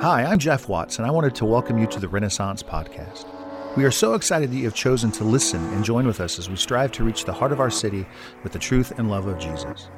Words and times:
Hi, 0.00 0.24
I'm 0.24 0.38
Jeff 0.38 0.68
Watts, 0.68 0.98
and 0.98 1.06
I 1.06 1.10
wanted 1.10 1.34
to 1.36 1.46
welcome 1.46 1.78
you 1.78 1.86
to 1.86 1.98
the 1.98 2.06
Renaissance 2.06 2.62
Podcast. 2.62 3.24
We 3.78 3.84
are 3.84 3.90
so 3.90 4.12
excited 4.12 4.50
that 4.50 4.56
you 4.56 4.64
have 4.64 4.74
chosen 4.74 5.10
to 5.12 5.24
listen 5.24 5.64
and 5.72 5.82
join 5.82 6.06
with 6.06 6.20
us 6.20 6.38
as 6.38 6.50
we 6.50 6.56
strive 6.56 6.92
to 6.92 7.02
reach 7.02 7.24
the 7.24 7.32
heart 7.32 7.50
of 7.50 7.60
our 7.60 7.70
city 7.70 8.04
with 8.42 8.52
the 8.52 8.58
truth 8.58 8.92
and 8.98 9.08
love 9.08 9.26
of 9.26 9.38
Jesus. 9.38 9.88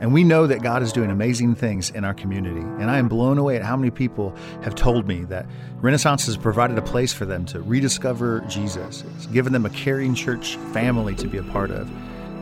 And 0.00 0.14
we 0.14 0.24
know 0.24 0.46
that 0.46 0.62
God 0.62 0.82
is 0.82 0.94
doing 0.94 1.10
amazing 1.10 1.56
things 1.56 1.90
in 1.90 2.06
our 2.06 2.14
community. 2.14 2.62
And 2.62 2.90
I 2.90 2.96
am 2.96 3.06
blown 3.06 3.36
away 3.36 3.56
at 3.56 3.62
how 3.62 3.76
many 3.76 3.90
people 3.90 4.34
have 4.62 4.74
told 4.74 5.06
me 5.06 5.24
that 5.24 5.44
Renaissance 5.76 6.24
has 6.24 6.38
provided 6.38 6.78
a 6.78 6.82
place 6.82 7.12
for 7.12 7.26
them 7.26 7.44
to 7.46 7.60
rediscover 7.60 8.40
Jesus. 8.48 9.04
It's 9.14 9.26
given 9.26 9.52
them 9.52 9.66
a 9.66 9.70
caring 9.70 10.14
church 10.14 10.56
family 10.72 11.14
to 11.16 11.28
be 11.28 11.36
a 11.36 11.44
part 11.44 11.70
of 11.70 11.90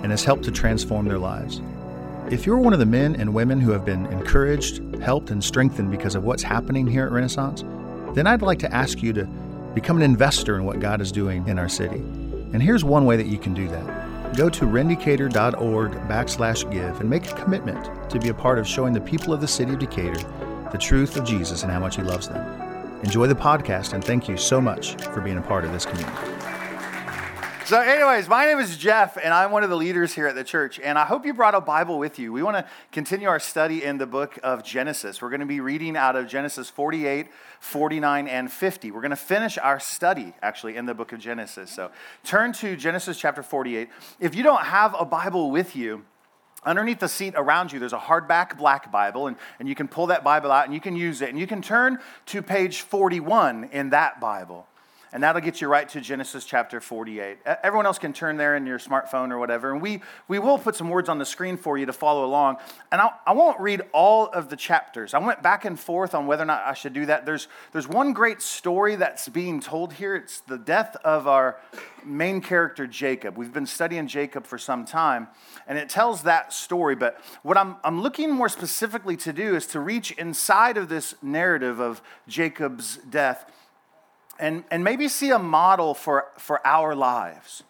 and 0.05 0.13
has 0.13 0.23
helped 0.23 0.45
to 0.45 0.53
transform 0.53 1.09
their 1.09 1.19
lives. 1.19 1.61
If 2.33 2.47
you're 2.47 2.57
one 2.57 2.73
of 2.73 2.79
the 2.79 2.87
men 2.87 3.15
and 3.17 3.35
women 3.35 3.61
who 3.61 3.73
have 3.73 3.85
been 3.85 4.07
encouraged, 4.07 4.81
helped, 5.03 5.31
and 5.31 5.45
strengthened 5.45 5.91
because 5.91 6.15
of 6.15 6.25
what's 6.25 6.43
happening 6.43 6.87
here 6.87 7.05
at 7.05 7.13
Renaissance, 7.13 7.63
then 8.15 8.27
I'd 8.27 8.41
like 8.41 8.59
to 8.61 8.75
ask 8.75 9.03
you 9.03 9.13
to 9.13 9.25
become 9.75 9.99
an 9.99 10.03
investor 10.03 10.57
in 10.57 10.65
what 10.65 10.81
God 10.81 11.03
is 11.03 11.13
doing 11.13 11.47
in 11.47 11.59
our 11.59 11.69
city. 11.69 11.99
And 11.99 12.63
here's 12.63 12.85
one 12.85 13.05
way 13.05 13.19
that 13.19 13.27
you 13.27 13.37
can 13.37 13.53
do 13.53 13.69
that. 13.69 14.35
Go 14.35 14.49
to 14.49 14.65
rendecatur.org 14.65 15.93
backslash 16.09 16.73
give 16.73 17.03
and 17.03 17.11
make 17.11 17.31
a 17.31 17.35
commitment 17.35 18.09
to 18.09 18.19
be 18.19 18.31
a 18.31 18.35
part 18.35 18.59
of 18.59 18.67
showing 18.67 18.95
the 18.95 19.01
people 19.03 19.35
of 19.35 19.43
the 19.43 19.47
city 19.47 19.75
of 19.75 19.79
Decatur 19.79 20.27
the 20.73 20.79
truth 20.79 21.19
of 21.19 21.27
Jesus 21.27 21.65
and 21.65 21.71
how 21.71 21.81
much 21.81 21.97
he 21.97 22.03
loves 22.03 22.29
them. 22.29 22.41
Enjoy 23.03 23.27
the 23.27 23.35
podcast 23.35 23.93
and 23.93 24.03
thank 24.03 24.27
you 24.27 24.39
so 24.39 24.59
much 24.59 24.95
for 25.13 25.21
being 25.21 25.37
a 25.37 25.43
part 25.43 25.67
of 25.67 25.73
this 25.73 25.85
community. 25.85 26.32
So, 27.73 27.81
anyways, 27.81 28.29
my 28.29 28.45
name 28.45 28.59
is 28.59 28.77
Jeff, 28.77 29.17
and 29.17 29.33
I'm 29.33 29.51
one 29.51 29.65
of 29.65 29.71
the 29.71 29.77
leaders 29.77 30.13
here 30.13 30.27
at 30.27 30.35
the 30.35 30.45
church. 30.45 30.79
And 30.79 30.99
I 30.99 31.07
hope 31.07 31.25
you 31.25 31.33
brought 31.33 31.55
a 31.55 31.61
Bible 31.63 31.99
with 31.99 32.19
you. 32.19 32.31
We 32.31 32.43
want 32.43 32.59
to 32.59 32.67
continue 32.91 33.29
our 33.29 33.41
study 33.41 33.83
in 33.83 33.97
the 33.97 34.05
book 34.07 34.39
of 34.43 34.63
Genesis. 34.63 35.23
We're 35.23 35.31
going 35.31 35.41
to 35.41 35.47
be 35.47 35.61
reading 35.61 35.97
out 35.97 36.15
of 36.15 36.29
Genesis 36.29 36.69
48, 36.69 37.29
49, 37.61 38.29
and 38.29 38.53
50. 38.53 38.91
We're 38.91 39.01
going 39.01 39.09
to 39.09 39.17
finish 39.17 39.57
our 39.57 39.81
study, 39.81 40.35
actually, 40.43 40.77
in 40.77 40.85
the 40.85 40.93
book 40.93 41.13
of 41.13 41.21
Genesis. 41.21 41.71
So, 41.71 41.91
turn 42.25 42.53
to 42.53 42.77
Genesis 42.77 43.19
chapter 43.19 43.43
48. 43.43 43.89
If 44.21 44.35
you 44.35 44.43
don't 44.43 44.65
have 44.65 44.95
a 44.99 45.07
Bible 45.07 45.51
with 45.51 45.75
you, 45.75 46.05
Underneath 46.65 47.01
the 47.01 47.09
seat 47.09 47.35
around 47.37 47.73
you, 47.73 47.81
there's 47.81 47.93
a 47.93 47.99
hardback 47.99 48.57
black 48.57 48.93
Bible, 48.93 49.27
and, 49.27 49.37
and 49.59 49.69
you 49.69 49.75
can 49.75 49.89
pull 49.89 50.07
that 50.07 50.23
Bible 50.23 50.53
out 50.53 50.65
and 50.65 50.73
you 50.73 50.81
can 50.81 50.95
use 50.95 51.21
it. 51.21 51.29
And 51.29 51.37
you 51.37 51.49
can 51.49 51.61
turn 51.61 51.99
to 52.27 52.41
page 52.41 52.83
41 52.83 53.71
in 53.73 53.91
that 53.91 54.21
Bible. 54.21 54.69
And 55.15 55.23
that'll 55.23 55.43
get 55.43 55.61
you 55.61 55.69
right 55.69 55.87
to 55.91 56.01
Genesis 56.01 56.47
chapter 56.47 56.81
48. 56.81 57.39
Everyone 57.63 57.85
else 57.85 57.99
can 57.99 58.15
turn 58.15 58.39
there 58.39 58.57
in 58.57 58.65
your 58.67 58.79
smartphone 58.79 59.31
or 59.31 59.39
whatever. 59.39 59.71
And 59.71 59.83
we, 59.83 60.01
we 60.27 60.39
will 60.39 60.57
put 60.57 60.75
some 60.75 60.89
words 60.89 61.11
on 61.11 61.19
the 61.19 61.27
screen 61.27 61.59
for 61.59 61.77
you 61.77 61.85
to 61.85 61.93
follow 61.93 62.25
along. 62.25 62.57
And 62.91 63.01
I 63.01 63.33
will 63.33 63.49
not 63.49 63.61
read 63.61 63.83
all 63.93 64.29
of 64.29 64.49
the 64.49 64.57
chapters. 64.57 65.13
I 65.13 65.19
went 65.19 65.43
back 65.43 65.67
and 65.67 65.79
forth 65.79 66.15
on 66.15 66.27
whether 66.27 66.45
or 66.45 66.47
not 66.47 66.63
I 66.65 66.73
should 66.73 66.95
do 66.95 67.05
that. 67.07 67.27
There's, 67.27 67.49
there's 67.73 67.87
one 67.87 68.15
great 68.15 68.41
story 68.41 68.97
that's 68.97 69.29
being 69.29 69.61
told 69.61 69.93
here. 69.93 70.17
It's 70.17 70.41
the 70.41 70.57
death 70.57 70.97
of 71.05 71.29
our 71.29 71.61
main 72.05 72.41
character, 72.41 72.87
Jacob. 72.87 73.37
We've 73.37 73.53
been 73.53 73.67
studying 73.67 74.07
Jacob 74.07 74.47
for 74.47 74.57
some 74.57 74.87
time, 74.87 75.29
and 75.67 75.77
it 75.77 75.91
tells 75.91 76.23
that 76.23 76.55
story. 76.55 76.95
But 76.95 77.21
what 77.43 77.59
I'm, 77.59 77.77
I'm 77.85 78.01
looking 78.01 78.31
more 78.31 78.49
specifically 78.49 79.19
to 79.19 79.33
do 79.33 79.57
is 79.57 79.67
to 79.69 79.81
reach 79.81 80.13
inside 80.13 80.79
of 80.79 80.89
this 80.89 81.15
narrative 81.23 81.81
of 81.81 82.01
Jacob's 82.27 82.97
death 82.97 83.51
and, 84.43 84.65
and 84.73 84.83
maybe 84.83 85.07
see 85.07 85.31
a 85.31 85.39
model 85.39 85.95
for, 85.95 86.27
for 86.37 86.67
our 86.67 86.97
lives. 86.97 87.63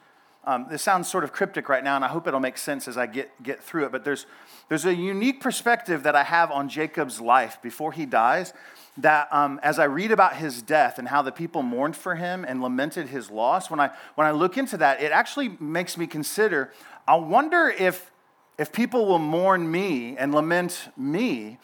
Um, 0.45 0.67
this 0.71 0.83
sounds 0.83 1.07
sort 1.07 1.23
of 1.23 1.31
cryptic 1.33 1.69
right 1.69 1.85
now, 1.85 1.97
and 1.97 2.05
I 2.05 2.09
hope 2.09 2.27
it'll 2.27 2.41
make 2.41 2.57
sense 2.57 2.89
as 2.89 2.97
I 2.97 3.07
get, 3.07 3.31
get 3.43 3.63
through 3.63 3.85
it. 3.85 3.93
But 3.93 4.05
there's, 4.05 4.27
there's 4.71 4.87
a 4.87 4.95
unique 4.95 5.41
perspective 5.41 6.03
that 6.03 6.17
I 6.17 6.25
have 6.25 6.51
on 6.51 6.71
Jacob's 6.71 7.21
life 7.21 7.59
before 7.63 7.93
he 7.93 8.07
dies. 8.07 8.55
That 8.97 9.29
um, 9.33 9.61
as 9.63 9.79
I 9.79 9.85
read 9.85 10.13
about 10.13 10.37
his 10.37 10.63
death 10.63 10.99
and 10.99 11.09
how 11.09 11.21
the 11.21 11.31
people 11.31 11.63
mourned 11.63 11.95
for 11.95 12.15
him 12.15 12.45
and 12.49 12.63
lamented 12.63 13.09
his 13.09 13.31
loss, 13.31 13.71
when 13.71 13.79
I, 13.79 13.91
when 14.15 14.27
I 14.27 14.31
look 14.31 14.57
into 14.57 14.79
that, 14.79 15.03
it 15.03 15.13
actually 15.13 15.57
makes 15.61 15.99
me 15.99 16.07
consider 16.07 16.73
I 17.07 17.17
wonder 17.17 17.69
if, 17.69 18.11
if 18.59 18.73
people 18.73 19.07
will 19.07 19.19
mourn 19.19 19.71
me 19.71 20.17
and 20.17 20.33
lament 20.33 20.89
me 20.97 21.59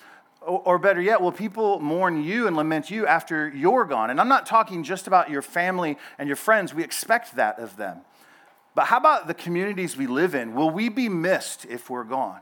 or 0.57 0.79
better 0.79 1.01
yet, 1.01 1.21
will 1.21 1.33
people 1.33 1.79
mourn 1.81 2.23
you 2.23 2.47
and 2.47 2.57
lament 2.57 2.91
you 2.91 3.07
after 3.07 3.49
you're 3.49 3.85
gone? 3.85 4.11
And 4.11 4.21
I'm 4.21 4.29
not 4.29 4.47
talking 4.47 4.83
just 4.83 5.07
about 5.07 5.31
your 5.31 5.43
family 5.43 5.99
and 6.19 6.27
your 6.27 6.37
friends. 6.37 6.75
We 6.75 6.83
expect 6.83 7.37
that 7.37 7.59
of 7.59 7.77
them. 7.77 8.01
But 8.75 8.87
how 8.87 8.99
about 8.99 9.27
the 9.27 9.35
communities 9.35 9.97
we 9.97 10.07
live 10.07 10.35
in? 10.35 10.55
Will 10.55 10.71
we 10.71 10.89
be 10.89 11.09
missed 11.09 11.67
if 11.67 11.91
we're 11.91 12.05
gone? 12.05 12.41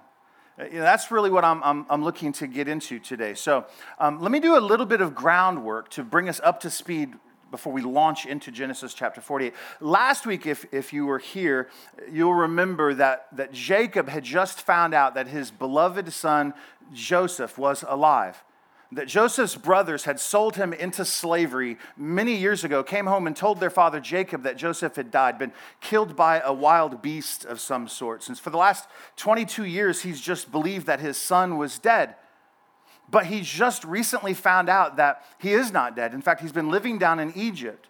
Uh, 0.58 0.64
you 0.64 0.74
know, 0.74 0.82
that's 0.82 1.10
really 1.10 1.30
what 1.30 1.44
I'm, 1.44 1.62
I'm, 1.62 1.86
I'm, 1.90 2.04
looking 2.04 2.32
to 2.34 2.46
get 2.46 2.68
into 2.68 2.98
today. 2.98 3.34
So 3.34 3.66
um, 3.98 4.20
let 4.20 4.30
me 4.30 4.40
do 4.40 4.56
a 4.56 4.60
little 4.60 4.86
bit 4.86 5.00
of 5.00 5.14
groundwork 5.14 5.90
to 5.90 6.02
bring 6.02 6.28
us 6.28 6.40
up 6.42 6.60
to 6.60 6.70
speed 6.70 7.14
before 7.56 7.72
we 7.72 7.80
launch 7.80 8.26
into 8.26 8.50
Genesis 8.50 8.92
chapter 8.92 9.22
48. 9.22 9.54
Last 9.80 10.26
week, 10.26 10.44
if, 10.44 10.66
if 10.74 10.92
you 10.92 11.06
were 11.06 11.18
here, 11.18 11.70
you'll 12.12 12.34
remember 12.34 12.92
that, 12.92 13.28
that 13.32 13.50
Jacob 13.50 14.10
had 14.10 14.24
just 14.24 14.60
found 14.60 14.92
out 14.92 15.14
that 15.14 15.26
his 15.26 15.50
beloved 15.50 16.12
son 16.12 16.52
Joseph 16.92 17.56
was 17.56 17.82
alive. 17.88 18.44
That 18.92 19.08
Joseph's 19.08 19.56
brothers 19.56 20.04
had 20.04 20.20
sold 20.20 20.56
him 20.56 20.74
into 20.74 21.06
slavery 21.06 21.78
many 21.96 22.36
years 22.36 22.62
ago, 22.62 22.82
came 22.84 23.06
home 23.06 23.26
and 23.26 23.34
told 23.34 23.58
their 23.58 23.70
father 23.70 23.98
Jacob 23.98 24.42
that 24.42 24.58
Joseph 24.58 24.96
had 24.96 25.10
died, 25.10 25.38
been 25.38 25.52
killed 25.80 26.14
by 26.14 26.40
a 26.40 26.52
wild 26.52 27.00
beast 27.00 27.46
of 27.46 27.58
some 27.58 27.88
sort. 27.88 28.22
Since 28.22 28.38
for 28.38 28.50
the 28.50 28.58
last 28.58 28.86
22 29.16 29.64
years, 29.64 30.02
he's 30.02 30.20
just 30.20 30.52
believed 30.52 30.86
that 30.88 31.00
his 31.00 31.16
son 31.16 31.56
was 31.56 31.78
dead. 31.78 32.16
But 33.10 33.26
he 33.26 33.40
just 33.40 33.84
recently 33.84 34.34
found 34.34 34.68
out 34.68 34.96
that 34.96 35.24
he 35.38 35.52
is 35.52 35.72
not 35.72 35.94
dead. 35.94 36.12
In 36.12 36.22
fact, 36.22 36.40
he's 36.40 36.52
been 36.52 36.70
living 36.70 36.98
down 36.98 37.20
in 37.20 37.32
Egypt. 37.36 37.88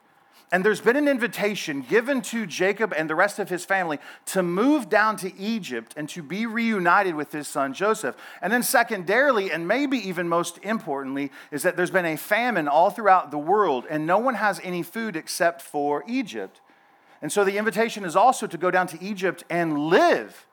And 0.52 0.64
there's 0.64 0.80
been 0.80 0.94
an 0.96 1.08
invitation 1.08 1.82
given 1.82 2.22
to 2.22 2.46
Jacob 2.46 2.94
and 2.96 3.10
the 3.10 3.16
rest 3.16 3.40
of 3.40 3.48
his 3.48 3.64
family 3.64 3.98
to 4.26 4.44
move 4.44 4.88
down 4.88 5.16
to 5.16 5.36
Egypt 5.36 5.92
and 5.96 6.08
to 6.10 6.22
be 6.22 6.46
reunited 6.46 7.16
with 7.16 7.32
his 7.32 7.48
son 7.48 7.74
Joseph. 7.74 8.16
And 8.40 8.52
then, 8.52 8.62
secondarily, 8.62 9.50
and 9.50 9.66
maybe 9.66 9.98
even 9.98 10.28
most 10.28 10.58
importantly, 10.62 11.32
is 11.50 11.64
that 11.64 11.76
there's 11.76 11.90
been 11.90 12.06
a 12.06 12.16
famine 12.16 12.68
all 12.68 12.90
throughout 12.90 13.32
the 13.32 13.38
world, 13.38 13.86
and 13.90 14.06
no 14.06 14.18
one 14.18 14.34
has 14.34 14.60
any 14.62 14.84
food 14.84 15.16
except 15.16 15.62
for 15.62 16.04
Egypt. 16.06 16.60
And 17.20 17.32
so 17.32 17.42
the 17.42 17.58
invitation 17.58 18.04
is 18.04 18.14
also 18.14 18.46
to 18.46 18.58
go 18.58 18.70
down 18.70 18.86
to 18.88 19.02
Egypt 19.02 19.42
and 19.50 19.88
live 19.88 20.46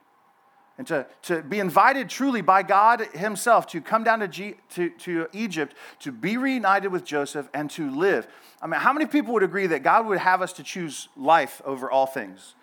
and 0.77 0.87
to, 0.87 1.05
to 1.23 1.41
be 1.43 1.59
invited 1.59 2.09
truly 2.09 2.41
by 2.41 2.63
God 2.63 3.01
Himself 3.13 3.67
to 3.67 3.81
come 3.81 4.03
down 4.03 4.19
to, 4.21 4.27
G, 4.27 4.55
to, 4.75 4.89
to 4.89 5.27
Egypt 5.31 5.75
to 5.99 6.11
be 6.11 6.37
reunited 6.37 6.91
with 6.91 7.05
Joseph 7.05 7.49
and 7.53 7.69
to 7.71 7.89
live. 7.91 8.27
I 8.61 8.67
mean, 8.67 8.79
how 8.79 8.93
many 8.93 9.05
people 9.05 9.33
would 9.33 9.43
agree 9.43 9.67
that 9.67 9.83
God 9.83 10.07
would 10.07 10.19
have 10.19 10.41
us 10.41 10.53
to 10.53 10.63
choose 10.63 11.09
life 11.15 11.61
over 11.65 11.91
all 11.91 12.07
things? 12.07 12.55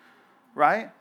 Right? 0.55 0.91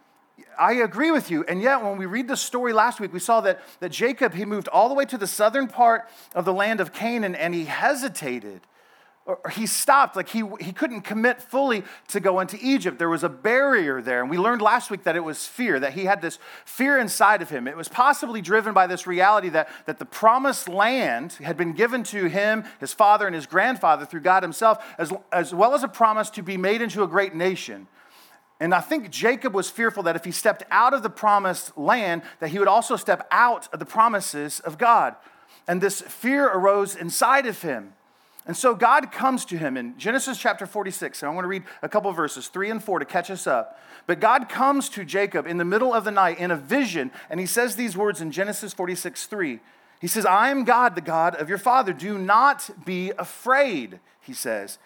I 0.59 0.75
agree 0.75 1.11
with 1.11 1.31
you. 1.31 1.45
And 1.45 1.61
yet, 1.61 1.83
when 1.83 1.99
we 1.99 2.07
read 2.07 2.29
the 2.29 2.37
story 2.37 2.73
last 2.73 3.01
week, 3.01 3.13
we 3.13 3.19
saw 3.19 3.41
that, 3.43 3.61
that 3.81 3.91
Jacob, 3.91 4.35
he 4.35 4.45
moved 4.45 4.69
all 4.69 4.89
the 4.89 4.95
way 4.95 5.05
to 5.07 5.19
the 5.19 5.27
southern 5.27 5.67
part 5.67 6.09
of 6.35 6.45
the 6.45 6.53
land 6.53 6.81
of 6.81 6.93
Canaan 6.93 7.35
and 7.35 7.55
he 7.55 7.65
hesitated 7.65 8.61
he 9.53 9.67
stopped 9.67 10.17
like 10.17 10.29
he, 10.29 10.43
he 10.61 10.73
couldn't 10.73 11.03
commit 11.03 11.41
fully 11.41 11.83
to 12.09 12.21
go 12.21 12.41
into 12.41 12.59
egypt 12.61 12.99
there 12.99 13.09
was 13.09 13.25
a 13.25 13.29
barrier 13.29 14.01
there 14.01 14.21
and 14.21 14.31
we 14.31 14.39
learned 14.39 14.63
last 14.63 14.91
week 14.91 15.05
that 15.05 15.17
it 15.17 15.25
was 15.25 15.47
fear 15.47 15.79
that 15.81 15.93
he 15.93 16.05
had 16.05 16.23
this 16.23 16.39
fear 16.65 16.99
inside 16.99 17.43
of 17.43 17.51
him 17.51 17.67
it 17.67 17.77
was 17.77 17.89
possibly 17.89 18.41
driven 18.41 18.73
by 18.73 18.87
this 18.87 19.07
reality 19.07 19.49
that, 19.49 19.69
that 19.87 19.99
the 19.99 20.05
promised 20.05 20.69
land 20.69 21.33
had 21.35 21.57
been 21.57 21.73
given 21.73 22.03
to 22.03 22.27
him 22.27 22.65
his 22.79 22.93
father 22.93 23.27
and 23.27 23.35
his 23.35 23.47
grandfather 23.47 24.05
through 24.05 24.21
god 24.21 24.43
himself 24.43 24.85
as, 24.99 25.13
as 25.33 25.55
well 25.55 25.75
as 25.75 25.83
a 25.83 25.89
promise 25.89 26.31
to 26.31 26.43
be 26.43 26.57
made 26.57 26.83
into 26.83 27.03
a 27.03 27.09
great 27.09 27.35
nation 27.35 27.87
and 28.61 28.75
I 28.75 28.81
think 28.81 29.11
Jacob 29.11 29.55
was 29.55 29.71
fearful 29.71 30.03
that 30.03 30.17
if 30.17 30.25
he 30.27 30.33
stepped 30.33 30.65
out 30.71 30.93
of 30.93 31.03
the 31.03 31.09
promised 31.09 31.77
land, 31.79 32.21
that 32.41 32.51
he 32.51 32.59
would 32.59 32.69
also 32.69 32.95
step 32.95 33.27
out 33.31 33.73
of 33.73 33.79
the 33.79 33.87
promises 33.87 34.61
of 34.61 34.77
God. 34.77 35.17
And 35.67 35.81
this 35.81 36.03
fear 36.03 36.47
arose 36.47 36.95
inside 36.95 37.47
of 37.47 37.63
him. 37.63 37.95
And 38.47 38.57
so 38.57 38.75
God 38.75 39.13
comes 39.13 39.45
to 39.47 39.59
him 39.59 39.77
in 39.77 39.97
Genesis 39.99 40.39
chapter 40.39 40.67
46. 40.67 41.23
And 41.23 41.31
I 41.31 41.35
want 41.35 41.45
to 41.45 41.49
read 41.49 41.65
a 41.83 41.89
couple 41.89 42.11
verses, 42.13 42.49
three 42.49 42.71
and 42.71 42.83
four, 42.83 42.99
to 42.99 43.05
catch 43.05 43.31
us 43.31 43.47
up. 43.47 43.79
But 44.07 44.19
God 44.19 44.49
comes 44.49 44.89
to 44.91 45.05
Jacob 45.05 45.47
in 45.47 45.59
the 45.59 45.65
middle 45.65 45.93
of 45.93 46.05
the 46.05 46.11
night 46.11 46.39
in 46.39 46.51
a 46.51 46.57
vision, 46.57 47.11
and 47.29 47.39
he 47.39 47.47
says 47.47 47.77
these 47.77 47.97
words 47.97 48.21
in 48.21 48.33
Genesis 48.33 48.73
46 48.73 49.27
3. 49.27 49.61
He 50.01 50.09
says, 50.09 50.25
I 50.25 50.51
am 50.51 50.65
God, 50.65 50.95
the 50.95 51.03
God 51.03 51.35
of 51.37 51.51
your 51.51 51.59
father. 51.59 51.93
Do 51.93 52.17
not 52.17 52.71
be 52.87 53.13
afraid, 53.19 54.01
he 54.21 54.33
says. 54.33 54.79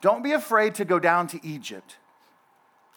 Don't 0.00 0.24
be 0.24 0.32
afraid 0.32 0.74
to 0.76 0.86
go 0.86 0.98
down 0.98 1.26
to 1.28 1.46
Egypt. 1.46 1.98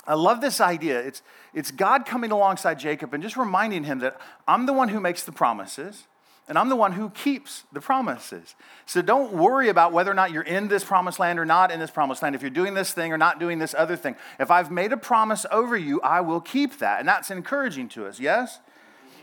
I 0.08 0.14
love 0.14 0.40
this 0.40 0.62
idea. 0.62 1.00
It's, 1.00 1.22
it's 1.54 1.72
God 1.72 2.06
coming 2.06 2.32
alongside 2.32 2.80
Jacob 2.80 3.14
and 3.14 3.22
just 3.22 3.36
reminding 3.36 3.84
him 3.84 4.00
that 4.00 4.20
I'm 4.48 4.66
the 4.66 4.74
one 4.74 4.90
who 4.90 5.00
makes 5.00 5.24
the 5.24 5.32
promises. 5.32 6.08
And 6.48 6.60
I'm 6.60 6.70
the 6.70 6.76
one 6.76 6.92
who 6.92 7.10
keeps 7.10 7.64
the 7.74 7.82
promises. 7.82 8.56
So 8.86 9.02
don't 9.02 9.34
worry 9.34 9.70
about 9.70 9.94
whether 9.94 10.12
or 10.12 10.14
not 10.14 10.32
you're 10.32 10.44
in 10.44 10.68
this 10.68 10.84
promised 10.84 11.20
land 11.20 11.40
or 11.40 11.46
not 11.46 11.72
in 11.72 11.80
this 11.80 11.90
promised 11.90 12.22
land. 12.22 12.36
If 12.36 12.42
you're 12.42 12.52
doing 12.52 12.76
this 12.76 12.94
thing 12.94 13.12
or 13.12 13.18
not 13.18 13.40
doing 13.40 13.58
this 13.58 13.74
other 13.76 13.96
thing. 13.96 14.16
If 14.40 14.52
I've 14.52 14.70
made 14.70 14.92
a 14.92 14.98
promise 14.98 15.48
over 15.52 15.76
you, 15.76 16.00
I 16.02 16.22
will 16.22 16.42
keep 16.42 16.78
that. 16.78 17.00
And 17.00 17.08
that's 17.08 17.32
encouraging 17.32 17.90
to 17.90 18.06
us, 18.06 18.20
yes? 18.20 18.60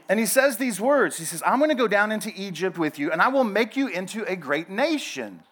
And 0.08 0.18
he 0.18 0.26
says 0.26 0.56
these 0.56 0.80
words 0.80 1.16
He 1.16 1.24
says, 1.24 1.42
I'm 1.46 1.58
going 1.58 1.70
to 1.70 1.76
go 1.76 1.88
down 1.88 2.10
into 2.10 2.32
Egypt 2.34 2.76
with 2.76 2.98
you, 2.98 3.12
and 3.12 3.22
I 3.22 3.28
will 3.28 3.44
make 3.44 3.76
you 3.76 3.86
into 3.86 4.24
a 4.24 4.34
great 4.34 4.68
nation. 4.68 5.42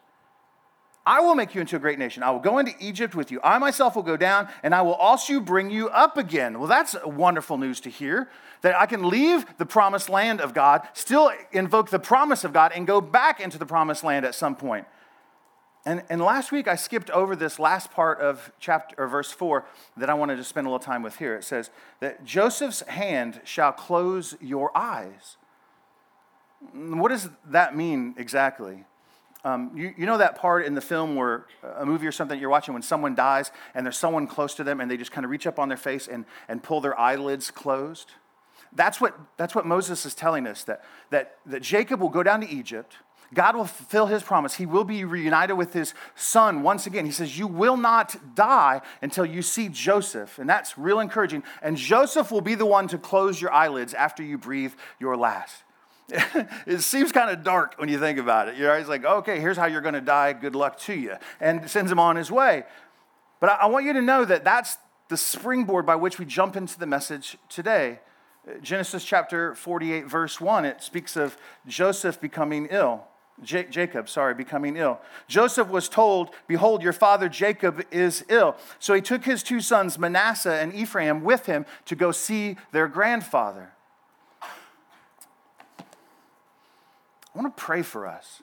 I 1.07 1.21
will 1.21 1.35
make 1.35 1.55
you 1.55 1.61
into 1.61 1.77
a 1.77 1.79
great 1.79 1.99
nation. 1.99 2.23
I 2.23 2.31
will 2.31 2.41
go 2.41 2.59
into 2.59 2.73
Egypt 2.79 3.15
with 3.15 3.31
you. 3.31 3.41
I 3.43 3.59
myself 3.59 3.97
will 3.97 4.03
go 4.03 4.17
down, 4.17 4.49
and 4.63 4.75
I 4.75 4.83
will 4.83 4.95
also 4.95 5.41
bring 5.41 5.71
you 5.71 5.89
up 5.89 6.19
again. 6.19 6.59
Well, 6.59 6.69
that's 6.69 6.95
wonderful 7.05 7.57
news 7.57 7.81
to 7.81 7.91
hear 7.91 8.29
that 8.61 8.79
I 8.79 8.85
can 8.85 9.09
leave 9.09 9.47
the 9.57 9.65
promised 9.65 10.11
land 10.11 10.41
of 10.41 10.53
God, 10.53 10.87
still 10.93 11.33
invoke 11.53 11.89
the 11.89 11.99
promise 11.99 12.45
of 12.45 12.53
God, 12.53 12.73
and 12.75 12.87
go 12.87 13.01
back 13.01 13.41
into 13.41 13.57
the 13.57 13.65
promised 13.65 14.05
land 14.05 14.27
at 14.27 14.35
some 14.35 14.55
point. 14.55 14.87
And, 15.87 16.03
and 16.11 16.21
last 16.21 16.53
week 16.53 16.69
I 16.69 16.77
skipped 16.77 17.09
over 17.11 17.35
this 17.35 17.59
last 17.59 17.91
part 17.91 18.21
of 18.21 18.53
chapter 18.61 18.95
or 18.99 19.09
verse 19.09 19.33
4 19.33 19.65
that 19.97 20.11
I 20.11 20.15
wanted 20.15 20.37
to 20.37 20.45
spend 20.45 20.67
a 20.67 20.71
little 20.71 20.85
time 20.85 21.03
with 21.03 21.17
here. 21.17 21.35
It 21.35 21.45
says 21.45 21.71
that 22.01 22.23
Joseph's 22.25 22.83
hand 22.83 23.41
shall 23.45 23.73
close 23.73 24.37
your 24.43 24.77
eyes. 24.77 25.39
What 26.75 27.09
does 27.09 27.31
that 27.47 27.75
mean 27.75 28.15
exactly? 28.19 28.85
Um, 29.45 29.73
you, 29.75 29.95
you 29.97 30.07
know 30.07 30.19
that 30.19 30.37
part 30.37 30.67
in 30.67 30.75
the 30.75 30.81
film 30.81 31.17
where 31.17 31.47
a 31.63 31.87
movie 31.87 32.07
or 32.07 32.13
something 32.13 32.39
you're 32.39 32.51
watching 32.51 32.75
when 32.75 32.83
someone 32.83 33.15
dies 33.15 33.51
and 33.75 33.87
there's 33.87 33.97
someone 33.97 34.27
close 34.27 34.55
to 34.55 34.65
them 34.65 34.81
and 34.81 34.91
they 34.91 34.99
just 34.99 35.13
kind 35.13 35.25
of 35.25 35.31
reach 35.31 35.47
up 35.47 35.59
on 35.59 35.69
their 35.69 35.79
face 35.79 36.09
and, 36.09 36.27
and 36.49 36.63
pull 36.63 36.81
their 36.81 36.99
eyelids 36.99 37.51
closed? 37.51 38.13
That's 38.73 39.01
what, 39.01 39.19
that's 39.37 39.55
what 39.55 39.67
Moses 39.67 40.05
is 40.07 40.15
telling 40.15 40.47
us 40.47 40.65
that, 40.65 40.85
that, 41.11 41.39
that 41.47 41.63
Jacob 41.63 42.01
will 42.01 42.11
go 42.11 42.23
down 42.23 42.41
to 42.43 42.49
Egypt. 42.49 42.97
God 43.33 43.55
will 43.55 43.65
fulfill 43.65 44.07
his 44.07 44.23
promise. 44.23 44.57
He 44.57 44.67
will 44.67 44.85
be 44.85 45.05
reunited 45.05 45.57
with 45.57 45.73
his 45.73 45.95
son 46.17 46.63
once 46.63 46.87
again. 46.87 47.07
He 47.07 47.13
says, 47.13 47.39
You 47.39 47.47
will 47.47 47.77
not 47.77 48.35
die 48.35 48.81
until 49.03 49.25
you 49.25 49.43
see 49.43 49.69
Joseph. 49.69 50.39
And 50.39 50.51
that's 50.51 50.77
real 50.77 50.99
encouraging. 50.99 51.45
And 51.63 51.77
Joseph 51.77 52.33
will 52.33 52.41
be 52.41 52.57
the 52.57 52.67
one 52.67 52.89
to 52.89 52.99
close 52.99 53.41
your 53.41 53.53
eyelids 53.53 53.95
after 53.95 54.23
you 54.23 54.37
breathe 54.37 54.73
your 54.99 55.17
last. 55.17 55.63
it 56.67 56.81
seems 56.81 57.13
kind 57.13 57.31
of 57.31 57.43
dark 57.43 57.75
when 57.77 57.89
you 57.89 57.99
think 57.99 58.19
about 58.19 58.49
it. 58.49 58.57
You're 58.57 58.71
always 58.71 58.89
like, 58.89 59.05
okay, 59.05 59.41
here's 59.41 59.57
how 59.57 59.67
you're 59.67 59.81
going 59.81 59.95
to 59.95 60.01
die. 60.01 60.33
Good 60.33 60.55
luck 60.55 60.79
to 60.81 60.95
you. 60.95 61.17
And 61.41 61.69
sends 61.71 61.91
him 61.91 61.99
on 61.99 62.17
his 62.17 62.31
way. 62.31 62.65
But 63.41 63.51
I 63.51 63.67
want 63.67 63.87
you 63.87 63.93
to 63.95 64.03
know 64.03 64.25
that 64.25 64.45
that's 64.45 64.79
the 65.09 65.17
springboard 65.17 65.87
by 65.87 65.97
which 65.97 66.19
we 66.19 66.25
jump 66.25 66.57
into 66.57 66.79
the 66.79 66.87
message 66.87 67.37
today. 67.49 68.01
Genesis 68.63 69.05
chapter 69.05 69.55
48, 69.55 70.07
verse 70.07 70.41
1, 70.41 70.65
it 70.65 70.83
speaks 70.83 71.17
of 71.17 71.37
Joseph 71.67 72.21
becoming 72.21 72.67
ill. 72.71 73.05
J- 73.43 73.67
Jacob, 73.71 74.09
sorry, 74.09 74.35
becoming 74.35 74.77
ill. 74.77 75.01
Joseph 75.29 75.69
was 75.69 75.89
told, 75.89 76.31
Behold, 76.47 76.83
your 76.83 76.93
father 76.93 77.29
Jacob 77.29 77.85
is 77.91 78.25
ill. 78.29 78.57
So 78.79 78.95
he 78.95 79.01
took 79.01 79.25
his 79.25 79.43
two 79.43 79.61
sons, 79.61 79.99
Manasseh 79.99 80.55
and 80.55 80.75
Ephraim, 80.75 81.23
with 81.23 81.47
him 81.47 81.65
to 81.87 81.95
go 81.95 82.13
see 82.13 82.57
their 82.73 82.89
grandfather. 82.89 83.73
I 87.35 87.39
want 87.39 87.57
to 87.57 87.63
pray 87.63 87.83
for 87.83 88.07
us. 88.07 88.43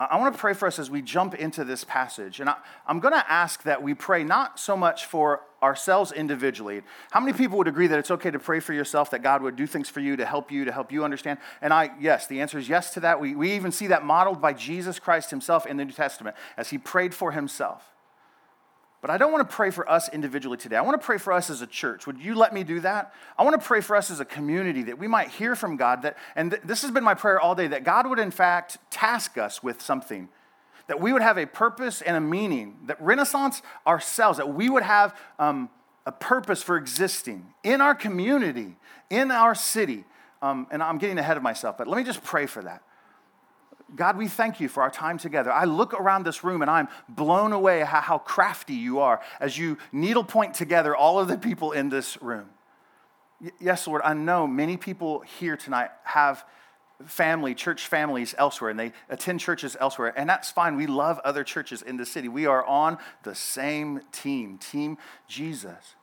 I 0.00 0.16
want 0.16 0.32
to 0.32 0.38
pray 0.38 0.54
for 0.54 0.68
us 0.68 0.78
as 0.78 0.90
we 0.90 1.02
jump 1.02 1.34
into 1.34 1.64
this 1.64 1.82
passage. 1.82 2.38
And 2.38 2.48
I, 2.48 2.54
am 2.86 3.00
going 3.00 3.14
to 3.14 3.30
ask 3.30 3.64
that 3.64 3.82
we 3.82 3.94
pray 3.94 4.22
not 4.22 4.60
so 4.60 4.76
much 4.76 5.06
for 5.06 5.40
ourselves 5.60 6.12
individually. 6.12 6.82
How 7.10 7.18
many 7.18 7.36
people 7.36 7.58
would 7.58 7.66
agree 7.66 7.88
that 7.88 7.98
it's 7.98 8.12
okay 8.12 8.30
to 8.30 8.38
pray 8.38 8.60
for 8.60 8.72
yourself, 8.72 9.10
that 9.10 9.24
God 9.24 9.42
would 9.42 9.56
do 9.56 9.66
things 9.66 9.88
for 9.88 9.98
you 9.98 10.14
to 10.14 10.24
help 10.24 10.52
you, 10.52 10.64
to 10.64 10.70
help 10.70 10.92
you 10.92 11.02
understand? 11.02 11.40
And 11.60 11.72
I, 11.72 11.90
yes, 12.00 12.28
the 12.28 12.40
answer 12.40 12.58
is 12.58 12.68
yes 12.68 12.94
to 12.94 13.00
that. 13.00 13.20
We, 13.20 13.34
we 13.34 13.52
even 13.52 13.72
see 13.72 13.88
that 13.88 14.04
modeled 14.04 14.40
by 14.40 14.52
Jesus 14.52 15.00
Christ 15.00 15.30
himself 15.30 15.66
in 15.66 15.76
the 15.76 15.84
New 15.84 15.92
Testament 15.92 16.36
as 16.56 16.70
he 16.70 16.78
prayed 16.78 17.12
for 17.12 17.32
himself. 17.32 17.82
But 19.00 19.10
I 19.10 19.16
don't 19.16 19.30
want 19.30 19.48
to 19.48 19.54
pray 19.54 19.70
for 19.70 19.88
us 19.88 20.08
individually 20.12 20.56
today. 20.56 20.76
I 20.76 20.80
want 20.80 21.00
to 21.00 21.04
pray 21.04 21.18
for 21.18 21.32
us 21.32 21.50
as 21.50 21.62
a 21.62 21.66
church. 21.66 22.06
Would 22.06 22.18
you 22.18 22.34
let 22.34 22.52
me 22.52 22.64
do 22.64 22.80
that? 22.80 23.14
I 23.38 23.44
want 23.44 23.60
to 23.60 23.64
pray 23.64 23.80
for 23.80 23.94
us 23.94 24.10
as 24.10 24.18
a 24.18 24.24
community 24.24 24.82
that 24.84 24.98
we 24.98 25.06
might 25.06 25.28
hear 25.28 25.54
from 25.54 25.76
God 25.76 26.02
that, 26.02 26.16
and 26.34 26.50
th- 26.50 26.62
this 26.64 26.82
has 26.82 26.90
been 26.90 27.04
my 27.04 27.14
prayer 27.14 27.40
all 27.40 27.54
day, 27.54 27.68
that 27.68 27.84
God 27.84 28.08
would 28.08 28.18
in 28.18 28.32
fact 28.32 28.78
task 28.90 29.38
us 29.38 29.62
with 29.62 29.80
something, 29.80 30.28
that 30.88 31.00
we 31.00 31.12
would 31.12 31.22
have 31.22 31.38
a 31.38 31.46
purpose 31.46 32.02
and 32.02 32.16
a 32.16 32.20
meaning, 32.20 32.76
that 32.86 33.00
Renaissance 33.00 33.62
ourselves, 33.86 34.38
that 34.38 34.52
we 34.52 34.68
would 34.68 34.82
have 34.82 35.16
um, 35.38 35.70
a 36.04 36.12
purpose 36.12 36.60
for 36.60 36.76
existing 36.76 37.46
in 37.62 37.80
our 37.80 37.94
community, 37.94 38.76
in 39.10 39.30
our 39.30 39.54
city. 39.54 40.04
Um, 40.42 40.66
and 40.72 40.82
I'm 40.82 40.98
getting 40.98 41.18
ahead 41.18 41.36
of 41.36 41.42
myself, 41.44 41.78
but 41.78 41.86
let 41.86 41.98
me 41.98 42.04
just 42.04 42.24
pray 42.24 42.46
for 42.46 42.62
that. 42.62 42.82
God, 43.94 44.18
we 44.18 44.28
thank 44.28 44.60
you 44.60 44.68
for 44.68 44.82
our 44.82 44.90
time 44.90 45.16
together. 45.16 45.50
I 45.50 45.64
look 45.64 45.94
around 45.94 46.24
this 46.24 46.44
room 46.44 46.60
and 46.60 46.70
I'm 46.70 46.88
blown 47.08 47.52
away 47.52 47.80
how, 47.80 48.00
how 48.00 48.18
crafty 48.18 48.74
you 48.74 48.98
are 48.98 49.20
as 49.40 49.56
you 49.56 49.78
needlepoint 49.92 50.54
together 50.54 50.94
all 50.94 51.18
of 51.18 51.28
the 51.28 51.38
people 51.38 51.72
in 51.72 51.88
this 51.88 52.20
room. 52.20 52.50
Y- 53.40 53.50
yes, 53.58 53.86
Lord, 53.86 54.02
I 54.04 54.12
know 54.12 54.46
many 54.46 54.76
people 54.76 55.20
here 55.20 55.56
tonight 55.56 55.90
have 56.04 56.44
family, 57.06 57.54
church 57.54 57.86
families 57.86 58.34
elsewhere, 58.36 58.70
and 58.70 58.78
they 58.78 58.92
attend 59.08 59.40
churches 59.40 59.76
elsewhere, 59.80 60.12
and 60.16 60.28
that's 60.28 60.50
fine. 60.50 60.76
We 60.76 60.86
love 60.86 61.20
other 61.24 61.44
churches 61.44 61.80
in 61.80 61.96
the 61.96 62.04
city. 62.04 62.28
We 62.28 62.46
are 62.46 62.64
on 62.66 62.98
the 63.22 63.34
same 63.34 64.00
team, 64.12 64.58
Team 64.58 64.98
Jesus. 65.28 65.94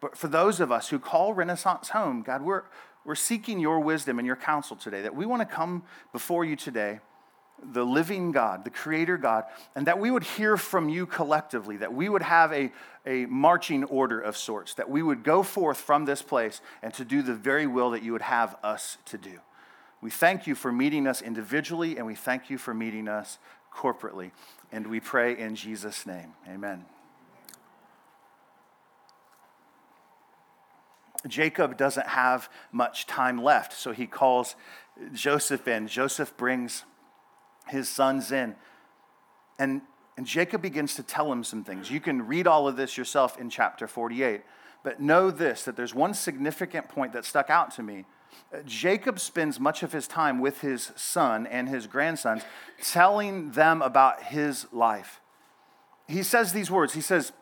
But 0.00 0.16
for 0.16 0.28
those 0.28 0.58
of 0.58 0.72
us 0.72 0.88
who 0.88 0.98
call 0.98 1.34
Renaissance 1.34 1.90
home, 1.90 2.22
God, 2.22 2.42
we're, 2.42 2.62
we're 3.04 3.14
seeking 3.14 3.60
your 3.60 3.80
wisdom 3.80 4.18
and 4.18 4.26
your 4.26 4.36
counsel 4.36 4.76
today, 4.76 5.02
that 5.02 5.14
we 5.14 5.26
want 5.26 5.46
to 5.46 5.54
come 5.54 5.82
before 6.12 6.44
you 6.44 6.56
today 6.56 7.00
the 7.62 7.84
living 7.84 8.32
God, 8.32 8.64
the 8.64 8.70
creator 8.70 9.16
God, 9.16 9.44
and 9.74 9.86
that 9.86 9.98
we 9.98 10.10
would 10.10 10.24
hear 10.24 10.56
from 10.56 10.88
you 10.88 11.06
collectively, 11.06 11.76
that 11.78 11.92
we 11.92 12.08
would 12.08 12.22
have 12.22 12.52
a, 12.52 12.72
a 13.06 13.26
marching 13.26 13.84
order 13.84 14.20
of 14.20 14.36
sorts, 14.36 14.74
that 14.74 14.88
we 14.88 15.02
would 15.02 15.22
go 15.22 15.42
forth 15.42 15.78
from 15.78 16.04
this 16.04 16.22
place 16.22 16.60
and 16.82 16.92
to 16.94 17.04
do 17.04 17.22
the 17.22 17.34
very 17.34 17.66
will 17.66 17.90
that 17.90 18.02
you 18.02 18.12
would 18.12 18.22
have 18.22 18.56
us 18.62 18.98
to 19.06 19.18
do. 19.18 19.40
We 20.00 20.10
thank 20.10 20.46
you 20.46 20.54
for 20.54 20.72
meeting 20.72 21.06
us 21.06 21.20
individually, 21.20 21.98
and 21.98 22.06
we 22.06 22.14
thank 22.14 22.48
you 22.48 22.56
for 22.56 22.72
meeting 22.72 23.06
us 23.06 23.38
corporately. 23.74 24.30
And 24.72 24.86
we 24.86 25.00
pray 25.00 25.36
in 25.36 25.54
Jesus' 25.54 26.06
name. 26.06 26.32
Amen. 26.48 26.86
Jacob 31.26 31.76
doesn't 31.76 32.06
have 32.06 32.48
much 32.72 33.06
time 33.06 33.42
left, 33.42 33.74
so 33.74 33.92
he 33.92 34.06
calls 34.06 34.56
Joseph 35.12 35.68
in. 35.68 35.86
Joseph 35.86 36.34
brings 36.36 36.84
his 37.70 37.88
sons 37.88 38.32
in. 38.32 38.54
And, 39.58 39.82
and 40.16 40.26
Jacob 40.26 40.62
begins 40.62 40.94
to 40.96 41.02
tell 41.02 41.30
him 41.32 41.44
some 41.44 41.64
things. 41.64 41.90
You 41.90 42.00
can 42.00 42.26
read 42.26 42.46
all 42.46 42.68
of 42.68 42.76
this 42.76 42.96
yourself 42.96 43.38
in 43.38 43.50
chapter 43.50 43.86
48. 43.86 44.42
But 44.82 45.00
know 45.00 45.30
this 45.30 45.64
that 45.64 45.76
there's 45.76 45.94
one 45.94 46.14
significant 46.14 46.88
point 46.88 47.12
that 47.12 47.24
stuck 47.24 47.50
out 47.50 47.70
to 47.72 47.82
me. 47.82 48.06
Jacob 48.64 49.20
spends 49.20 49.60
much 49.60 49.82
of 49.82 49.92
his 49.92 50.06
time 50.06 50.40
with 50.40 50.60
his 50.60 50.92
son 50.96 51.46
and 51.46 51.68
his 51.68 51.86
grandsons, 51.86 52.42
telling 52.82 53.50
them 53.52 53.82
about 53.82 54.24
his 54.24 54.66
life. 54.72 55.20
He 56.08 56.22
says 56.22 56.52
these 56.52 56.70
words. 56.70 56.94
He 56.94 57.00
says, 57.00 57.32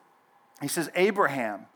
he 0.60 0.68
says, 0.68 0.90
Abraham, 0.94 1.66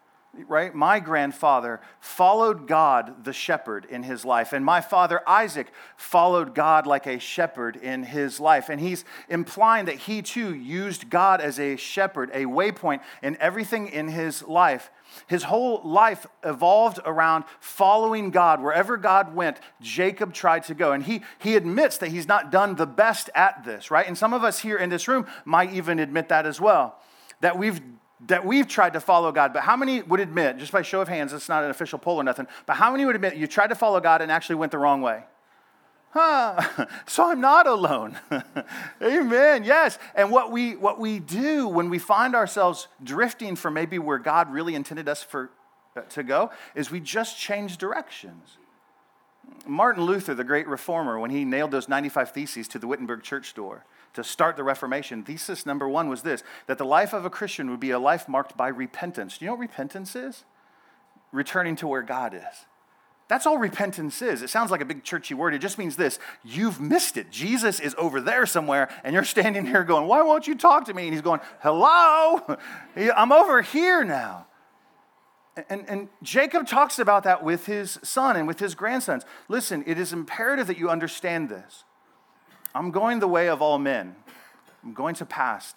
right? 0.48 0.74
My 0.74 0.98
grandfather 0.98 1.80
followed 2.00 2.66
God 2.66 3.24
the 3.24 3.34
shepherd 3.34 3.84
in 3.84 4.02
his 4.02 4.24
life, 4.24 4.54
and 4.54 4.64
my 4.64 4.80
father 4.80 5.20
Isaac 5.28 5.70
followed 5.96 6.54
God 6.54 6.86
like 6.86 7.06
a 7.06 7.18
shepherd 7.18 7.76
in 7.76 8.02
his 8.02 8.40
life. 8.40 8.70
And 8.70 8.80
he's 8.80 9.04
implying 9.28 9.86
that 9.86 9.96
he 9.96 10.22
too 10.22 10.54
used 10.54 11.10
God 11.10 11.40
as 11.42 11.60
a 11.60 11.76
shepherd, 11.76 12.30
a 12.32 12.46
waypoint 12.46 13.00
in 13.22 13.36
everything 13.40 13.88
in 13.88 14.08
his 14.08 14.42
life. 14.42 14.90
His 15.26 15.42
whole 15.42 15.82
life 15.84 16.26
evolved 16.42 16.98
around 17.04 17.44
following 17.60 18.30
God. 18.30 18.62
Wherever 18.62 18.96
God 18.96 19.34
went, 19.34 19.60
Jacob 19.82 20.32
tried 20.32 20.64
to 20.64 20.74
go. 20.74 20.92
And 20.92 21.02
he, 21.02 21.20
he 21.38 21.56
admits 21.56 21.98
that 21.98 22.08
he's 22.08 22.26
not 22.26 22.50
done 22.50 22.76
the 22.76 22.86
best 22.86 23.28
at 23.34 23.64
this, 23.64 23.90
right? 23.90 24.06
And 24.06 24.16
some 24.16 24.32
of 24.32 24.42
us 24.42 24.60
here 24.60 24.78
in 24.78 24.88
this 24.88 25.08
room 25.08 25.26
might 25.44 25.74
even 25.74 25.98
admit 25.98 26.30
that 26.30 26.46
as 26.46 26.58
well. 26.58 26.98
That 27.40 27.58
we've 27.58 27.82
that 28.26 28.44
we've 28.44 28.68
tried 28.68 28.92
to 28.92 29.00
follow 29.00 29.32
God, 29.32 29.52
but 29.52 29.62
how 29.62 29.76
many 29.76 30.02
would 30.02 30.20
admit, 30.20 30.58
just 30.58 30.72
by 30.72 30.82
show 30.82 31.00
of 31.00 31.08
hands, 31.08 31.32
it's 31.32 31.48
not 31.48 31.64
an 31.64 31.70
official 31.70 31.98
poll 31.98 32.20
or 32.20 32.24
nothing, 32.24 32.46
but 32.66 32.74
how 32.74 32.92
many 32.92 33.04
would 33.04 33.16
admit 33.16 33.36
you 33.36 33.46
tried 33.46 33.68
to 33.68 33.74
follow 33.74 34.00
God 34.00 34.22
and 34.22 34.30
actually 34.30 34.56
went 34.56 34.72
the 34.72 34.78
wrong 34.78 35.02
way? 35.02 35.24
Huh. 36.10 36.60
So 37.06 37.30
I'm 37.30 37.40
not 37.40 37.66
alone. 37.66 38.18
Amen. 39.02 39.64
Yes. 39.64 39.98
And 40.14 40.30
what 40.30 40.50
we 40.50 40.76
what 40.76 40.98
we 40.98 41.18
do 41.18 41.68
when 41.68 41.90
we 41.90 41.98
find 41.98 42.34
ourselves 42.34 42.88
drifting 43.02 43.56
from 43.56 43.74
maybe 43.74 43.98
where 43.98 44.18
God 44.18 44.50
really 44.50 44.74
intended 44.74 45.08
us 45.08 45.22
for 45.22 45.50
uh, 45.96 46.02
to 46.02 46.22
go 46.22 46.50
is 46.74 46.90
we 46.90 47.00
just 47.00 47.38
change 47.38 47.76
directions. 47.76 48.56
Martin 49.66 50.04
Luther, 50.04 50.34
the 50.34 50.44
great 50.44 50.66
reformer, 50.66 51.18
when 51.18 51.30
he 51.30 51.44
nailed 51.44 51.70
those 51.70 51.88
95 51.88 52.30
theses 52.30 52.68
to 52.68 52.78
the 52.78 52.86
Wittenberg 52.86 53.22
church 53.22 53.54
door, 53.54 53.84
to 54.14 54.22
start 54.22 54.56
the 54.56 54.64
Reformation, 54.64 55.22
thesis 55.22 55.64
number 55.64 55.88
one 55.88 56.08
was 56.08 56.22
this 56.22 56.42
that 56.66 56.78
the 56.78 56.84
life 56.84 57.12
of 57.12 57.24
a 57.24 57.30
Christian 57.30 57.70
would 57.70 57.80
be 57.80 57.90
a 57.90 57.98
life 57.98 58.28
marked 58.28 58.56
by 58.56 58.68
repentance. 58.68 59.38
Do 59.38 59.44
you 59.44 59.50
know 59.50 59.54
what 59.54 59.60
repentance 59.60 60.14
is? 60.14 60.44
Returning 61.32 61.76
to 61.76 61.86
where 61.86 62.02
God 62.02 62.34
is. 62.34 62.66
That's 63.28 63.46
all 63.46 63.56
repentance 63.56 64.20
is. 64.20 64.42
It 64.42 64.50
sounds 64.50 64.70
like 64.70 64.82
a 64.82 64.84
big 64.84 65.04
churchy 65.04 65.32
word. 65.32 65.54
It 65.54 65.60
just 65.60 65.78
means 65.78 65.96
this 65.96 66.18
you've 66.44 66.80
missed 66.80 67.16
it. 67.16 67.30
Jesus 67.30 67.80
is 67.80 67.94
over 67.96 68.20
there 68.20 68.44
somewhere, 68.44 68.90
and 69.04 69.14
you're 69.14 69.24
standing 69.24 69.64
here 69.64 69.84
going, 69.84 70.06
Why 70.06 70.22
won't 70.22 70.46
you 70.46 70.54
talk 70.54 70.84
to 70.86 70.94
me? 70.94 71.04
And 71.04 71.14
he's 71.14 71.22
going, 71.22 71.40
Hello, 71.62 72.58
I'm 73.16 73.32
over 73.32 73.62
here 73.62 74.04
now. 74.04 74.46
And, 75.68 75.84
and, 75.88 76.08
Jacob 76.22 76.66
talks 76.66 76.98
about 76.98 77.24
that 77.24 77.44
with 77.44 77.66
his 77.66 77.98
son 78.02 78.36
and 78.36 78.46
with 78.46 78.58
his 78.58 78.74
grandsons. 78.74 79.24
Listen, 79.48 79.84
it 79.86 79.98
is 79.98 80.12
imperative 80.12 80.66
that 80.66 80.78
you 80.78 80.88
understand 80.88 81.50
this. 81.50 81.84
I'm 82.74 82.90
going 82.90 83.20
the 83.20 83.28
way 83.28 83.48
of 83.48 83.62
all 83.62 83.78
men. 83.78 84.16
I'm 84.82 84.94
going 84.94 85.14
to 85.16 85.26
pass. 85.26 85.74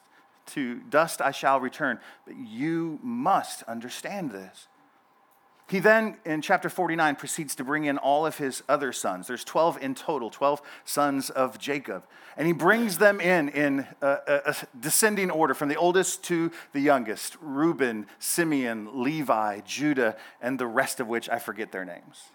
To 0.48 0.76
dust 0.76 1.22
I 1.22 1.32
shall 1.32 1.60
return. 1.60 2.00
But 2.26 2.38
you 2.38 3.00
must 3.02 3.64
understand 3.64 4.32
this. 4.32 4.68
He 5.68 5.80
then, 5.80 6.18
in 6.26 6.44
chapter 6.44 6.70
49, 6.70 7.16
proceeds 7.16 7.56
to 7.56 7.64
bring 7.64 7.86
in 7.86 7.98
all 7.98 8.28
of 8.28 8.38
his 8.38 8.62
other 8.70 8.92
sons. 8.92 9.26
There's 9.26 9.44
12 9.44 9.82
in 9.82 9.96
total, 9.96 10.30
12 10.30 10.62
sons 10.84 11.32
of 11.32 11.58
Jacob. 11.58 12.04
And 12.38 12.46
he 12.46 12.54
brings 12.54 13.00
them 13.00 13.20
in 13.20 13.50
in 13.50 13.88
a, 14.00 14.18
a, 14.46 14.56
descending 14.80 15.32
order 15.32 15.56
from 15.56 15.70
the 15.70 15.76
oldest 15.76 16.24
to 16.26 16.52
the 16.74 16.82
youngest 16.82 17.36
Reuben, 17.42 18.06
Simeon, 18.20 19.02
Levi, 19.02 19.62
Judah, 19.62 20.16
and 20.40 20.60
the 20.60 20.68
rest 20.68 21.00
of 21.00 21.08
which 21.08 21.30
I 21.30 21.40
forget 21.40 21.72
their 21.72 21.86
names 21.86 22.30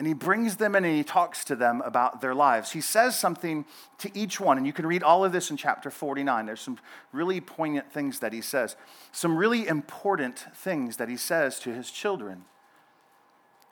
and 0.00 0.06
he 0.06 0.14
brings 0.14 0.56
them 0.56 0.74
in 0.74 0.86
and 0.86 0.96
he 0.96 1.04
talks 1.04 1.44
to 1.44 1.54
them 1.54 1.82
about 1.82 2.22
their 2.22 2.34
lives. 2.34 2.72
He 2.72 2.80
says 2.80 3.18
something 3.18 3.66
to 3.98 4.10
each 4.18 4.40
one, 4.40 4.56
and 4.56 4.66
you 4.66 4.72
can 4.72 4.86
read 4.86 5.02
all 5.02 5.26
of 5.26 5.32
this 5.32 5.50
in 5.50 5.58
chapter 5.58 5.90
49. 5.90 6.46
There's 6.46 6.62
some 6.62 6.78
really 7.12 7.38
poignant 7.38 7.92
things 7.92 8.20
that 8.20 8.32
he 8.32 8.40
says, 8.40 8.76
some 9.12 9.36
really 9.36 9.68
important 9.68 10.46
things 10.54 10.96
that 10.96 11.10
he 11.10 11.18
says 11.18 11.58
to 11.60 11.74
his 11.74 11.90
children. 11.90 12.46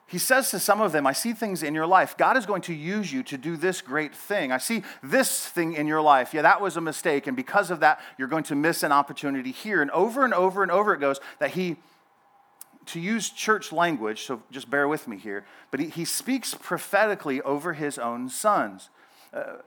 He 0.05 0.19
says 0.19 0.51
to 0.51 0.59
some 0.59 0.81
of 0.81 0.91
them, 0.91 1.07
I 1.07 1.13
see 1.13 1.33
things 1.33 1.63
in 1.63 1.73
your 1.73 1.87
life. 1.87 2.15
God 2.15 2.37
is 2.37 2.45
going 2.45 2.61
to 2.63 2.75
use 2.75 3.11
you 3.11 3.23
to 3.23 3.35
do 3.35 3.57
this 3.57 3.81
great 3.81 4.13
thing. 4.13 4.51
I 4.51 4.59
see 4.59 4.83
this 5.01 5.47
thing 5.47 5.73
in 5.73 5.87
your 5.87 6.01
life. 6.01 6.31
Yeah, 6.35 6.43
that 6.43 6.61
was 6.61 6.77
a 6.77 6.81
mistake. 6.81 7.25
And 7.25 7.35
because 7.35 7.71
of 7.71 7.79
that, 7.79 7.99
you're 8.19 8.27
going 8.27 8.43
to 8.45 8.55
miss 8.55 8.83
an 8.83 8.91
opportunity 8.91 9.51
here. 9.51 9.81
And 9.81 9.89
over 9.89 10.25
and 10.25 10.35
over 10.35 10.61
and 10.61 10.71
over 10.71 10.93
it 10.93 10.99
goes 10.99 11.19
that 11.39 11.51
he 11.51 11.77
to 12.89 12.99
use 12.99 13.29
church 13.29 13.71
language, 13.71 14.23
so 14.23 14.41
just 14.51 14.69
bear 14.69 14.87
with 14.87 15.07
me 15.07 15.17
here, 15.17 15.45
but 15.71 15.79
he, 15.79 15.89
he 15.89 16.05
speaks 16.05 16.53
prophetically 16.53 17.41
over 17.41 17.73
his 17.73 17.97
own 17.97 18.29
sons. 18.29 18.89
Uh, 19.33 19.57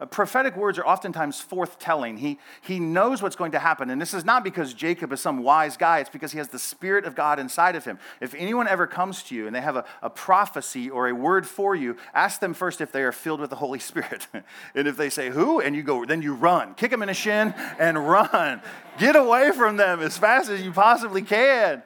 uh, 0.00 0.06
prophetic 0.06 0.56
words 0.56 0.78
are 0.78 0.86
oftentimes 0.86 1.44
forthtelling. 1.44 2.18
He, 2.18 2.38
he 2.62 2.80
knows 2.80 3.20
what's 3.20 3.36
going 3.36 3.52
to 3.52 3.58
happen. 3.58 3.90
And 3.90 4.00
this 4.00 4.14
is 4.14 4.24
not 4.24 4.42
because 4.42 4.72
Jacob 4.72 5.12
is 5.12 5.20
some 5.20 5.42
wise 5.42 5.76
guy, 5.76 5.98
it's 5.98 6.08
because 6.08 6.32
he 6.32 6.38
has 6.38 6.48
the 6.48 6.58
Spirit 6.58 7.04
of 7.04 7.14
God 7.14 7.38
inside 7.38 7.76
of 7.76 7.84
him. 7.84 7.98
If 8.20 8.34
anyone 8.34 8.66
ever 8.66 8.86
comes 8.86 9.22
to 9.24 9.34
you 9.34 9.46
and 9.46 9.54
they 9.54 9.60
have 9.60 9.76
a, 9.76 9.84
a 10.02 10.08
prophecy 10.08 10.88
or 10.88 11.08
a 11.08 11.14
word 11.14 11.46
for 11.46 11.74
you, 11.74 11.96
ask 12.14 12.40
them 12.40 12.54
first 12.54 12.80
if 12.80 12.92
they 12.92 13.02
are 13.02 13.12
filled 13.12 13.40
with 13.40 13.50
the 13.50 13.56
Holy 13.56 13.78
Spirit. 13.78 14.26
and 14.74 14.88
if 14.88 14.96
they 14.96 15.10
say, 15.10 15.28
Who? 15.28 15.60
And 15.60 15.76
you 15.76 15.82
go, 15.82 16.06
then 16.06 16.22
you 16.22 16.34
run. 16.34 16.74
Kick 16.74 16.90
them 16.90 17.02
in 17.02 17.08
the 17.08 17.14
shin 17.14 17.52
and 17.78 18.08
run. 18.08 18.62
Get 18.98 19.16
away 19.16 19.50
from 19.52 19.76
them 19.76 20.00
as 20.00 20.16
fast 20.16 20.48
as 20.48 20.62
you 20.62 20.72
possibly 20.72 21.22
can. 21.22 21.82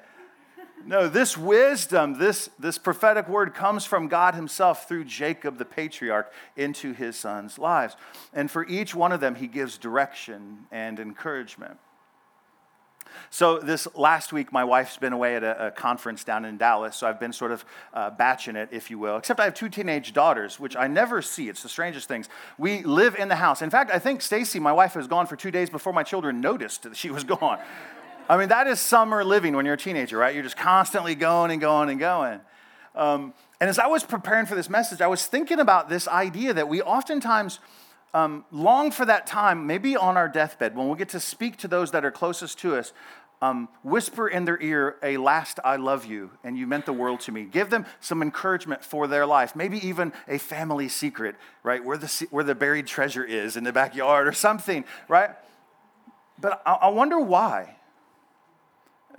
No, 0.87 1.09
this 1.09 1.37
wisdom, 1.37 2.19
this, 2.19 2.51
this 2.59 2.77
prophetic 2.77 3.29
word 3.29 3.55
comes 3.55 3.87
from 3.87 4.09
God 4.09 4.35
Himself 4.35 4.87
through 4.87 5.05
Jacob, 5.05 5.57
the 5.57 5.65
patriarch, 5.65 6.33
into 6.57 6.93
his 6.93 7.17
sons' 7.17 7.59
lives. 7.59 7.97
And 8.33 8.51
for 8.51 8.67
each 8.67 8.95
one 8.95 9.11
of 9.11 9.21
them, 9.21 9.35
He 9.35 9.47
gives 9.47 9.79
direction 9.79 10.67
and 10.71 11.01
encouragement. 11.01 11.79
So, 13.31 13.59
this 13.59 13.87
last 13.95 14.33
week, 14.33 14.53
my 14.53 14.65
wife's 14.65 14.97
been 14.97 15.13
away 15.13 15.37
at 15.37 15.45
a, 15.45 15.69
a 15.69 15.71
conference 15.71 16.25
down 16.25 16.45
in 16.45 16.57
Dallas, 16.57 16.97
so 16.97 17.07
I've 17.07 17.21
been 17.21 17.33
sort 17.33 17.53
of 17.53 17.65
uh, 17.93 18.11
batching 18.11 18.57
it, 18.57 18.69
if 18.73 18.91
you 18.91 18.99
will. 18.99 19.17
Except 19.17 19.41
I 19.41 19.45
have 19.45 19.55
two 19.55 19.69
teenage 19.69 20.13
daughters, 20.13 20.59
which 20.59 20.77
I 20.77 20.89
never 20.89 21.23
see. 21.23 21.49
It's 21.49 21.63
the 21.63 21.69
strangest 21.69 22.09
things. 22.09 22.29
We 22.59 22.83
live 22.83 23.15
in 23.15 23.29
the 23.29 23.37
house. 23.37 23.63
In 23.63 23.71
fact, 23.71 23.91
I 23.93 23.99
think 23.99 24.21
Stacy, 24.21 24.59
my 24.59 24.73
wife, 24.73 24.97
was 24.97 25.07
gone 25.07 25.27
for 25.27 25.37
two 25.37 25.51
days 25.51 25.71
before 25.71 25.93
my 25.93 26.03
children 26.03 26.41
noticed 26.41 26.83
that 26.83 26.97
she 26.97 27.11
was 27.11 27.25
gone. 27.25 27.61
I 28.29 28.39
mean, 28.39 28.49
that 28.49 28.67
is 28.67 28.81
summer 28.81 29.23
living 29.23 29.55
when 29.55 29.67
you're 29.67 29.75
a 29.75 29.79
teenager, 29.79 30.17
right? 30.17 30.35
You're 30.35 30.45
just 30.45 30.57
constantly 30.57 31.15
going 31.15 31.51
and 31.51 31.61
going 31.61 31.91
and 31.91 32.01
going. 32.01 32.41
Um, 32.95 33.35
and 33.61 33.69
as 33.69 33.79
I 33.79 33.87
was 33.87 34.03
preparing 34.03 34.47
for 34.47 34.55
this 34.55 34.71
message, 34.71 35.03
I 35.03 35.09
was 35.09 35.27
thinking 35.27 35.61
about 35.61 35.89
this 35.91 36.09
idea 36.09 36.55
that 36.55 36.69
we 36.69 36.81
oftentimes 36.81 37.61
um, 38.15 38.45
long 38.51 38.91
for 38.91 39.05
that 39.05 39.27
time, 39.27 39.67
maybe 39.67 39.97
on 39.97 40.17
our 40.17 40.29
deathbed, 40.29 40.75
when 40.77 40.89
we 40.89 40.97
get 40.97 41.11
to 41.11 41.21
speak 41.21 41.59
to 41.59 41.69
those 41.69 41.91
that 41.91 42.05
are 42.05 42.11
closest 42.11 42.59
to 42.61 42.77
us, 42.77 42.93
um, 43.43 43.69
whisper 43.83 44.27
in 44.29 44.47
their 44.47 44.61
ear 44.63 44.97
a 45.03 45.19
last 45.19 45.61
I 45.63 45.77
love 45.77 46.07
you, 46.07 46.31
and 46.45 46.57
you 46.57 46.67
meant 46.67 46.87
the 46.87 46.93
world 46.95 47.21
to 47.21 47.33
me. 47.33 47.45
Give 47.45 47.69
them 47.69 47.85
some 48.01 48.23
encouragement 48.23 48.83
for 48.83 49.07
their 49.07 49.27
life, 49.27 49.55
maybe 49.55 49.87
even 49.87 50.15
a 50.29 50.39
family 50.39 50.89
secret, 50.89 51.35
right? 51.63 51.85
Where 51.85 51.99
the, 51.99 52.27
where 52.31 52.45
the 52.45 52.55
buried 52.55 52.87
treasure 52.87 53.25
is 53.25 53.57
in 53.57 53.65
the 53.65 53.73
backyard 53.73 54.29
or 54.29 54.33
something, 54.33 54.85
right? 55.09 55.31
But 56.39 56.63
I, 56.65 56.75
I 56.75 56.89
wonder 56.89 57.19
why 57.19 57.77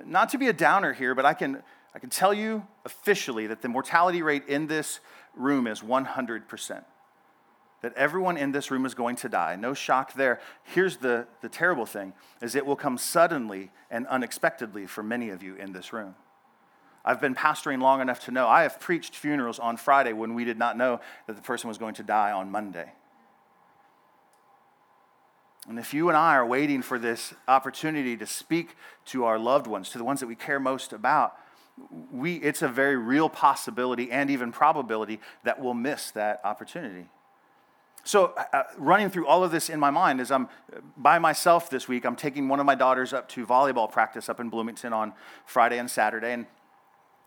not 0.04 0.30
to 0.30 0.38
be 0.38 0.48
a 0.48 0.54
downer 0.54 0.94
here, 0.94 1.16
but 1.16 1.26
I 1.26 1.34
can, 1.34 1.62
I 1.94 2.00
can 2.00 2.10
tell 2.10 2.34
you 2.34 2.66
officially 2.84 3.48
that 3.48 3.62
the 3.62 3.70
mortality 3.70 4.22
rate 4.22 4.48
in 4.48 4.68
this 4.68 5.00
room 5.36 5.68
is 5.68 5.82
100%. 5.82 6.84
That 7.82 7.94
everyone 7.96 8.38
in 8.38 8.52
this 8.52 8.72
room 8.72 8.86
is 8.86 8.96
going 8.96 9.16
to 9.18 9.30
die. 9.30 9.56
No 9.56 9.74
shock 9.74 10.14
there. 10.14 10.40
Here's 10.64 10.98
the, 10.98 11.28
the 11.42 11.50
terrible 11.50 11.86
thing 11.86 12.14
is 12.42 12.56
it 12.56 12.66
will 12.66 12.76
come 12.76 12.98
suddenly 12.98 13.72
and 13.92 14.08
unexpectedly 14.08 14.88
for 14.88 15.04
many 15.04 15.30
of 15.30 15.44
you 15.44 15.56
in 15.56 15.72
this 15.72 15.94
room. 15.94 16.16
I've 17.04 17.22
been 17.22 17.36
pastoring 17.36 17.82
long 17.82 18.02
enough 18.02 18.22
to 18.22 18.32
know 18.32 18.48
I 18.48 18.64
have 18.64 18.80
preached 18.80 19.16
funerals 19.16 19.60
on 19.60 19.78
Friday 19.78 20.12
when 20.12 20.34
we 20.34 20.44
did 20.44 20.58
not 20.58 20.76
know 20.76 21.00
that 21.28 21.36
the 21.36 21.42
person 21.42 21.68
was 21.68 21.78
going 21.78 21.94
to 21.96 22.04
die 22.04 22.32
on 22.32 22.50
Monday. 22.50 22.92
And 25.68 25.80
if 25.80 25.94
you 25.94 26.10
and 26.10 26.18
I 26.18 26.36
are 26.36 26.46
waiting 26.46 26.82
for 26.82 27.00
this 27.00 27.34
opportunity 27.48 28.16
to 28.18 28.26
speak 28.26 28.76
to 29.06 29.26
our 29.26 29.40
loved 29.40 29.68
ones, 29.68 29.90
to 29.92 29.98
the 29.98 30.04
ones 30.04 30.20
that 30.20 30.28
we 30.28 30.36
care 30.36 30.60
most 30.60 30.94
about, 30.94 31.36
we, 32.12 32.36
it's 32.36 32.62
a 32.62 32.68
very 32.68 32.96
real 32.96 33.30
possibility 33.30 34.12
and 34.12 34.30
even 34.30 34.52
probability 34.52 35.20
that 35.44 35.60
we'll 35.60 35.74
miss 35.74 36.12
that 36.12 36.40
opportunity. 36.44 37.10
So, 38.04 38.34
uh, 38.38 38.44
uh 38.54 38.64
running 38.78 39.10
through 39.10 39.28
all 39.28 39.44
of 39.44 39.52
this 39.52 39.70
in 39.70 39.80
my 39.80 39.90
mind 39.90 40.22
as 40.22 40.32
I'm 40.32 40.48
by 40.96 41.18
myself 41.18 41.70
this 41.70 41.88
week, 41.88 42.06
I'm 42.06 42.16
taking 42.16 42.48
one 42.48 42.60
of 42.60 42.66
my 42.66 42.76
daughters 42.76 43.14
up 43.14 43.28
to 43.30 43.46
volleyball 43.46 43.92
practice 43.92 44.30
up 44.30 44.40
in 44.40 44.50
Bloomington 44.50 44.94
on 44.94 45.14
Friday 45.46 45.80
and 45.80 45.90
Saturday. 45.90 46.32
And 46.32 46.46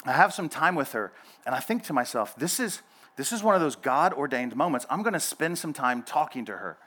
I 0.05 0.13
have 0.13 0.33
some 0.33 0.49
time 0.49 0.77
with 0.77 0.93
her, 0.93 1.13
and 1.45 1.55
I 1.55 1.59
think 1.59 1.83
to 1.85 1.93
myself, 1.93 2.37
this 2.37 2.61
is, 2.61 2.83
this 3.17 3.33
is 3.33 3.43
one 3.43 3.57
of 3.57 3.61
those 3.61 3.75
God 3.75 4.13
ordained 4.13 4.55
moments. 4.55 4.87
I'm 4.89 5.03
going 5.03 5.15
to 5.15 5.21
spend 5.21 5.59
some 5.59 5.73
time 5.73 6.05
talking 6.05 6.45
to 6.45 6.53
her, 6.53 6.79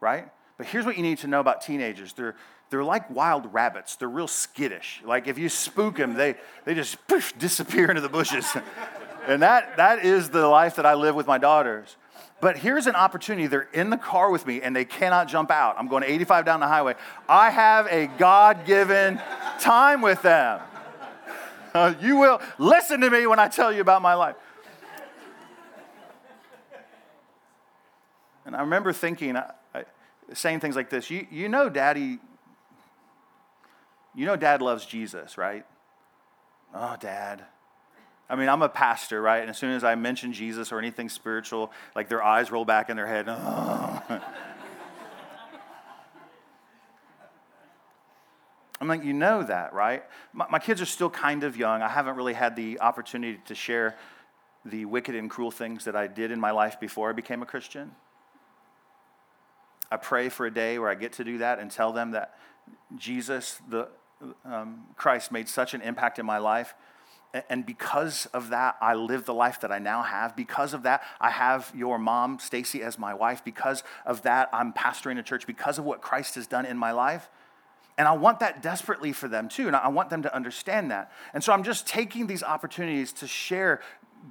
right? 0.00 0.28
But 0.58 0.66
here's 0.66 0.86
what 0.86 0.96
you 0.96 1.02
need 1.02 1.18
to 1.18 1.26
know 1.26 1.40
about 1.40 1.60
teenagers 1.60 2.12
they're, 2.14 2.34
they're 2.70 2.84
like 2.84 3.10
wild 3.10 3.52
rabbits, 3.52 3.96
they're 3.96 4.08
real 4.08 4.28
skittish. 4.28 5.02
Like 5.04 5.26
if 5.26 5.38
you 5.38 5.48
spook 5.48 5.96
them, 5.96 6.14
they, 6.14 6.34
they 6.64 6.74
just 6.74 7.06
poof, 7.06 7.38
disappear 7.38 7.88
into 7.88 8.00
the 8.00 8.08
bushes. 8.08 8.46
and 9.26 9.42
that, 9.42 9.76
that 9.76 10.04
is 10.04 10.30
the 10.30 10.46
life 10.46 10.76
that 10.76 10.86
I 10.86 10.94
live 10.94 11.14
with 11.14 11.26
my 11.26 11.38
daughters. 11.38 11.96
But 12.40 12.58
here's 12.58 12.86
an 12.86 12.96
opportunity. 12.96 13.46
They're 13.46 13.68
in 13.72 13.90
the 13.90 13.96
car 13.96 14.30
with 14.30 14.46
me 14.46 14.60
and 14.60 14.76
they 14.76 14.84
cannot 14.84 15.28
jump 15.28 15.50
out. 15.50 15.76
I'm 15.78 15.88
going 15.88 16.04
85 16.04 16.44
down 16.44 16.60
the 16.60 16.66
highway. 16.66 16.94
I 17.28 17.50
have 17.50 17.86
a 17.86 18.06
God 18.18 18.66
given 18.66 19.20
time 19.60 20.00
with 20.00 20.22
them. 20.22 20.60
Uh, 21.74 21.92
you 22.00 22.16
will 22.16 22.40
listen 22.56 23.02
to 23.02 23.10
me 23.10 23.26
when 23.26 23.38
I 23.38 23.48
tell 23.48 23.70
you 23.70 23.82
about 23.82 24.00
my 24.00 24.14
life. 24.14 24.36
And 28.46 28.56
I 28.56 28.60
remember 28.60 28.94
thinking, 28.94 29.36
saying 30.34 30.60
things 30.60 30.76
like 30.76 30.90
this 30.90 31.10
you, 31.10 31.26
you 31.30 31.48
know, 31.48 31.68
daddy, 31.68 32.18
you 34.14 34.26
know, 34.26 34.36
dad 34.36 34.62
loves 34.62 34.86
Jesus, 34.86 35.38
right? 35.38 35.64
Oh, 36.74 36.96
dad. 36.98 37.44
I 38.28 38.34
mean, 38.34 38.48
I'm 38.48 38.62
a 38.62 38.68
pastor, 38.68 39.22
right? 39.22 39.40
And 39.40 39.50
as 39.50 39.56
soon 39.56 39.70
as 39.70 39.84
I 39.84 39.94
mention 39.94 40.32
Jesus 40.32 40.72
or 40.72 40.78
anything 40.78 41.08
spiritual, 41.08 41.70
like 41.94 42.08
their 42.08 42.24
eyes 42.24 42.50
roll 42.50 42.64
back 42.64 42.90
in 42.90 42.96
their 42.96 43.06
head. 43.06 43.26
Oh. 43.28 44.02
I'm 48.80 48.88
like, 48.88 49.04
you 49.04 49.12
know 49.12 49.42
that, 49.42 49.72
right? 49.72 50.02
My, 50.32 50.46
my, 50.50 50.58
kids 50.58 50.82
are 50.82 50.86
still 50.86 51.08
kind 51.08 51.44
of 51.44 51.56
young. 51.56 51.80
I 51.80 51.88
haven't 51.88 52.16
really 52.16 52.34
had 52.34 52.56
the 52.56 52.80
opportunity 52.80 53.40
to 53.46 53.54
share 53.54 53.96
the 54.66 54.84
wicked 54.84 55.14
and 55.14 55.30
cruel 55.30 55.50
things 55.50 55.84
that 55.84 55.96
I 55.96 56.08
did 56.08 56.30
in 56.30 56.38
my 56.38 56.50
life 56.50 56.78
before 56.78 57.08
I 57.08 57.12
became 57.12 57.42
a 57.42 57.46
Christian. 57.46 57.92
I 59.90 59.96
pray 59.96 60.28
for 60.28 60.46
a 60.46 60.50
day 60.52 60.78
where 60.78 60.90
I 60.90 60.94
get 60.94 61.14
to 61.14 61.24
do 61.24 61.38
that 61.38 61.58
and 61.58 61.70
tell 61.70 61.92
them 61.92 62.12
that 62.12 62.38
Jesus, 62.96 63.60
the 63.68 63.88
um, 64.44 64.84
Christ, 64.96 65.30
made 65.30 65.48
such 65.48 65.74
an 65.74 65.80
impact 65.82 66.18
in 66.18 66.26
my 66.26 66.38
life. 66.38 66.74
And 67.50 67.66
because 67.66 68.26
of 68.26 68.50
that, 68.50 68.76
I 68.80 68.94
live 68.94 69.26
the 69.26 69.34
life 69.34 69.60
that 69.60 69.70
I 69.70 69.78
now 69.78 70.02
have. 70.02 70.34
Because 70.34 70.72
of 70.72 70.84
that, 70.84 71.02
I 71.20 71.30
have 71.30 71.70
your 71.76 71.98
mom, 71.98 72.38
Stacy, 72.38 72.82
as 72.82 72.98
my 72.98 73.12
wife. 73.12 73.44
Because 73.44 73.82
of 74.06 74.22
that, 74.22 74.48
I'm 74.52 74.72
pastoring 74.72 75.18
a 75.18 75.22
church. 75.22 75.46
Because 75.46 75.78
of 75.78 75.84
what 75.84 76.00
Christ 76.00 76.36
has 76.36 76.46
done 76.46 76.64
in 76.64 76.78
my 76.78 76.92
life. 76.92 77.28
And 77.98 78.08
I 78.08 78.12
want 78.12 78.40
that 78.40 78.62
desperately 78.62 79.12
for 79.12 79.28
them 79.28 79.48
too. 79.48 79.66
And 79.66 79.76
I 79.76 79.88
want 79.88 80.10
them 80.10 80.22
to 80.22 80.34
understand 80.34 80.90
that. 80.90 81.12
And 81.34 81.44
so 81.44 81.52
I'm 81.52 81.62
just 81.62 81.86
taking 81.86 82.26
these 82.26 82.42
opportunities 82.42 83.12
to 83.14 83.26
share 83.26 83.80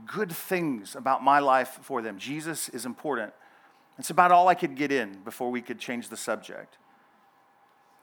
good 0.06 0.32
things 0.32 0.96
about 0.96 1.24
my 1.24 1.40
life 1.40 1.80
for 1.82 2.02
them. 2.02 2.18
Jesus 2.18 2.70
is 2.70 2.86
important. 2.86 3.34
It's 3.98 4.10
about 4.10 4.32
all 4.32 4.48
I 4.48 4.56
could 4.56 4.76
get 4.76 4.92
in 4.92 5.20
before 5.24 5.50
we 5.50 5.62
could 5.62 5.80
change 5.80 6.10
the 6.10 6.18
subject. 6.18 6.78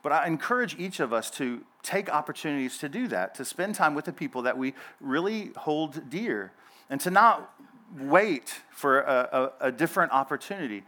But 0.01 0.11
I 0.11 0.27
encourage 0.27 0.77
each 0.77 0.99
of 0.99 1.13
us 1.13 1.29
to 1.31 1.63
take 1.81 2.09
opportunities 2.09 2.77
to 2.79 2.89
do 2.89 3.07
that, 3.07 3.35
to 3.35 3.45
spend 3.45 3.75
time 3.75 3.95
with 3.95 4.05
the 4.05 4.13
people 4.13 4.41
that 4.41 4.57
we 4.57 4.73
really 4.99 5.51
hold 5.55 6.09
dear, 6.09 6.51
and 6.89 6.99
to 7.01 7.09
not 7.09 7.53
wait 7.97 8.61
for 8.71 9.01
a, 9.01 9.51
a, 9.61 9.67
a 9.67 9.71
different 9.71 10.11
opportunity. 10.11 10.83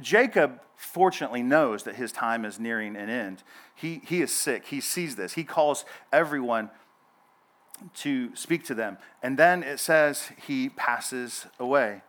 Jacob, 0.00 0.60
fortunately, 0.76 1.42
knows 1.42 1.84
that 1.84 1.94
his 1.94 2.10
time 2.10 2.44
is 2.44 2.58
nearing 2.58 2.96
an 2.96 3.08
end. 3.08 3.44
He, 3.76 4.02
he 4.04 4.22
is 4.22 4.34
sick. 4.34 4.66
He 4.66 4.80
sees 4.80 5.14
this. 5.14 5.34
He 5.34 5.44
calls 5.44 5.84
everyone 6.12 6.70
to 7.94 8.34
speak 8.34 8.64
to 8.64 8.74
them. 8.74 8.98
And 9.22 9.38
then 9.38 9.62
it 9.62 9.78
says 9.78 10.32
he 10.46 10.70
passes 10.70 11.46
away. 11.60 12.02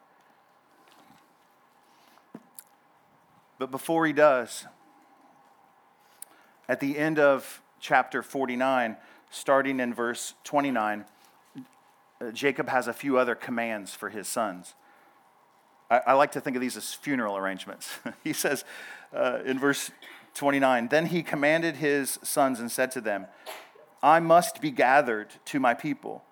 But 3.59 3.71
before 3.71 4.07
he 4.07 4.13
does, 4.13 4.65
at 6.69 6.79
the 6.79 6.97
end 6.97 7.19
of 7.19 7.61
chapter 7.81 8.23
49, 8.23 8.95
starting 9.29 9.81
in 9.81 9.93
verse 9.93 10.33
29, 10.45 11.05
uh, 12.21 12.31
Jacob 12.31 12.69
has 12.69 12.87
a 12.87 12.93
few 12.93 13.17
other 13.17 13.35
commands 13.35 13.93
for 13.93 14.09
his 14.09 14.27
sons. 14.27 14.73
I, 15.91 16.13
like 16.13 16.33
to 16.33 16.41
think 16.41 16.55
of 16.55 16.61
these 16.61 16.77
as 16.77 16.93
funeral 16.93 17.35
arrangements. 17.35 17.97
he 18.23 18.31
says 18.31 18.63
uh, 19.11 19.39
in 19.43 19.57
verse 19.57 19.89
29 20.35 20.87
Then 20.89 21.07
he 21.07 21.23
commanded 21.23 21.77
his 21.77 22.19
sons 22.21 22.59
and 22.59 22.71
said 22.71 22.91
to 22.91 23.01
them, 23.01 23.25
I 24.03 24.19
must 24.19 24.61
be 24.61 24.69
gathered 24.69 25.29
to 25.45 25.59
my 25.59 25.73
people. 25.73 26.23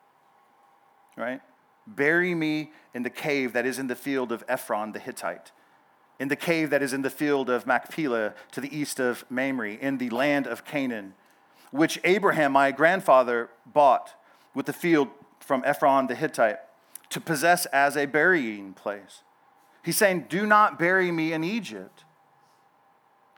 Right? 1.18 1.42
Bury 1.88 2.36
me 2.36 2.72
in 2.94 3.02
the 3.02 3.10
cave 3.10 3.54
that 3.54 3.66
is 3.66 3.80
in 3.80 3.88
the 3.88 3.96
field 3.96 4.32
of 4.32 4.44
Ephron 4.48 4.92
the 4.92 5.00
Hittite 5.00 5.52
in 6.20 6.28
the 6.28 6.36
cave 6.36 6.70
that 6.70 6.82
is 6.82 6.94
in 6.94 7.02
the 7.02 7.10
field 7.10 7.50
of 7.50 7.68
Machpelah 7.68 8.34
to 8.52 8.62
the 8.62 8.76
east 8.76 9.00
of 9.00 9.24
Mamre, 9.30 9.74
in 9.74 9.98
the 9.98 10.10
land 10.10 10.48
of 10.48 10.66
Canaan, 10.66 11.14
which 11.72 12.00
Abraham, 12.04 12.54
my 12.54 12.72
grandfather, 12.72 13.50
bought 13.66 14.14
with 14.54 14.66
the 14.66 14.74
field 14.74 15.10
from 15.40 15.64
Ephron 15.66 16.08
the 16.08 16.16
Hittite 16.16 16.58
to 17.10 17.22
possess 17.22 17.66
as 17.68 17.96
a 17.96 18.06
burying 18.06 18.74
place. 18.74 19.22
He's 19.84 19.98
saying, 19.98 20.26
Do 20.30 20.46
not 20.46 20.78
bury 20.78 21.12
me 21.12 21.34
in 21.34 21.44
Egypt. 21.44 22.04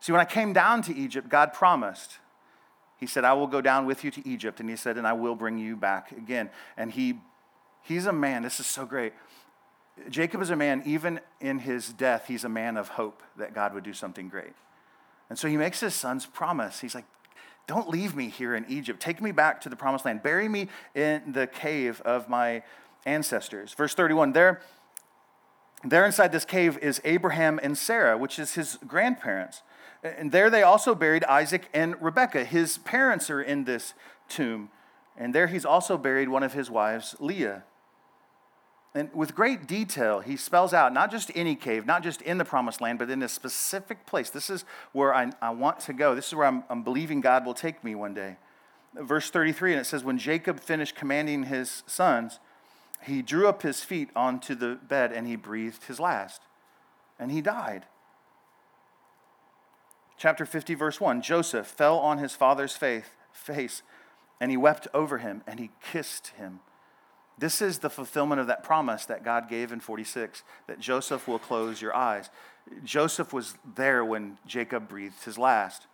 See, 0.01 0.11
when 0.11 0.21
I 0.21 0.25
came 0.25 0.53
down 0.53 0.81
to 0.83 0.95
Egypt, 0.95 1.29
God 1.29 1.53
promised. 1.53 2.19
He 2.97 3.05
said, 3.05 3.23
I 3.23 3.33
will 3.33 3.47
go 3.47 3.61
down 3.61 3.85
with 3.85 4.03
you 4.03 4.11
to 4.11 4.27
Egypt. 4.27 4.59
And 4.59 4.69
he 4.69 4.75
said, 4.75 4.97
And 4.97 5.05
I 5.05 5.13
will 5.13 5.35
bring 5.35 5.57
you 5.57 5.75
back 5.75 6.11
again. 6.11 6.49
And 6.77 6.91
he, 6.91 7.19
he's 7.83 8.05
a 8.05 8.13
man, 8.13 8.43
this 8.43 8.59
is 8.59 8.65
so 8.65 8.85
great. 8.85 9.13
Jacob 10.09 10.41
is 10.41 10.49
a 10.49 10.55
man, 10.55 10.83
even 10.85 11.19
in 11.39 11.59
his 11.59 11.91
death, 11.93 12.25
he's 12.27 12.43
a 12.43 12.49
man 12.49 12.77
of 12.77 12.89
hope 12.89 13.23
that 13.37 13.53
God 13.53 13.73
would 13.73 13.83
do 13.83 13.93
something 13.93 14.29
great. 14.29 14.53
And 15.29 15.37
so 15.37 15.47
he 15.47 15.57
makes 15.57 15.79
his 15.79 15.93
sons 15.93 16.25
promise. 16.25 16.79
He's 16.79 16.95
like, 16.95 17.05
Don't 17.67 17.89
leave 17.89 18.15
me 18.15 18.29
here 18.29 18.55
in 18.55 18.65
Egypt. 18.67 18.99
Take 18.99 19.21
me 19.21 19.31
back 19.31 19.61
to 19.61 19.69
the 19.69 19.75
promised 19.75 20.05
land. 20.05 20.23
Bury 20.23 20.49
me 20.49 20.67
in 20.95 21.33
the 21.33 21.47
cave 21.47 22.01
of 22.01 22.29
my 22.29 22.63
ancestors. 23.05 23.73
Verse 23.73 23.93
31 23.93 24.33
there, 24.33 24.61
there 25.83 26.05
inside 26.05 26.31
this 26.31 26.45
cave 26.45 26.77
is 26.79 26.99
Abraham 27.05 27.59
and 27.61 27.77
Sarah, 27.77 28.17
which 28.17 28.37
is 28.37 28.55
his 28.55 28.77
grandparents. 28.85 29.61
And 30.03 30.31
there 30.31 30.49
they 30.49 30.63
also 30.63 30.95
buried 30.95 31.23
Isaac 31.25 31.69
and 31.73 31.95
Rebekah. 32.01 32.45
His 32.45 32.77
parents 32.79 33.29
are 33.29 33.41
in 33.41 33.63
this 33.65 33.93
tomb. 34.27 34.69
And 35.17 35.35
there 35.35 35.47
he's 35.47 35.65
also 35.65 35.97
buried 35.97 36.29
one 36.29 36.43
of 36.43 36.53
his 36.53 36.69
wives, 36.69 37.15
Leah. 37.19 37.63
And 38.95 39.13
with 39.13 39.35
great 39.35 39.67
detail, 39.67 40.19
he 40.19 40.35
spells 40.35 40.73
out 40.73 40.93
not 40.93 41.11
just 41.11 41.31
any 41.35 41.55
cave, 41.55 41.85
not 41.85 42.01
just 42.01 42.21
in 42.23 42.39
the 42.39 42.45
promised 42.45 42.81
land, 42.81 42.97
but 42.97 43.09
in 43.09 43.21
a 43.21 43.29
specific 43.29 44.05
place. 44.07 44.31
This 44.31 44.49
is 44.49 44.65
where 44.93 45.13
I, 45.13 45.31
I 45.41 45.51
want 45.51 45.79
to 45.81 45.93
go. 45.93 46.15
This 46.15 46.27
is 46.27 46.35
where 46.35 46.47
I'm, 46.47 46.63
I'm 46.69 46.83
believing 46.83 47.21
God 47.21 47.45
will 47.45 47.53
take 47.53 47.83
me 47.83 47.93
one 47.93 48.15
day. 48.15 48.37
Verse 48.95 49.29
33, 49.29 49.73
and 49.73 49.81
it 49.81 49.85
says, 49.85 50.03
When 50.03 50.17
Jacob 50.17 50.59
finished 50.59 50.95
commanding 50.95 51.43
his 51.43 51.83
sons, 51.85 52.39
he 53.03 53.21
drew 53.21 53.47
up 53.47 53.61
his 53.61 53.83
feet 53.83 54.09
onto 54.15 54.55
the 54.55 54.75
bed 54.75 55.11
and 55.11 55.27
he 55.27 55.35
breathed 55.35 55.83
his 55.83 55.99
last, 55.99 56.41
and 57.19 57.31
he 57.31 57.41
died. 57.41 57.85
Chapter 60.17 60.45
50, 60.45 60.73
verse 60.73 60.99
1 60.99 61.21
Joseph 61.21 61.67
fell 61.67 61.99
on 61.99 62.17
his 62.17 62.35
father's 62.35 62.75
faith, 62.75 63.15
face, 63.31 63.83
and 64.41 64.49
he 64.49 64.57
wept 64.57 64.87
over 64.93 65.19
him, 65.19 65.43
and 65.45 65.59
he 65.59 65.69
kissed 65.81 66.29
him. 66.29 66.59
This 67.39 67.61
is 67.61 67.79
the 67.79 67.89
fulfillment 67.89 68.41
of 68.41 68.47
that 68.47 68.63
promise 68.63 69.05
that 69.05 69.23
God 69.23 69.47
gave 69.47 69.71
in 69.71 69.79
46 69.79 70.43
that 70.67 70.79
Joseph 70.79 71.25
will 71.25 71.39
close 71.39 71.81
your 71.81 71.95
eyes. 71.95 72.29
Joseph 72.83 73.31
was 73.31 73.55
there 73.75 74.03
when 74.03 74.37
Jacob 74.45 74.89
breathed 74.89 75.23
his 75.23 75.37
last. 75.37 75.87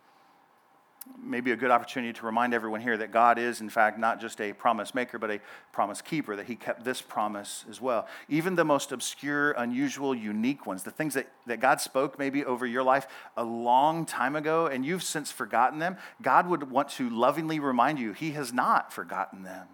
Maybe 1.22 1.52
a 1.52 1.56
good 1.56 1.70
opportunity 1.70 2.12
to 2.14 2.26
remind 2.26 2.52
everyone 2.52 2.80
here 2.80 2.96
that 2.96 3.12
God 3.12 3.38
is, 3.38 3.60
in 3.60 3.70
fact, 3.70 3.96
not 3.96 4.20
just 4.20 4.40
a 4.40 4.52
promise 4.54 4.92
maker, 4.92 5.20
but 5.20 5.30
a 5.30 5.40
promise 5.70 6.02
keeper, 6.02 6.34
that 6.34 6.46
He 6.46 6.56
kept 6.56 6.82
this 6.82 7.00
promise 7.00 7.64
as 7.70 7.80
well. 7.80 8.08
Even 8.28 8.56
the 8.56 8.64
most 8.64 8.90
obscure, 8.90 9.52
unusual, 9.52 10.16
unique 10.16 10.66
ones, 10.66 10.82
the 10.82 10.90
things 10.90 11.14
that, 11.14 11.30
that 11.46 11.60
God 11.60 11.80
spoke 11.80 12.18
maybe 12.18 12.44
over 12.44 12.66
your 12.66 12.82
life 12.82 13.06
a 13.36 13.44
long 13.44 14.04
time 14.04 14.34
ago 14.34 14.66
and 14.66 14.84
you've 14.84 15.04
since 15.04 15.30
forgotten 15.30 15.78
them, 15.78 15.96
God 16.20 16.48
would 16.48 16.72
want 16.72 16.88
to 16.90 17.08
lovingly 17.08 17.60
remind 17.60 18.00
you 18.00 18.12
He 18.12 18.32
has 18.32 18.52
not 18.52 18.92
forgotten 18.92 19.44
them 19.44 19.68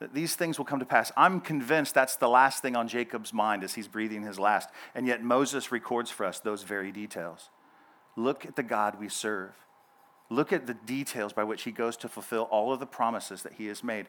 that 0.00 0.14
these 0.14 0.36
things 0.36 0.58
will 0.58 0.64
come 0.64 0.78
to 0.78 0.86
pass. 0.86 1.10
I'm 1.16 1.40
convinced 1.40 1.94
that's 1.94 2.16
the 2.16 2.28
last 2.28 2.62
thing 2.62 2.76
on 2.76 2.88
Jacob's 2.88 3.32
mind 3.32 3.64
as 3.64 3.74
he's 3.74 3.88
breathing 3.88 4.22
his 4.22 4.38
last. 4.38 4.68
And 4.94 5.06
yet 5.06 5.22
Moses 5.22 5.72
records 5.72 6.10
for 6.10 6.24
us 6.24 6.38
those 6.40 6.62
very 6.62 6.92
details. 6.92 7.50
Look 8.16 8.46
at 8.46 8.56
the 8.56 8.62
God 8.62 9.00
we 9.00 9.08
serve. 9.08 9.52
Look 10.30 10.52
at 10.52 10.66
the 10.66 10.74
details 10.74 11.32
by 11.32 11.44
which 11.44 11.62
he 11.62 11.72
goes 11.72 11.96
to 11.98 12.08
fulfill 12.08 12.42
all 12.44 12.72
of 12.72 12.80
the 12.80 12.86
promises 12.86 13.42
that 13.42 13.54
he 13.54 13.66
has 13.66 13.82
made. 13.82 14.06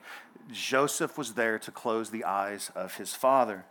Joseph 0.52 1.16
was 1.16 1.34
there 1.34 1.58
to 1.58 1.70
close 1.70 2.10
the 2.10 2.24
eyes 2.24 2.70
of 2.74 2.96
his 2.96 3.14
father. 3.14 3.64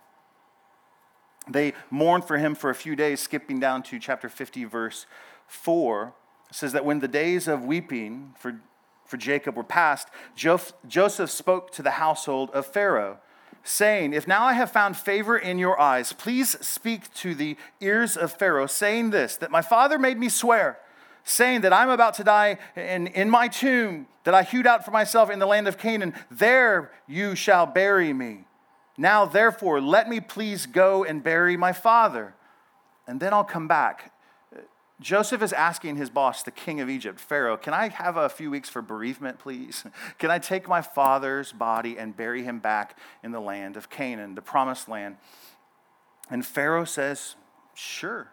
They 1.47 1.73
mourned 1.89 2.25
for 2.25 2.38
him 2.38 2.55
for 2.55 2.69
a 2.69 2.75
few 2.75 2.95
days, 2.95 3.19
skipping 3.19 3.60
down 3.60 3.84
to 3.84 3.99
chapter 3.99 4.29
50, 4.29 4.65
verse 4.65 5.05
4. 5.47 6.13
It 6.49 6.55
says 6.55 6.73
that 6.73 6.86
when 6.86 6.99
the 6.99 7.08
days 7.08 7.47
of 7.47 7.63
weeping 7.63 8.34
for 8.38 8.62
for 9.10 9.17
Jacob 9.17 9.56
were 9.56 9.63
past, 9.63 10.08
Joseph 10.36 11.32
spoke 11.32 11.72
to 11.72 11.82
the 11.82 11.91
household 11.91 12.52
of 12.52 12.65
Pharaoh, 12.65 13.17
saying, 13.63 14.13
If 14.13 14.28
now 14.28 14.45
I 14.45 14.54
have 14.54 14.72
found 14.72 14.95
favor 14.95 15.38
in 15.38 15.58
your 15.58 15.80
eyes, 15.80 16.13
please 16.13 16.58
speak 16.65 17.13
to 17.15 17.34
the 17.34 17.58
ears 17.82 18.15
of 18.15 18.32
Pharaoh, 18.32 18.67
saying 18.67 19.10
this, 19.10 19.36
that 19.38 19.52
my 19.52 19.62
father 19.62 19.98
made 19.98 20.19
me 20.19 20.30
swear, 20.30 20.80
saying 21.24 21.62
that 21.62 21.74
I'm 21.74 21.89
about 21.89 22.13
to 22.15 22.24
die 22.24 22.58
in, 22.76 23.08
in 23.08 23.30
my 23.30 23.48
tomb 23.48 24.08
that 24.24 24.34
I 24.34 24.43
hewed 24.43 24.67
out 24.67 24.86
for 24.86 24.91
myself 24.91 25.30
in 25.30 25.39
the 25.39 25.48
land 25.48 25.67
of 25.67 25.78
Canaan. 25.78 26.13
There 26.30 26.91
you 27.08 27.36
shall 27.36 27.65
bury 27.65 28.13
me. 28.13 28.45
Now, 28.98 29.26
therefore, 29.26 29.82
let 29.82 30.08
me 30.08 30.19
please 30.19 30.65
go 30.65 31.04
and 31.04 31.24
bury 31.24 31.58
my 31.58 31.72
father, 31.72 32.36
and 33.08 33.19
then 33.19 33.34
I'll 33.34 33.43
come 33.43 33.67
back 33.67 34.12
Joseph 35.01 35.41
is 35.41 35.53
asking 35.53 35.95
his 35.95 36.09
boss, 36.09 36.43
the 36.43 36.51
king 36.51 36.81
of 36.81 36.89
Egypt, 36.89 37.19
Pharaoh, 37.19 37.55
can 37.55 37.73
I 37.73 37.88
have 37.88 38.17
a 38.17 38.27
few 38.27 38.51
weeks 38.51 38.67
for 38.67 38.81
bereavement, 38.81 39.39
please? 39.39 39.85
Can 40.17 40.29
I 40.29 40.39
take 40.39 40.67
my 40.67 40.81
father's 40.81 41.53
body 41.53 41.97
and 41.97 42.15
bury 42.15 42.43
him 42.43 42.59
back 42.59 42.97
in 43.23 43.31
the 43.31 43.39
land 43.39 43.77
of 43.77 43.89
Canaan, 43.89 44.35
the 44.35 44.41
promised 44.41 44.89
land? 44.89 45.15
And 46.29 46.45
Pharaoh 46.45 46.85
says, 46.85 47.35
Sure. 47.73 48.31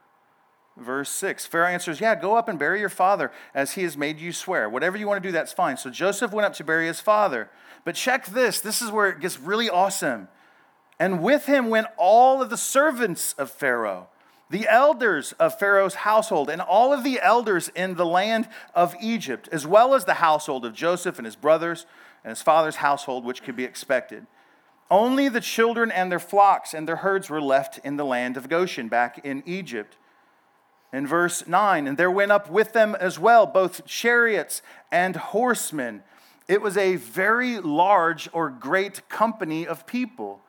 Verse 0.76 1.08
6 1.08 1.46
Pharaoh 1.46 1.68
answers, 1.68 2.00
Yeah, 2.00 2.14
go 2.16 2.36
up 2.36 2.48
and 2.48 2.58
bury 2.58 2.80
your 2.80 2.88
father 2.88 3.30
as 3.54 3.72
he 3.72 3.82
has 3.84 3.96
made 3.96 4.18
you 4.18 4.32
swear. 4.32 4.68
Whatever 4.68 4.98
you 4.98 5.06
want 5.06 5.22
to 5.22 5.28
do, 5.28 5.32
that's 5.32 5.52
fine. 5.52 5.76
So 5.76 5.88
Joseph 5.88 6.32
went 6.32 6.46
up 6.46 6.54
to 6.54 6.64
bury 6.64 6.86
his 6.86 7.00
father. 7.00 7.48
But 7.84 7.94
check 7.94 8.26
this 8.26 8.60
this 8.60 8.82
is 8.82 8.90
where 8.90 9.08
it 9.08 9.20
gets 9.20 9.38
really 9.38 9.70
awesome. 9.70 10.28
And 10.98 11.22
with 11.22 11.46
him 11.46 11.68
went 11.68 11.86
all 11.96 12.42
of 12.42 12.50
the 12.50 12.56
servants 12.56 13.34
of 13.34 13.50
Pharaoh 13.50 14.08
the 14.48 14.68
elders 14.68 15.32
of 15.40 15.58
Pharaoh's 15.58 15.96
household, 15.96 16.48
and 16.48 16.60
all 16.60 16.92
of 16.92 17.02
the 17.02 17.20
elders 17.20 17.68
in 17.74 17.94
the 17.94 18.06
land 18.06 18.48
of 18.74 18.94
Egypt, 19.00 19.48
as 19.50 19.66
well 19.66 19.94
as 19.94 20.04
the 20.04 20.14
household 20.14 20.64
of 20.64 20.72
Joseph 20.72 21.18
and 21.18 21.26
his 21.26 21.36
brothers 21.36 21.86
and 22.22 22.30
his 22.30 22.42
father's 22.42 22.76
household, 22.76 23.24
which 23.24 23.42
could 23.42 23.56
be 23.56 23.64
expected. 23.64 24.26
Only 24.88 25.28
the 25.28 25.40
children 25.40 25.90
and 25.90 26.12
their 26.12 26.20
flocks 26.20 26.74
and 26.74 26.86
their 26.86 26.96
herds 26.96 27.28
were 27.28 27.40
left 27.40 27.78
in 27.84 27.96
the 27.96 28.04
land 28.04 28.36
of 28.36 28.48
Goshen, 28.48 28.88
back 28.88 29.18
in 29.24 29.42
Egypt. 29.46 29.96
In 30.92 31.06
verse 31.06 31.46
9, 31.46 31.88
and 31.88 31.98
there 31.98 32.10
went 32.10 32.30
up 32.30 32.48
with 32.48 32.72
them 32.72 32.94
as 32.94 33.18
well 33.18 33.46
both 33.46 33.84
chariots 33.84 34.62
and 34.92 35.16
horsemen. 35.16 36.04
It 36.46 36.62
was 36.62 36.76
a 36.76 36.94
very 36.96 37.58
large 37.58 38.28
or 38.32 38.48
great 38.48 39.08
company 39.08 39.66
of 39.66 39.86
people. 39.86 40.40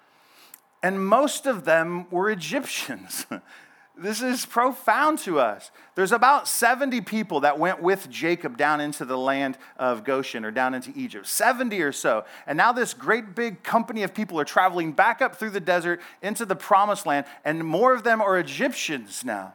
And 0.83 1.05
most 1.05 1.47
of 1.47 1.65
them 1.65 2.05
were 2.11 2.29
Egyptians. 2.29 3.25
This 3.99 4.21
is 4.21 4.45
profound 4.45 5.17
to 5.19 5.39
us. 5.39 5.71
There's 5.95 6.11
about 6.11 6.47
70 6.47 7.01
people 7.01 7.39
that 7.39 7.57
went 7.57 7.81
with 7.81 8.09
Jacob 8.09 8.55
down 8.55 8.79
into 8.79 9.05
the 9.05 9.17
land 9.17 9.57
of 9.77 10.03
Goshen 10.03 10.45
or 10.45 10.51
down 10.51 10.75
into 10.75 10.91
Egypt, 10.95 11.25
70 11.25 11.81
or 11.81 11.91
so. 11.91 12.23
And 12.45 12.57
now 12.57 12.71
this 12.71 12.93
great 12.93 13.33
big 13.33 13.63
company 13.63 14.03
of 14.03 14.13
people 14.13 14.39
are 14.39 14.45
traveling 14.45 14.91
back 14.91 15.21
up 15.21 15.35
through 15.35 15.49
the 15.49 15.59
desert 15.59 15.99
into 16.21 16.45
the 16.45 16.55
promised 16.55 17.07
land, 17.07 17.25
and 17.43 17.63
more 17.63 17.95
of 17.95 18.03
them 18.03 18.21
are 18.21 18.37
Egyptians 18.37 19.25
now. 19.25 19.53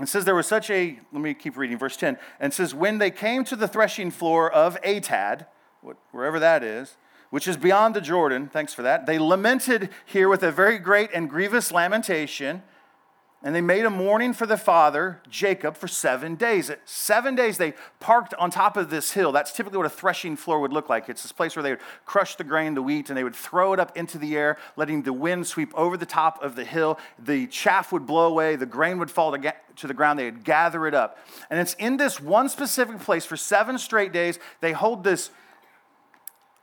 It 0.00 0.08
says 0.08 0.24
there 0.24 0.34
was 0.34 0.46
such 0.46 0.70
a, 0.70 0.98
let 1.12 1.20
me 1.20 1.34
keep 1.34 1.56
reading, 1.56 1.78
verse 1.78 1.98
10. 1.98 2.16
And 2.40 2.52
says, 2.52 2.74
when 2.74 2.96
they 2.96 3.10
came 3.10 3.44
to 3.44 3.56
the 3.56 3.68
threshing 3.68 4.10
floor 4.10 4.50
of 4.50 4.80
Atad, 4.80 5.46
wherever 6.12 6.38
that 6.38 6.64
is, 6.64 6.96
which 7.32 7.48
is 7.48 7.56
beyond 7.56 7.96
the 7.96 8.00
Jordan. 8.02 8.46
Thanks 8.46 8.74
for 8.74 8.82
that. 8.82 9.06
They 9.06 9.18
lamented 9.18 9.88
here 10.04 10.28
with 10.28 10.42
a 10.42 10.52
very 10.52 10.78
great 10.78 11.08
and 11.14 11.30
grievous 11.30 11.72
lamentation. 11.72 12.62
And 13.42 13.54
they 13.54 13.62
made 13.62 13.86
a 13.86 13.90
mourning 13.90 14.34
for 14.34 14.44
the 14.44 14.58
father, 14.58 15.22
Jacob, 15.30 15.78
for 15.78 15.88
seven 15.88 16.34
days. 16.34 16.70
Seven 16.84 17.34
days, 17.34 17.56
they 17.56 17.72
parked 18.00 18.34
on 18.34 18.50
top 18.50 18.76
of 18.76 18.90
this 18.90 19.12
hill. 19.12 19.32
That's 19.32 19.50
typically 19.50 19.78
what 19.78 19.86
a 19.86 19.90
threshing 19.90 20.36
floor 20.36 20.60
would 20.60 20.74
look 20.74 20.90
like. 20.90 21.08
It's 21.08 21.22
this 21.22 21.32
place 21.32 21.56
where 21.56 21.62
they 21.62 21.70
would 21.70 21.80
crush 22.04 22.36
the 22.36 22.44
grain, 22.44 22.74
the 22.74 22.82
wheat, 22.82 23.08
and 23.08 23.16
they 23.16 23.24
would 23.24 23.34
throw 23.34 23.72
it 23.72 23.80
up 23.80 23.96
into 23.96 24.18
the 24.18 24.36
air, 24.36 24.58
letting 24.76 25.00
the 25.00 25.14
wind 25.14 25.46
sweep 25.46 25.74
over 25.74 25.96
the 25.96 26.04
top 26.04 26.40
of 26.42 26.54
the 26.54 26.66
hill. 26.66 26.98
The 27.18 27.46
chaff 27.46 27.92
would 27.92 28.06
blow 28.06 28.26
away, 28.28 28.56
the 28.56 28.66
grain 28.66 28.98
would 28.98 29.10
fall 29.10 29.32
to 29.32 29.86
the 29.86 29.94
ground. 29.94 30.18
They 30.18 30.26
would 30.26 30.44
gather 30.44 30.86
it 30.86 30.92
up. 30.92 31.18
And 31.48 31.58
it's 31.58 31.74
in 31.78 31.96
this 31.96 32.20
one 32.20 32.50
specific 32.50 33.00
place 33.00 33.24
for 33.24 33.38
seven 33.38 33.78
straight 33.78 34.12
days. 34.12 34.38
They 34.60 34.72
hold 34.72 35.02
this 35.02 35.30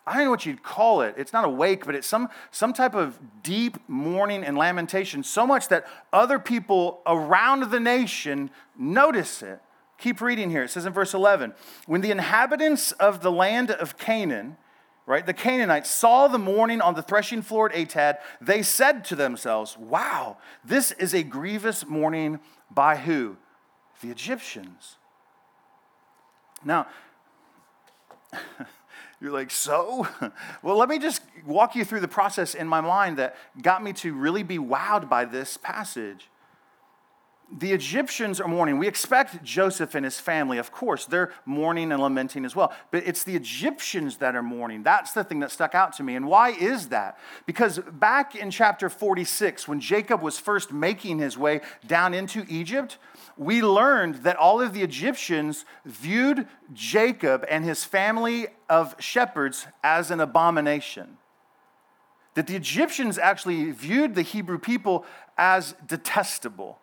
I 0.10 0.16
don't 0.16 0.24
know 0.24 0.32
what 0.32 0.44
you'd 0.48 0.64
call 0.64 1.02
it. 1.02 1.14
It's 1.18 1.32
not 1.32 1.46
a 1.46 1.50
wake, 1.50 1.86
but 1.86 1.94
it's 1.94 2.08
some, 2.08 2.30
some 2.50 2.74
type 2.74 2.96
of 2.96 3.20
deep 3.44 3.78
mourning 3.88 4.44
and 4.44 4.58
lamentation, 4.58 5.22
so 5.22 5.46
much 5.46 5.68
that 5.68 5.86
other 6.12 6.40
people 6.40 7.02
around 7.06 7.70
the 7.70 7.80
nation 7.80 8.50
notice 8.76 9.44
it. 9.44 9.62
Keep 10.00 10.20
reading 10.20 10.50
here. 10.50 10.64
It 10.64 10.72
says 10.72 10.88
in 10.88 10.94
verse 10.94 11.14
11 11.14 11.54
When 11.86 12.02
the 12.02 12.10
inhabitants 12.10 12.92
of 12.94 13.22
the 13.22 13.32
land 13.32 13.70
of 13.70 14.00
Canaan, 14.00 14.58
right, 15.06 15.24
the 15.24 15.34
Canaanites, 15.34 15.92
saw 15.92 16.28
the 16.28 16.40
mourning 16.40 16.82
on 16.82 16.96
the 16.96 17.04
threshing 17.04 17.44
floor 17.44 17.72
at 17.72 17.76
Atad, 17.76 18.18
they 18.42 18.64
said 18.64 19.06
to 19.06 19.16
themselves, 19.16 19.78
Wow, 19.78 20.38
this 20.66 20.92
is 20.94 21.14
a 21.14 21.22
grievous 21.22 21.86
mourning 21.86 22.40
by 22.72 22.96
who? 22.96 23.38
The 24.02 24.10
Egyptians. 24.10 24.96
Now, 26.66 26.88
You're 29.22 29.32
like, 29.32 29.52
so? 29.52 30.08
well, 30.64 30.78
let 30.78 30.90
me 30.90 30.98
just 30.98 31.22
walk 31.46 31.76
you 31.76 31.84
through 31.84 32.00
the 32.00 32.08
process 32.08 32.56
in 32.56 32.68
my 32.68 32.82
mind 32.82 33.18
that 33.18 33.36
got 33.62 33.84
me 33.84 33.94
to 33.94 34.14
really 34.14 34.44
be 34.44 34.58
wowed 34.58 35.10
by 35.10 35.26
this 35.26 35.58
passage. 35.58 36.30
The 37.52 37.74
Egyptians 37.74 38.40
are 38.40 38.48
mourning. 38.48 38.78
We 38.78 38.88
expect 38.88 39.44
Joseph 39.44 39.96
and 39.96 40.06
his 40.06 40.20
family, 40.20 40.60
of 40.60 40.72
course, 40.72 41.06
they're 41.06 41.32
mourning 41.46 41.92
and 41.92 42.02
lamenting 42.02 42.46
as 42.46 42.56
well. 42.56 42.72
But 42.92 43.08
it's 43.08 43.24
the 43.24 43.36
Egyptians 43.36 44.18
that 44.18 44.36
are 44.36 44.44
mourning. 44.44 44.84
That's 44.84 45.14
the 45.14 45.24
thing 45.24 45.40
that 45.40 45.50
stuck 45.50 45.74
out 45.74 45.94
to 45.94 46.04
me. 46.04 46.16
And 46.16 46.28
why 46.28 46.50
is 46.52 46.90
that? 46.90 47.18
Because 47.48 47.80
back 47.80 48.36
in 48.36 48.52
chapter 48.52 48.88
46, 48.88 49.68
when 49.68 49.80
Jacob 49.80 50.22
was 50.22 50.38
first 50.38 50.72
making 50.72 51.18
his 51.18 51.40
way 51.40 51.62
down 51.88 52.14
into 52.14 52.46
Egypt, 52.48 53.00
we 53.36 53.64
learned 53.64 54.16
that 54.18 54.36
all 54.36 54.62
of 54.62 54.74
the 54.74 54.84
Egyptians 54.84 55.66
viewed 55.86 56.48
Jacob 56.74 57.46
and 57.50 57.66
his 57.66 57.84
family 57.84 58.48
of 58.70 58.96
shepherds 59.00 59.66
as 59.84 60.12
an 60.12 60.20
abomination. 60.20 61.18
That 62.36 62.46
the 62.46 62.56
Egyptians 62.56 63.18
actually 63.18 63.72
viewed 63.72 64.14
the 64.14 64.22
Hebrew 64.22 64.60
people 64.60 65.04
as 65.38 65.74
detestable, 65.88 66.80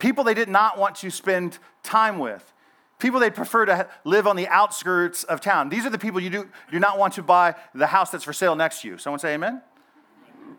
people 0.00 0.24
they 0.24 0.34
did 0.34 0.48
not 0.48 0.78
want 0.78 0.96
to 0.96 1.10
spend 1.10 1.58
time 1.82 2.18
with. 2.18 2.52
People 2.98 3.20
they'd 3.20 3.34
prefer 3.34 3.64
to 3.66 3.88
live 4.04 4.26
on 4.26 4.36
the 4.36 4.48
outskirts 4.48 5.24
of 5.24 5.40
town. 5.40 5.68
These 5.68 5.86
are 5.86 5.90
the 5.90 5.98
people 5.98 6.20
you 6.20 6.30
do, 6.30 6.48
do 6.70 6.78
not 6.78 6.98
want 6.98 7.14
to 7.14 7.22
buy 7.22 7.54
the 7.74 7.86
house 7.86 8.10
that's 8.10 8.24
for 8.24 8.32
sale 8.32 8.56
next 8.56 8.82
to 8.82 8.88
you. 8.88 8.98
Someone 8.98 9.20
say 9.20 9.34
amen? 9.34 9.62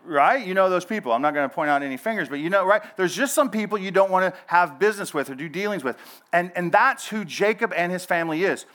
right? 0.06 0.46
You 0.46 0.54
know 0.54 0.70
those 0.70 0.86
people. 0.86 1.12
I'm 1.12 1.22
not 1.22 1.34
going 1.34 1.48
to 1.48 1.54
point 1.54 1.70
out 1.70 1.84
any 1.84 1.98
fingers, 1.98 2.30
but 2.30 2.40
you 2.40 2.50
know, 2.50 2.66
right? 2.66 2.82
There's 2.98 3.16
just 3.16 3.34
some 3.34 3.50
people 3.50 3.78
you 3.78 3.92
don't 3.92 4.12
want 4.12 4.34
to 4.34 4.40
have 4.48 4.80
business 4.80 5.14
with 5.14 5.30
or 5.30 5.36
do 5.36 5.50
dealings 5.50 5.84
with. 5.84 5.98
And, 6.34 6.52
and 6.56 6.72
that's 6.72 7.08
who 7.08 7.26
Jacob 7.26 7.74
and 7.76 7.92
his 7.92 8.06
family 8.06 8.44
is. 8.44 8.66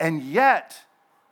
And 0.00 0.22
yet, 0.22 0.76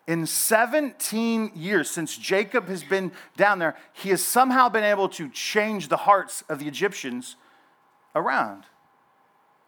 in 0.07 0.26
17 0.26 1.53
years 1.55 1.90
since 1.90 2.16
Jacob 2.16 2.68
has 2.68 2.83
been 2.85 3.12
down 3.37 3.59
there, 3.59 3.76
he 3.92 4.11
has 4.11 4.24
somehow 4.24 4.68
been 4.68 4.85
able 4.85 5.09
to 5.11 5.29
change 5.29 5.88
the 5.88 5.98
hearts 5.98 6.42
of 6.48 6.59
the 6.59 6.66
Egyptians 6.66 7.37
around. 8.14 8.64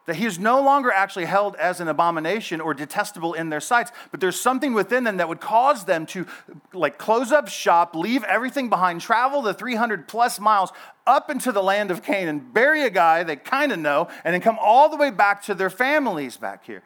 That 0.06 0.16
he 0.16 0.26
is 0.26 0.38
no 0.38 0.60
longer 0.60 0.90
actually 0.90 1.26
held 1.26 1.54
as 1.56 1.78
an 1.78 1.86
abomination 1.86 2.60
or 2.60 2.74
detestable 2.74 3.34
in 3.34 3.50
their 3.50 3.60
sights, 3.60 3.92
but 4.10 4.18
there's 4.18 4.40
something 4.40 4.74
within 4.74 5.04
them 5.04 5.18
that 5.18 5.28
would 5.28 5.40
cause 5.40 5.84
them 5.84 6.06
to 6.06 6.26
like 6.72 6.98
close 6.98 7.30
up 7.30 7.46
shop, 7.46 7.94
leave 7.94 8.24
everything 8.24 8.68
behind, 8.68 9.00
travel 9.00 9.42
the 9.42 9.54
300 9.54 10.08
plus 10.08 10.40
miles 10.40 10.72
up 11.06 11.30
into 11.30 11.52
the 11.52 11.62
land 11.62 11.92
of 11.92 12.02
Canaan, 12.02 12.40
bury 12.52 12.82
a 12.82 12.90
guy 12.90 13.22
they 13.22 13.36
kind 13.36 13.70
of 13.70 13.78
know, 13.78 14.08
and 14.24 14.34
then 14.34 14.40
come 14.40 14.58
all 14.60 14.88
the 14.88 14.96
way 14.96 15.10
back 15.10 15.42
to 15.44 15.54
their 15.54 15.70
families 15.70 16.36
back 16.36 16.66
here. 16.66 16.82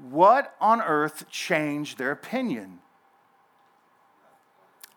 What 0.00 0.54
on 0.60 0.80
earth 0.80 1.28
changed 1.28 1.98
their 1.98 2.12
opinion? 2.12 2.78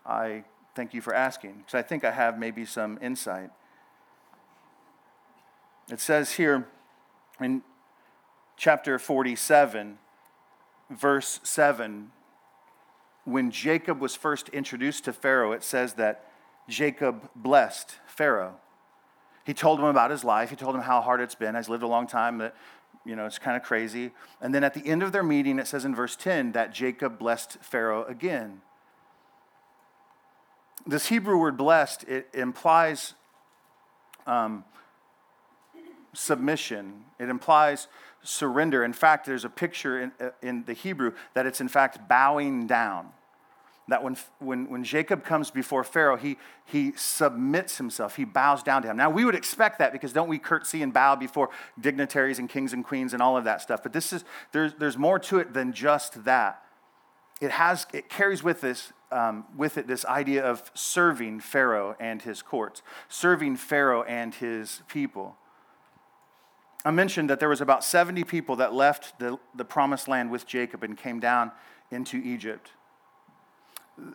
I 0.06 0.43
thank 0.75 0.93
you 0.93 1.01
for 1.01 1.15
asking, 1.15 1.58
because 1.58 1.73
I 1.73 1.82
think 1.82 2.04
I 2.04 2.12
have 2.12 2.38
maybe 2.38 2.63
some 2.63 2.99
insight. 3.01 3.49
It 5.89 5.99
says 5.99 6.34
here, 6.34 6.67
in 7.39 7.62
chapter 8.58 8.98
47, 8.98 9.98
verse 10.89 11.39
7, 11.43 12.12
when 13.26 13.52
Jacob 13.52 14.00
was 14.00 14.15
first 14.15 14.50
introduced 14.50 15.06
to 15.06 15.13
Pharaoh, 15.13 15.52
it 15.52 15.63
says 15.63 15.95
that 15.95 16.30
Jacob 16.69 17.30
blessed 17.36 17.98
Pharaoh. 18.06 18.56
He 19.43 19.54
told 19.54 19.80
him 19.80 19.86
about 19.86 20.12
his 20.12 20.24
life. 20.24 20.50
He 20.50 20.56
told 20.56 20.76
him 20.76 20.82
how 20.82 21.02
hard 21.02 21.21
it's 21.21 21.36
been. 21.36 21.56
He's 21.56 21.69
lived 21.69 21.84
a 21.84 21.88
long 21.88 22.08
time, 22.08 22.38
that, 22.39 22.56
you 23.06 23.15
know, 23.15 23.26
it's 23.26 23.38
kind 23.38 23.58
of 23.58 23.63
crazy. 23.63 24.12
And 24.41 24.54
then 24.54 24.63
at 24.63 24.74
the 24.74 24.86
end 24.86 25.04
of 25.04 25.12
their 25.12 25.24
meeting, 25.24 25.60
it 25.60 25.67
says 25.67 25.86
in 25.86 25.95
verse 25.95 26.15
10 26.15 26.54
that 26.54 26.74
Jacob 26.74 27.19
blessed 27.19 27.58
Pharaoh 27.62 28.06
again. 28.06 28.62
This 30.88 31.08
Hebrew 31.08 31.38
word 31.38 31.58
blessed, 31.58 32.04
it 32.04 32.30
implies 32.34 33.15
um, 34.28 34.63
submission, 36.15 37.06
it 37.19 37.30
implies 37.30 37.88
surrender. 38.23 38.84
In 38.84 38.93
fact, 38.93 39.25
there's 39.25 39.45
a 39.45 39.49
picture 39.49 40.01
in, 40.01 40.12
uh, 40.19 40.30
in 40.41 40.63
the 40.65 40.73
Hebrew 40.73 41.13
that 41.34 41.45
it's 41.45 41.62
in 41.62 41.67
fact 41.67 42.10
bowing 42.10 42.67
down. 42.67 43.10
That 43.88 44.01
when, 44.01 44.17
when, 44.39 44.67
when 44.67 44.84
Jacob 44.84 45.23
comes 45.23 45.51
before 45.51 45.84
Pharaoh, 45.84 46.17
he, 46.17 46.38
he 46.65 46.93
submits 46.95 47.78
himself, 47.78 48.15
he 48.15 48.25
bows 48.25 48.63
down 48.63 48.82
to 48.82 48.88
him. 48.88 48.97
Now, 48.97 49.12
we 49.12 49.25
would 49.25 49.36
expect 49.36 49.78
that 49.78 49.91
because 49.91 50.12
don't 50.12 50.28
we 50.28 50.39
curtsy 50.39 50.82
and 50.82 50.91
bow 50.91 51.15
before 51.15 51.49
dignitaries 51.80 52.39
and 52.39 52.49
kings 52.49 52.73
and 52.73 52.84
queens 52.84 53.13
and 53.13 53.21
all 53.21 53.38
of 53.38 53.43
that 53.43 53.62
stuff? 53.62 53.84
But 53.84 53.93
this 53.93 54.12
is, 54.12 54.25
there's, 54.54 54.73
there's 54.73 54.97
more 54.97 55.19
to 55.19 55.38
it 55.38 55.54
than 55.54 55.71
just 55.71 56.23
that. 56.25 56.63
It, 57.39 57.51
has, 57.51 57.86
it 57.93 58.10
carries 58.10 58.41
with, 58.41 58.62
this, 58.62 58.91
um, 59.12 59.45
with 59.56 59.78
it 59.78 59.86
this 59.86 60.04
idea 60.06 60.43
of 60.43 60.71
serving 60.73 61.41
Pharaoh 61.41 61.95
and 61.99 62.23
his 62.23 62.41
courts, 62.41 62.82
serving 63.08 63.58
Pharaoh 63.58 64.01
and 64.04 64.34
his 64.34 64.82
people. 64.88 65.38
I 66.86 66.91
mentioned 66.91 67.32
that 67.32 67.39
there 67.39 67.50
was 67.50 67.62
about 67.62 67.84
70 67.84 68.24
people 68.26 68.58
that 68.58 68.71
left 68.71 69.17
the, 69.17 69.39
the 69.56 69.65
promised 69.65 70.08
land 70.08 70.30
with 70.30 70.45
Jacob 70.45 70.84
and 70.84 70.95
came 70.95 71.19
down 71.19 71.52
into 71.89 72.17
Egypt. 72.17 72.69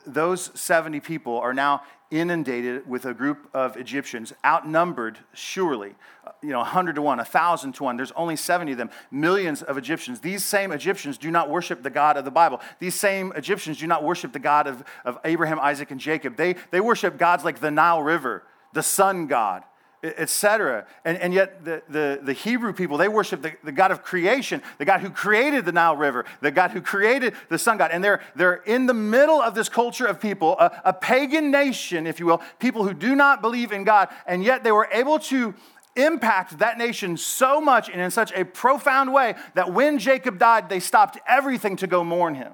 Those 0.07 0.53
70 0.59 1.01
people 1.01 1.37
are 1.39 1.53
now 1.53 1.83
inundated 2.11 2.89
with 2.89 3.07
a 3.07 3.15
group 3.15 3.49
of 3.55 3.77
Egyptians, 3.77 4.33
outnumbered 4.45 5.19
surely, 5.33 5.95
uh, 6.25 6.33
you 6.43 6.51
know, 6.51 6.59
100 6.59 6.97
to 6.97 7.03
1, 7.03 7.19
1,000 7.19 7.73
to 7.73 7.85
1. 7.85 7.97
There's 7.97 8.13
only 8.13 8.37
70 8.37 8.73
of 8.73 8.79
them, 8.79 8.91
millions 9.11 9.63
of 9.63 9.77
Egyptians. 9.79 10.21
These 10.21 10.45
same 10.45 10.71
Egyptians 10.71 11.19
do 11.19 11.31
not 11.31 11.49
worship 11.49 11.83
the 11.83 11.91
God 11.91 12.17
of 12.17 12.25
the 12.25 12.31
Bible. 12.31 12.61
These 12.79 12.95
same 12.95 13.33
Egyptians 13.35 13.79
do 13.79 13.87
not 13.87 14.05
worship 14.05 14.33
the 14.33 14.39
God 14.39 14.67
of, 14.67 14.85
of 15.05 15.19
Abraham, 15.25 15.59
Isaac, 15.59 15.91
and 15.91 16.01
Jacob. 16.01 16.37
They, 16.37 16.57
they 16.71 16.81
worship 16.81 17.17
gods 17.17 17.43
like 17.43 17.61
the 17.61 17.71
Nile 17.71 18.03
River, 18.03 18.45
the 18.73 18.83
sun 18.83 19.27
god, 19.27 19.65
etc. 20.03 20.87
And, 21.05 21.19
and 21.19 21.35
yet 21.35 21.65
the, 21.65 21.83
the, 21.89 22.21
the, 22.23 22.33
Hebrew 22.33 22.73
people, 22.73 22.97
they 22.97 23.09
worship 23.09 23.43
the, 23.43 23.53
the 23.63 23.73
God 23.73 23.91
of 23.91 24.03
creation, 24.03 24.63
the 24.79 24.85
God 24.85 25.01
who 25.01 25.11
created 25.11 25.65
the 25.65 25.73
Nile 25.73 25.97
River, 25.97 26.25
the 26.41 26.51
God 26.51 26.71
who 26.71 26.81
created 26.81 27.35
the 27.49 27.59
sun 27.59 27.77
god. 27.77 27.91
And 27.93 28.03
they're, 28.03 28.21
they're 28.35 28.63
in 28.65 28.87
the 28.87 28.95
middle 28.95 29.43
of 29.43 29.55
this 29.55 29.69
culture 29.69 30.07
of 30.07 30.21
people, 30.21 30.57
a, 30.59 30.81
a 30.87 30.93
pagan 30.93 31.51
nation, 31.51 32.07
if 32.07 32.19
you 32.19 32.27
will, 32.27 32.43
people 32.59 32.85
who 32.85 32.95
do 32.95 33.15
not 33.15 33.43
believe 33.43 33.73
in 33.73 33.85
God. 33.85 34.09
And 34.27 34.43
yet 34.43 34.65
they 34.65 34.73
were 34.73 34.89
able 34.91 35.19
to 35.21 35.55
impact 35.97 36.59
that 36.61 36.79
nation 36.79 37.17
so 37.17 37.61
much 37.61 37.89
and 37.91 38.01
in 38.01 38.11
such 38.11 38.33
a 38.33 38.45
profound 38.45 39.13
way 39.13 39.35
that 39.55 39.73
when 39.73 39.99
Jacob 39.99 40.39
died, 40.39 40.69
they 40.69 40.81
stopped 40.81 41.19
everything 41.29 41.77
to 41.77 41.87
go 41.87 42.05
mourn 42.05 42.37
him. 42.37 42.53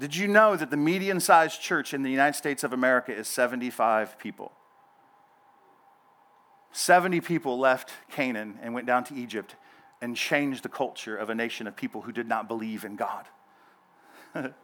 Did 0.00 0.16
you 0.16 0.26
know 0.28 0.56
that 0.56 0.70
the 0.70 0.78
median 0.78 1.20
sized 1.20 1.60
church 1.60 1.92
in 1.92 2.02
the 2.02 2.10
United 2.10 2.34
States 2.34 2.64
of 2.64 2.72
America 2.72 3.14
is 3.14 3.28
75 3.28 4.18
people? 4.18 4.50
70 6.72 7.20
people 7.20 7.58
left 7.58 7.90
Canaan 8.10 8.58
and 8.62 8.72
went 8.72 8.86
down 8.86 9.04
to 9.04 9.14
Egypt 9.14 9.56
and 10.00 10.16
changed 10.16 10.62
the 10.62 10.70
culture 10.70 11.18
of 11.18 11.28
a 11.28 11.34
nation 11.34 11.66
of 11.66 11.76
people 11.76 12.00
who 12.00 12.12
did 12.12 12.26
not 12.26 12.48
believe 12.48 12.82
in 12.86 12.96
God. 12.96 13.26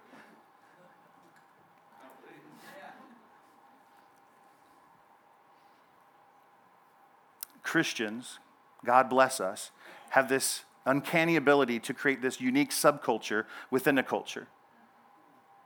Christians, 7.62 8.38
God 8.86 9.10
bless 9.10 9.38
us, 9.38 9.70
have 10.10 10.30
this 10.30 10.64
uncanny 10.86 11.36
ability 11.36 11.78
to 11.80 11.92
create 11.92 12.22
this 12.22 12.40
unique 12.40 12.70
subculture 12.70 13.44
within 13.70 13.98
a 13.98 14.02
culture. 14.02 14.46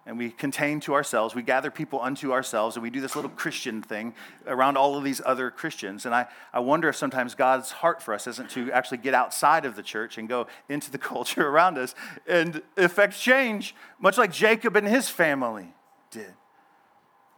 And 0.07 0.17
we 0.17 0.31
contain 0.31 0.81
to 0.81 0.95
ourselves, 0.95 1.35
we 1.35 1.43
gather 1.43 1.71
people 1.71 2.01
unto 2.01 2.33
ourselves, 2.33 2.75
and 2.75 2.83
we 2.83 2.89
do 2.89 3.01
this 3.01 3.15
little 3.15 3.31
Christian 3.31 3.83
thing 3.83 4.15
around 4.47 4.77
all 4.77 4.97
of 4.97 5.05
these 5.05 5.21
other 5.25 5.51
Christians. 5.51 6.07
And 6.07 6.15
I, 6.15 6.27
I 6.53 6.61
wonder 6.61 6.89
if 6.89 6.97
sometimes 6.97 7.35
God's 7.35 7.71
heart 7.71 8.03
for 8.03 8.15
us 8.15 8.27
isn't 8.27 8.51
to 8.51 8.73
actually 8.73 8.99
get 8.99 9.13
outside 9.13 9.67
of 9.67 9.77
the 9.77 9.83
church 9.83 10.17
and 10.17 10.29
go 10.29 10.47
into 10.69 10.91
the 10.91 10.99
culture 11.13 11.47
around 11.47 11.77
us 11.79 11.95
and 12.27 12.63
effect 12.77 13.19
change, 13.19 13.75
much 13.99 14.17
like 14.17 14.33
Jacob 14.33 14.75
and 14.75 14.89
his 14.89 15.09
family 15.09 15.75
did. 16.11 16.35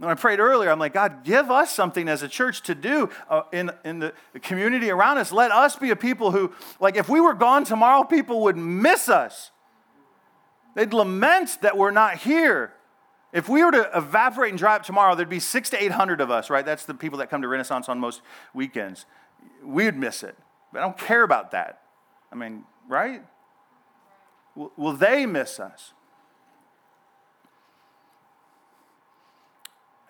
When 0.03 0.11
I 0.11 0.15
prayed 0.15 0.41
earlier, 0.41 0.69
I'm 0.69 0.81
like, 0.81 0.95
God, 0.95 1.23
give 1.23 1.49
us 1.49 1.71
something 1.71 2.09
as 2.09 2.25
a 2.25 2.29
church 2.29 2.63
to 2.63 2.75
do 2.75 3.09
uh, 3.31 3.43
in, 3.53 3.71
in 3.85 4.01
the 4.01 4.13
community 4.41 4.91
around 4.91 5.19
us. 5.19 5.31
Let 5.31 5.53
us 5.53 5.77
be 5.77 5.91
a 5.91 5.97
people 5.97 6.33
who, 6.33 6.53
like, 6.81 6.97
if 6.97 7.09
we 7.09 7.21
were 7.21 7.35
gone 7.35 7.63
tomorrow, 7.63 8.03
people 8.03 8.41
would 8.41 8.57
miss 8.57 9.09
us. 9.09 9.52
They'd 10.75 10.93
lament 10.93 11.59
that 11.61 11.77
we're 11.77 11.91
not 11.91 12.19
here. 12.19 12.73
If 13.33 13.49
we 13.49 13.65
were 13.65 13.73
to 13.73 13.91
evaporate 13.95 14.51
and 14.51 14.59
dry 14.59 14.77
up 14.77 14.83
tomorrow, 14.83 15.15
there'd 15.15 15.29
be 15.29 15.41
six 15.41 15.71
to 15.71 15.83
800 15.83 16.21
of 16.21 16.31
us, 16.31 16.51
right? 16.51 16.65
That's 16.65 16.85
the 16.85 16.95
people 16.95 17.19
that 17.19 17.31
come 17.31 17.43
to 17.43 17.49
Renaissance 17.49 17.89
on 17.89 17.99
most 17.99 18.21
weekends. 18.53 19.07
We'd 19.65 19.97
miss 19.97 20.23
it. 20.23 20.37
But 20.73 20.81
I 20.81 20.83
don't 20.83 20.99
care 20.99 21.23
about 21.23 21.51
that. 21.53 21.83
I 22.31 22.35
mean, 22.35 22.65
right? 22.89 23.23
Will 24.55 24.93
they 24.93 25.25
miss 25.25 25.59
us? 25.59 25.93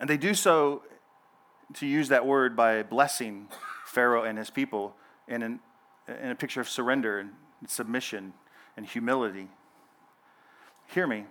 And 0.01 0.11
they 0.11 0.17
do 0.17 0.35
so, 0.35 0.83
to 1.75 1.87
use 1.87 2.09
that 2.09 2.27
word, 2.27 2.57
by 2.57 2.83
blessing 2.83 3.49
Pharaoh 3.87 4.25
and 4.25 4.37
his 4.37 4.51
people 4.51 4.97
in, 5.29 5.43
an, 5.43 5.61
in 6.09 6.31
a 6.31 6.35
picture 6.35 6.61
of 6.61 6.69
surrender 6.69 7.21
and 7.21 7.31
submission 7.69 8.33
and 8.77 8.85
humility. 8.85 9.49
Hear 10.93 11.07
me. 11.07 11.25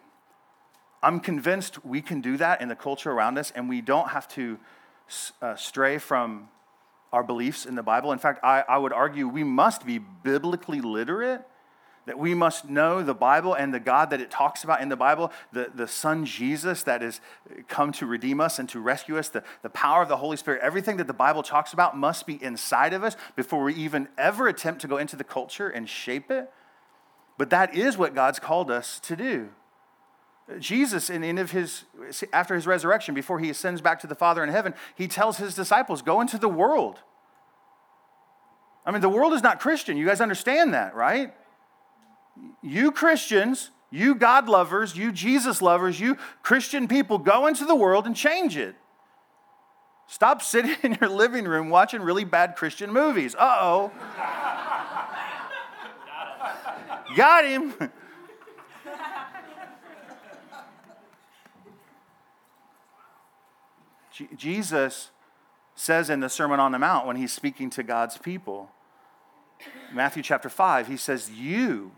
I'm 1.04 1.20
convinced 1.20 1.86
we 1.86 2.02
can 2.02 2.20
do 2.20 2.36
that 2.38 2.62
in 2.62 2.68
the 2.68 2.76
culture 2.76 3.12
around 3.12 3.38
us, 3.38 3.52
and 3.52 3.70
we 3.70 3.82
don't 3.82 4.10
have 4.10 4.28
to 4.30 4.58
uh, 5.40 5.56
stray 5.56 6.00
from 6.00 6.50
our 7.14 7.24
beliefs 7.24 7.68
in 7.68 7.76
the 7.76 7.84
Bible. 7.84 8.12
In 8.12 8.18
fact, 8.18 8.44
I, 8.44 8.64
I 8.68 8.80
would 8.80 8.92
argue 8.92 9.28
we 9.28 9.44
must 9.44 9.86
be 9.86 10.00
biblically 10.00 10.82
literate 10.82 11.42
that 12.08 12.18
we 12.18 12.34
must 12.34 12.68
know 12.68 13.04
the 13.04 13.14
Bible 13.14 13.54
and 13.54 13.72
the 13.72 13.80
God 13.80 14.10
that 14.10 14.20
it 14.20 14.32
talks 14.32 14.64
about 14.64 14.82
in 14.82 14.90
the 14.90 14.96
Bible, 14.96 15.32
the, 15.54 15.70
the 15.76 15.88
Son 15.88 16.26
Jesus 16.26 16.82
that 16.84 17.04
has 17.04 17.22
come 17.68 17.92
to 17.94 18.08
redeem 18.08 18.42
us 18.42 18.58
and 18.58 18.68
to 18.70 18.80
rescue 18.80 19.20
us, 19.20 19.30
the, 19.30 19.44
the 19.62 19.70
power 19.70 20.02
of 20.02 20.10
the 20.10 20.18
Holy 20.18 20.38
Spirit, 20.38 20.62
everything 20.64 20.98
that 20.98 21.06
the 21.06 21.14
Bible 21.14 21.44
talks 21.44 21.74
about 21.74 21.96
must 21.96 22.26
be 22.26 22.44
inside 22.44 22.94
of 22.94 23.04
us 23.04 23.16
before 23.36 23.64
we 23.64 23.76
even 23.76 24.08
ever 24.18 24.48
attempt 24.48 24.82
to 24.82 24.88
go 24.88 24.98
into 24.98 25.16
the 25.16 25.24
culture 25.24 25.70
and 25.70 25.88
shape 25.88 26.32
it. 26.32 26.52
But 27.38 27.50
that 27.50 27.76
is 27.76 27.98
what 27.98 28.14
God's 28.14 28.40
called 28.40 28.70
us 28.70 29.00
to 29.02 29.16
do. 29.16 29.50
Jesus, 30.60 31.10
in 31.10 31.24
end 31.24 31.40
of 31.40 31.52
his, 31.52 31.86
after 32.34 32.56
his 32.56 32.68
resurrection, 32.68 33.16
before 33.16 33.40
he 33.40 33.50
ascends 33.50 33.82
back 33.82 34.00
to 34.02 34.08
the 34.08 34.16
Father 34.16 34.44
in 34.44 34.50
heaven, 34.50 34.74
he 34.96 35.08
tells 35.08 35.38
his 35.38 35.56
disciples, 35.56 36.02
Go 36.02 36.20
into 36.20 36.38
the 36.38 36.50
world. 36.50 37.00
I 38.86 38.92
mean, 38.92 39.02
the 39.02 39.10
world 39.10 39.34
is 39.34 39.44
not 39.44 39.60
Christian. 39.60 39.96
You 39.96 40.06
guys 40.06 40.22
understand 40.22 40.74
that, 40.74 40.96
right? 40.96 41.34
you 42.62 42.92
Christians, 42.92 43.72
you 43.90 44.16
God 44.16 44.48
lovers, 44.48 44.96
you 44.96 45.12
Jesus 45.12 45.62
lovers, 45.62 46.00
you 46.00 46.18
Christian 46.44 46.88
people, 46.88 47.18
go 47.18 47.48
into 47.48 47.66
the 47.66 47.76
world 47.76 48.06
and 48.06 48.16
change 48.16 48.58
it. 48.58 48.76
Stop 50.08 50.42
sitting 50.42 50.76
in 50.84 50.98
your 51.00 51.10
living 51.10 51.46
room 51.46 51.70
watching 51.70 52.02
really 52.02 52.26
bad 52.26 52.56
Christian 52.56 52.92
movies. 52.92 53.36
Uh 53.36 53.58
oh. 53.62 53.92
Got 57.16 57.46
him. 57.46 57.74
Jesus 64.36 65.12
says 65.76 66.10
in 66.10 66.20
the 66.20 66.30
Sermon 66.30 66.60
on 66.60 66.72
the 66.72 66.80
Mount 66.80 67.08
when 67.08 67.16
he's 67.16 67.34
speaking 67.34 67.70
to 67.72 67.82
God's 67.84 68.18
people, 68.18 68.70
Matthew 69.94 70.22
chapter 70.22 70.50
5, 70.50 70.88
he 70.88 70.98
says, 70.98 71.32
You 71.32 71.92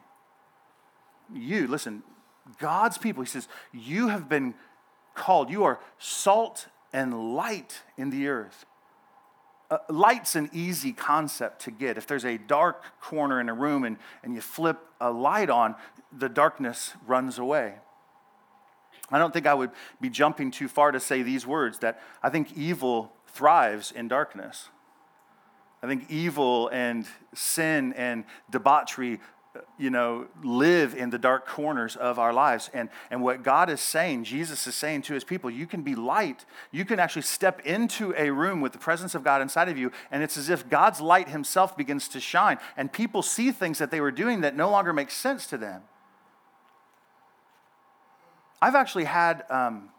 you, 1.31 1.67
listen, 1.67 2.03
God's 2.59 2.97
people, 2.97 3.23
he 3.23 3.29
says, 3.29 3.47
you 3.71 4.09
have 4.09 4.27
been 4.27 4.53
called. 5.15 5.49
You 5.49 5.63
are 5.63 5.79
salt 5.97 6.67
and 6.91 7.35
light 7.35 7.81
in 7.97 8.09
the 8.09 8.27
earth. 8.27 8.65
Uh, 9.73 9.79
light's 9.89 10.35
an 10.35 10.51
easy 10.53 10.93
concept 10.93 11.63
to 11.63 11.71
get. 11.71 11.97
If 11.97 12.05
there's 12.05 12.25
a 12.25 12.37
dark 12.37 12.83
corner 13.01 13.41
in 13.41 13.49
a 13.49 13.55
room 13.55 13.85
and, 13.85 13.97
and 14.23 14.35
you 14.35 14.39
flip 14.39 14.77
a 15.01 15.09
light 15.09 15.49
on, 15.49 15.73
the 16.15 16.29
darkness 16.29 16.93
runs 17.07 17.39
away. 17.39 17.73
I 19.09 19.17
don't 19.17 19.33
think 19.33 19.47
I 19.47 19.55
would 19.55 19.71
be 19.99 20.11
jumping 20.11 20.51
too 20.51 20.67
far 20.67 20.91
to 20.91 20.99
say 20.99 21.23
these 21.23 21.47
words 21.47 21.79
that 21.79 21.99
I 22.21 22.29
think 22.29 22.55
evil 22.55 23.13
thrives 23.25 23.91
in 23.91 24.07
darkness. 24.07 24.69
I 25.81 25.87
think 25.87 26.05
evil 26.07 26.69
and 26.71 27.07
sin 27.33 27.93
and 27.93 28.25
debauchery 28.51 29.21
you 29.77 29.89
know, 29.89 30.27
live 30.43 30.95
in 30.95 31.09
the 31.09 31.19
dark 31.19 31.47
corners 31.47 31.95
of 31.95 32.17
our 32.17 32.33
lives. 32.33 32.69
And, 32.73 32.89
and 33.11 33.21
what 33.21 33.43
God 33.43 33.69
is 33.69 33.81
saying, 33.81 34.23
Jesus 34.23 34.65
is 34.65 34.75
saying 34.75 35.03
to 35.03 35.13
his 35.13 35.23
people, 35.23 35.49
you 35.49 35.67
can 35.67 35.83
be 35.83 35.95
light. 35.95 36.45
You 36.71 36.85
can 36.85 36.99
actually 36.99 37.21
step 37.23 37.59
into 37.65 38.13
a 38.17 38.31
room 38.31 38.61
with 38.61 38.71
the 38.71 38.79
presence 38.79 39.13
of 39.13 39.23
God 39.23 39.41
inside 39.41 39.69
of 39.69 39.77
you, 39.77 39.91
and 40.11 40.23
it's 40.23 40.37
as 40.37 40.49
if 40.49 40.69
God's 40.69 41.01
light 41.01 41.29
himself 41.29 41.77
begins 41.77 42.07
to 42.09 42.19
shine, 42.19 42.57
and 42.77 42.91
people 42.91 43.21
see 43.21 43.51
things 43.51 43.77
that 43.79 43.91
they 43.91 44.01
were 44.01 44.11
doing 44.11 44.41
that 44.41 44.55
no 44.55 44.69
longer 44.69 44.93
make 44.93 45.11
sense 45.11 45.45
to 45.47 45.57
them. 45.57 45.83
I've 48.61 48.75
actually 48.75 49.03
had. 49.03 49.43
Um, 49.49 49.89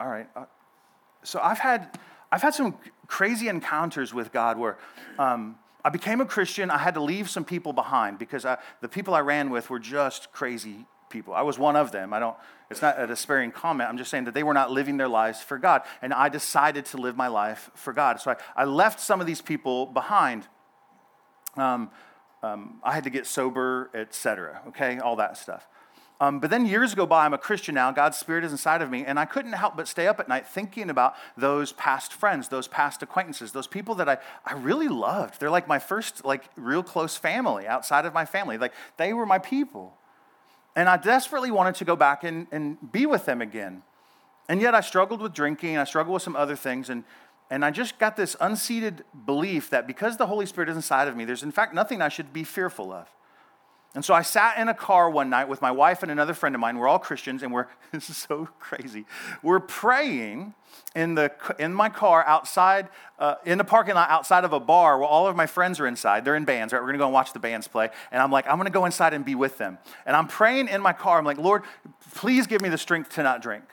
all 0.00 0.08
right. 0.08 0.26
Uh, 0.34 0.46
so 1.22 1.40
I've 1.40 1.58
had 1.58 1.98
I've 2.36 2.42
had 2.42 2.54
some 2.54 2.74
crazy 3.06 3.48
encounters 3.48 4.12
with 4.12 4.30
God 4.30 4.58
where 4.58 4.76
um, 5.18 5.56
I 5.82 5.88
became 5.88 6.20
a 6.20 6.26
Christian. 6.26 6.70
I 6.70 6.76
had 6.76 6.92
to 6.92 7.02
leave 7.02 7.30
some 7.30 7.46
people 7.46 7.72
behind 7.72 8.18
because 8.18 8.44
I, 8.44 8.58
the 8.82 8.90
people 8.90 9.14
I 9.14 9.20
ran 9.20 9.48
with 9.48 9.70
were 9.70 9.78
just 9.78 10.32
crazy 10.32 10.84
people. 11.08 11.32
I 11.32 11.40
was 11.40 11.58
one 11.58 11.76
of 11.76 11.92
them. 11.92 12.12
I 12.12 12.18
don't, 12.18 12.36
it's 12.70 12.82
not 12.82 13.00
a 13.00 13.06
despairing 13.06 13.52
comment. 13.52 13.88
I'm 13.88 13.96
just 13.96 14.10
saying 14.10 14.24
that 14.24 14.34
they 14.34 14.42
were 14.42 14.52
not 14.52 14.70
living 14.70 14.98
their 14.98 15.08
lives 15.08 15.40
for 15.40 15.56
God. 15.56 15.80
And 16.02 16.12
I 16.12 16.28
decided 16.28 16.84
to 16.86 16.98
live 16.98 17.16
my 17.16 17.28
life 17.28 17.70
for 17.74 17.94
God. 17.94 18.20
So 18.20 18.32
I, 18.32 18.36
I 18.54 18.64
left 18.66 19.00
some 19.00 19.22
of 19.22 19.26
these 19.26 19.40
people 19.40 19.86
behind. 19.86 20.46
Um, 21.56 21.90
um, 22.42 22.80
I 22.84 22.92
had 22.92 23.04
to 23.04 23.10
get 23.10 23.26
sober, 23.26 23.88
etc. 23.94 24.60
Okay, 24.68 24.98
all 24.98 25.16
that 25.16 25.38
stuff. 25.38 25.66
Um, 26.18 26.40
but 26.40 26.48
then 26.48 26.64
years 26.64 26.94
go 26.94 27.04
by, 27.04 27.26
I'm 27.26 27.34
a 27.34 27.38
Christian 27.38 27.74
now, 27.74 27.90
God's 27.92 28.16
Spirit 28.16 28.42
is 28.42 28.50
inside 28.50 28.80
of 28.80 28.90
me, 28.90 29.04
and 29.04 29.18
I 29.18 29.26
couldn't 29.26 29.52
help 29.52 29.76
but 29.76 29.86
stay 29.86 30.06
up 30.06 30.18
at 30.18 30.28
night 30.28 30.46
thinking 30.46 30.88
about 30.88 31.14
those 31.36 31.72
past 31.72 32.12
friends, 32.12 32.48
those 32.48 32.68
past 32.68 33.02
acquaintances, 33.02 33.52
those 33.52 33.66
people 33.66 33.94
that 33.96 34.08
I, 34.08 34.16
I 34.44 34.54
really 34.54 34.88
loved. 34.88 35.38
They're 35.38 35.50
like 35.50 35.68
my 35.68 35.78
first, 35.78 36.24
like, 36.24 36.44
real 36.56 36.82
close 36.82 37.16
family 37.16 37.66
outside 37.66 38.06
of 38.06 38.14
my 38.14 38.24
family. 38.24 38.56
Like, 38.56 38.72
they 38.96 39.12
were 39.12 39.26
my 39.26 39.38
people. 39.38 39.94
And 40.74 40.88
I 40.88 40.96
desperately 40.96 41.50
wanted 41.50 41.74
to 41.76 41.84
go 41.84 41.96
back 41.96 42.24
and, 42.24 42.46
and 42.50 42.78
be 42.92 43.04
with 43.04 43.26
them 43.26 43.42
again. 43.42 43.82
And 44.48 44.62
yet 44.62 44.74
I 44.74 44.80
struggled 44.80 45.20
with 45.20 45.34
drinking, 45.34 45.76
I 45.76 45.84
struggled 45.84 46.14
with 46.14 46.22
some 46.22 46.36
other 46.36 46.56
things, 46.56 46.88
and, 46.88 47.04
and 47.50 47.62
I 47.62 47.70
just 47.70 47.98
got 47.98 48.16
this 48.16 48.36
unseated 48.40 49.04
belief 49.26 49.68
that 49.68 49.86
because 49.86 50.16
the 50.16 50.26
Holy 50.26 50.46
Spirit 50.46 50.70
is 50.70 50.76
inside 50.76 51.08
of 51.08 51.16
me, 51.16 51.26
there's 51.26 51.42
in 51.42 51.52
fact 51.52 51.74
nothing 51.74 52.00
I 52.00 52.08
should 52.08 52.32
be 52.32 52.44
fearful 52.44 52.90
of. 52.90 53.08
And 53.96 54.04
so 54.04 54.12
I 54.12 54.20
sat 54.20 54.58
in 54.58 54.68
a 54.68 54.74
car 54.74 55.08
one 55.08 55.30
night 55.30 55.48
with 55.48 55.62
my 55.62 55.70
wife 55.70 56.02
and 56.02 56.12
another 56.12 56.34
friend 56.34 56.54
of 56.54 56.60
mine. 56.60 56.76
We're 56.76 56.86
all 56.86 56.98
Christians, 56.98 57.42
and 57.42 57.50
we're, 57.50 57.66
this 57.92 58.10
is 58.10 58.18
so 58.18 58.46
crazy. 58.60 59.06
We're 59.42 59.58
praying 59.58 60.52
in, 60.94 61.14
the, 61.14 61.32
in 61.58 61.72
my 61.72 61.88
car 61.88 62.22
outside, 62.26 62.90
uh, 63.18 63.36
in 63.46 63.56
the 63.56 63.64
parking 63.64 63.94
lot 63.94 64.10
outside 64.10 64.44
of 64.44 64.52
a 64.52 64.60
bar 64.60 64.98
where 64.98 65.08
all 65.08 65.26
of 65.26 65.34
my 65.34 65.46
friends 65.46 65.80
are 65.80 65.86
inside. 65.86 66.26
They're 66.26 66.36
in 66.36 66.44
bands, 66.44 66.74
right? 66.74 66.82
We're 66.82 66.88
gonna 66.88 66.98
go 66.98 67.06
and 67.06 67.14
watch 67.14 67.32
the 67.32 67.38
bands 67.38 67.68
play. 67.68 67.88
And 68.12 68.20
I'm 68.20 68.30
like, 68.30 68.46
I'm 68.46 68.58
gonna 68.58 68.68
go 68.68 68.84
inside 68.84 69.14
and 69.14 69.24
be 69.24 69.34
with 69.34 69.56
them. 69.56 69.78
And 70.04 70.14
I'm 70.14 70.28
praying 70.28 70.68
in 70.68 70.82
my 70.82 70.92
car. 70.92 71.18
I'm 71.18 71.24
like, 71.24 71.38
Lord, 71.38 71.62
please 72.14 72.46
give 72.46 72.60
me 72.60 72.68
the 72.68 72.76
strength 72.76 73.14
to 73.14 73.22
not 73.22 73.40
drink. 73.40 73.64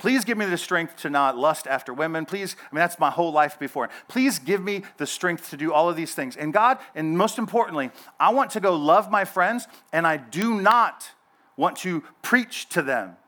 Please 0.00 0.24
give 0.24 0.38
me 0.38 0.46
the 0.46 0.56
strength 0.56 0.96
to 0.96 1.10
not 1.10 1.36
lust 1.36 1.66
after 1.66 1.92
women. 1.92 2.24
Please, 2.24 2.56
I 2.58 2.74
mean, 2.74 2.80
that's 2.80 2.98
my 2.98 3.10
whole 3.10 3.32
life 3.32 3.58
before. 3.58 3.90
Please 4.08 4.38
give 4.38 4.62
me 4.62 4.82
the 4.96 5.06
strength 5.06 5.50
to 5.50 5.58
do 5.58 5.74
all 5.74 5.90
of 5.90 5.96
these 5.96 6.14
things. 6.14 6.38
And 6.38 6.54
God, 6.54 6.78
and 6.94 7.18
most 7.18 7.36
importantly, 7.36 7.90
I 8.18 8.30
want 8.32 8.50
to 8.52 8.60
go 8.60 8.74
love 8.74 9.10
my 9.10 9.26
friends, 9.26 9.68
and 9.92 10.06
I 10.06 10.16
do 10.16 10.58
not 10.58 11.10
want 11.58 11.76
to 11.78 12.02
preach 12.22 12.70
to 12.70 12.80
them. 12.80 13.18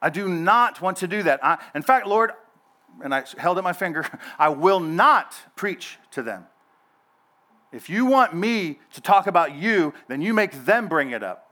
I 0.00 0.08
do 0.08 0.30
not 0.30 0.80
want 0.80 0.96
to 0.98 1.06
do 1.06 1.22
that. 1.24 1.44
I, 1.44 1.58
in 1.74 1.82
fact, 1.82 2.06
Lord, 2.06 2.30
and 3.04 3.14
I 3.14 3.24
held 3.36 3.58
up 3.58 3.64
my 3.64 3.74
finger, 3.74 4.06
I 4.38 4.48
will 4.48 4.80
not 4.80 5.34
preach 5.56 5.98
to 6.12 6.22
them. 6.22 6.46
If 7.70 7.90
you 7.90 8.06
want 8.06 8.32
me 8.32 8.78
to 8.94 9.02
talk 9.02 9.26
about 9.26 9.54
you, 9.54 9.92
then 10.08 10.22
you 10.22 10.32
make 10.32 10.64
them 10.64 10.88
bring 10.88 11.10
it 11.10 11.22
up. 11.22 11.47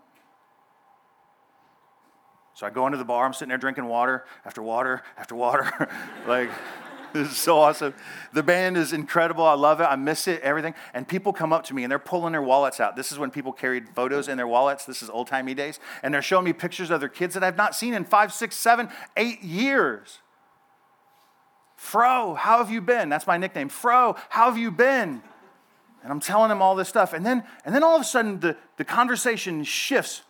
So 2.57 2.67
I 2.67 2.71
go 2.71 2.87
into 2.87 2.97
the 2.97 3.05
bar, 3.05 3.27
I'm 3.27 3.35
sitting 3.35 3.51
there 3.51 3.59
drinking 3.59 3.85
water 3.85 4.25
after 4.47 4.63
water 4.63 5.03
after 5.19 5.35
water. 5.35 5.91
like, 6.27 6.49
this 7.13 7.29
is 7.29 7.37
so 7.37 7.59
awesome. 7.59 7.93
The 8.33 8.43
band 8.43 8.79
is 8.79 8.95
incredible. 8.95 9.45
I 9.45 9.53
love 9.53 9.79
it. 9.83 9.85
I 9.85 9.95
miss 9.97 10.27
it, 10.27 10.41
everything. 10.41 10.75
And 10.95 11.07
people 11.07 11.35
come 11.35 11.53
up 11.53 11.65
to 11.65 11.75
me 11.75 11.85
and 11.85 11.91
they're 11.91 11.99
pulling 11.99 12.33
their 12.33 12.41
wallets 12.41 12.81
out. 12.81 12.97
This 12.97 13.13
is 13.13 13.19
when 13.19 13.31
people 13.31 13.53
carried 13.53 13.91
photos 13.91 14.27
in 14.27 14.39
their 14.39 14.49
wallets. 14.49 14.87
This 14.87 15.03
is 15.03 15.11
old 15.11 15.27
timey 15.27 15.53
days. 15.53 15.79
And 16.03 16.15
they're 16.15 16.23
showing 16.23 16.47
me 16.47 16.55
pictures 16.55 16.89
of 16.89 17.01
their 17.01 17.11
kids 17.11 17.35
that 17.35 17.45
I've 17.45 17.59
not 17.59 17.75
seen 17.75 17.93
in 17.93 18.07
five, 18.07 18.33
six, 18.33 18.57
seven, 18.57 18.89
eight 19.19 19.43
years. 19.43 20.21
Fro, 21.77 22.37
how 22.37 22.57
have 22.57 22.71
you 22.71 22.81
been? 22.81 23.11
That's 23.11 23.27
my 23.27 23.37
nickname. 23.37 23.69
Fro, 23.69 24.17
how 24.31 24.47
have 24.47 24.57
you 24.57 24.71
been? 24.71 25.21
And 26.03 26.11
I'm 26.11 26.21
telling 26.21 26.49
them 26.49 26.63
all 26.63 26.75
this 26.75 26.89
stuff. 26.89 27.13
And 27.13 27.27
then, 27.27 27.45
and 27.67 27.75
then 27.75 27.85
all 27.85 27.97
of 27.97 28.01
a 28.01 28.07
sudden, 28.07 28.41
the, 28.41 28.57
the 28.79 28.85
conversation 28.85 29.63
shifts. 29.63 30.23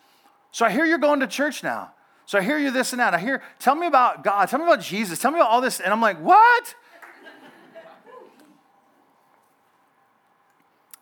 So 0.51 0.67
I 0.67 0.73
hear 0.73 0.85
you're 0.85 0.99
going 0.99 1.21
to 1.21 1.29
church 1.29 1.63
now. 1.63 1.93
So 2.27 2.39
I 2.39 2.43
hear 2.43 2.59
you 2.59 2.73
this 2.73 2.93
and 2.93 3.01
that. 3.01 3.15
I 3.15 3.19
hear, 3.19 3.43
tell 3.61 3.77
me 3.77 3.87
about 3.87 4.25
God. 4.25 4.49
Tell 4.49 4.59
me 4.59 4.65
about 4.65 4.81
Jesus. 4.81 5.21
Tell 5.21 5.31
me 5.31 5.39
about 5.39 5.49
all 5.51 5.61
this. 5.61 5.79
And 5.81 5.93
I'm 5.93 6.01
like, 6.01 6.21
what? 6.21 6.75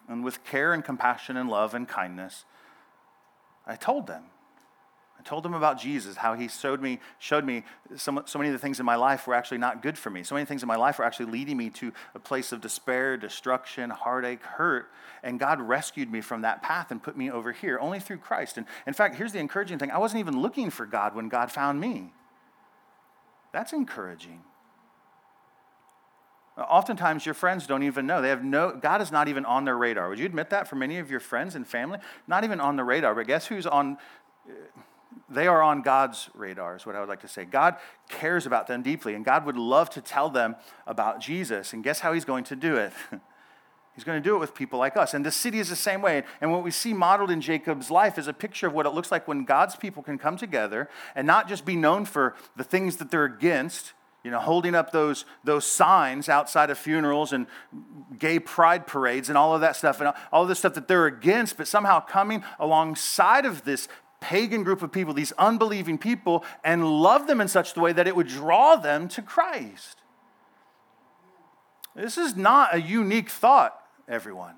and 0.06 0.22
with 0.22 0.44
care 0.44 0.74
and 0.74 0.84
compassion 0.84 1.36
and 1.38 1.48
love 1.48 1.74
and 1.74 1.88
kindness, 1.88 2.44
I 3.66 3.76
told 3.76 4.06
them. 4.06 4.24
Told 5.24 5.42
them 5.42 5.54
about 5.54 5.80
Jesus, 5.80 6.16
how 6.16 6.34
he 6.34 6.48
showed 6.48 6.82
me, 6.82 7.00
showed 7.18 7.46
me 7.46 7.64
so, 7.96 8.22
so 8.26 8.38
many 8.38 8.50
of 8.50 8.52
the 8.52 8.58
things 8.58 8.78
in 8.78 8.84
my 8.84 8.96
life 8.96 9.26
were 9.26 9.34
actually 9.34 9.56
not 9.56 9.80
good 9.80 9.96
for 9.96 10.10
me. 10.10 10.22
So 10.22 10.34
many 10.34 10.44
things 10.44 10.62
in 10.62 10.66
my 10.66 10.76
life 10.76 10.98
were 10.98 11.04
actually 11.04 11.32
leading 11.32 11.56
me 11.56 11.70
to 11.70 11.92
a 12.14 12.18
place 12.18 12.52
of 12.52 12.60
despair, 12.60 13.16
destruction, 13.16 13.88
heartache, 13.88 14.42
hurt. 14.42 14.90
And 15.22 15.40
God 15.40 15.62
rescued 15.62 16.12
me 16.12 16.20
from 16.20 16.42
that 16.42 16.62
path 16.62 16.90
and 16.90 17.02
put 17.02 17.16
me 17.16 17.30
over 17.30 17.52
here 17.52 17.78
only 17.80 18.00
through 18.00 18.18
Christ. 18.18 18.58
And 18.58 18.66
in 18.86 18.92
fact, 18.92 19.16
here's 19.16 19.32
the 19.32 19.38
encouraging 19.38 19.78
thing 19.78 19.90
I 19.90 19.98
wasn't 19.98 20.20
even 20.20 20.42
looking 20.42 20.68
for 20.68 20.84
God 20.84 21.14
when 21.14 21.30
God 21.30 21.50
found 21.50 21.80
me. 21.80 22.12
That's 23.52 23.72
encouraging. 23.72 24.42
Oftentimes, 26.58 27.24
your 27.24 27.34
friends 27.34 27.66
don't 27.66 27.82
even 27.82 28.06
know. 28.06 28.20
They 28.20 28.28
have 28.28 28.44
no, 28.44 28.72
God 28.72 29.00
is 29.00 29.10
not 29.10 29.28
even 29.28 29.44
on 29.44 29.64
their 29.64 29.76
radar. 29.76 30.08
Would 30.08 30.18
you 30.18 30.26
admit 30.26 30.50
that 30.50 30.68
for 30.68 30.76
many 30.76 30.98
of 30.98 31.10
your 31.10 31.18
friends 31.18 31.54
and 31.54 31.66
family? 31.66 31.98
Not 32.28 32.44
even 32.44 32.60
on 32.60 32.76
the 32.76 32.84
radar. 32.84 33.14
But 33.14 33.26
guess 33.26 33.46
who's 33.46 33.66
on? 33.66 33.96
They 35.28 35.46
are 35.46 35.62
on 35.62 35.82
God's 35.82 36.30
radar, 36.34 36.76
is 36.76 36.86
what 36.86 36.96
I 36.96 37.00
would 37.00 37.08
like 37.08 37.20
to 37.20 37.28
say. 37.28 37.44
God 37.44 37.76
cares 38.08 38.46
about 38.46 38.66
them 38.66 38.82
deeply, 38.82 39.14
and 39.14 39.24
God 39.24 39.46
would 39.46 39.56
love 39.56 39.90
to 39.90 40.00
tell 40.00 40.30
them 40.30 40.56
about 40.86 41.20
Jesus. 41.20 41.72
And 41.72 41.82
guess 41.82 42.00
how 42.00 42.12
He's 42.12 42.24
going 42.24 42.44
to 42.44 42.56
do 42.56 42.76
it? 42.76 42.92
He's 43.94 44.04
going 44.04 44.20
to 44.20 44.28
do 44.28 44.34
it 44.34 44.38
with 44.38 44.54
people 44.54 44.78
like 44.78 44.96
us. 44.96 45.14
And 45.14 45.24
the 45.24 45.30
city 45.30 45.60
is 45.60 45.68
the 45.68 45.76
same 45.76 46.02
way. 46.02 46.24
And 46.40 46.50
what 46.50 46.64
we 46.64 46.72
see 46.72 46.92
modeled 46.92 47.30
in 47.30 47.40
Jacob's 47.40 47.90
life 47.90 48.18
is 48.18 48.26
a 48.26 48.32
picture 48.32 48.66
of 48.66 48.72
what 48.72 48.86
it 48.86 48.90
looks 48.90 49.12
like 49.12 49.28
when 49.28 49.44
God's 49.44 49.76
people 49.76 50.02
can 50.02 50.18
come 50.18 50.36
together 50.36 50.88
and 51.14 51.26
not 51.26 51.48
just 51.48 51.64
be 51.64 51.76
known 51.76 52.04
for 52.04 52.34
the 52.56 52.64
things 52.64 52.96
that 52.96 53.12
they're 53.12 53.24
against, 53.24 53.92
you 54.24 54.32
know, 54.32 54.40
holding 54.40 54.74
up 54.74 54.90
those, 54.90 55.24
those 55.44 55.64
signs 55.64 56.28
outside 56.28 56.70
of 56.70 56.78
funerals 56.78 57.32
and 57.32 57.46
gay 58.18 58.40
pride 58.40 58.84
parades 58.84 59.28
and 59.28 59.38
all 59.38 59.54
of 59.54 59.60
that 59.60 59.76
stuff 59.76 60.00
and 60.00 60.12
all 60.32 60.42
of 60.42 60.48
the 60.48 60.56
stuff 60.56 60.74
that 60.74 60.88
they're 60.88 61.06
against, 61.06 61.56
but 61.56 61.68
somehow 61.68 62.00
coming 62.00 62.42
alongside 62.58 63.46
of 63.46 63.64
this 63.64 63.86
pagan 64.24 64.64
group 64.64 64.80
of 64.80 64.90
people, 64.90 65.12
these 65.12 65.32
unbelieving 65.32 65.98
people, 65.98 66.44
and 66.64 66.82
love 67.02 67.26
them 67.26 67.42
in 67.42 67.48
such 67.48 67.76
a 67.76 67.80
way 67.80 67.92
that 67.92 68.08
it 68.08 68.16
would 68.16 68.26
draw 68.26 68.74
them 68.74 69.06
to 69.08 69.20
Christ. 69.20 69.98
This 71.94 72.16
is 72.16 72.34
not 72.34 72.74
a 72.74 72.80
unique 72.80 73.28
thought 73.28 73.78
everyone. 74.08 74.54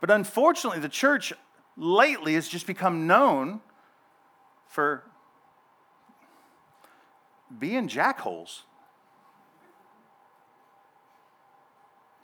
But 0.00 0.12
unfortunately, 0.12 0.78
the 0.78 0.88
church 0.88 1.32
lately 1.76 2.34
has 2.34 2.48
just 2.48 2.68
become 2.68 3.08
known 3.08 3.60
for 4.68 5.02
being 7.58 7.88
jackholes. 7.88 8.62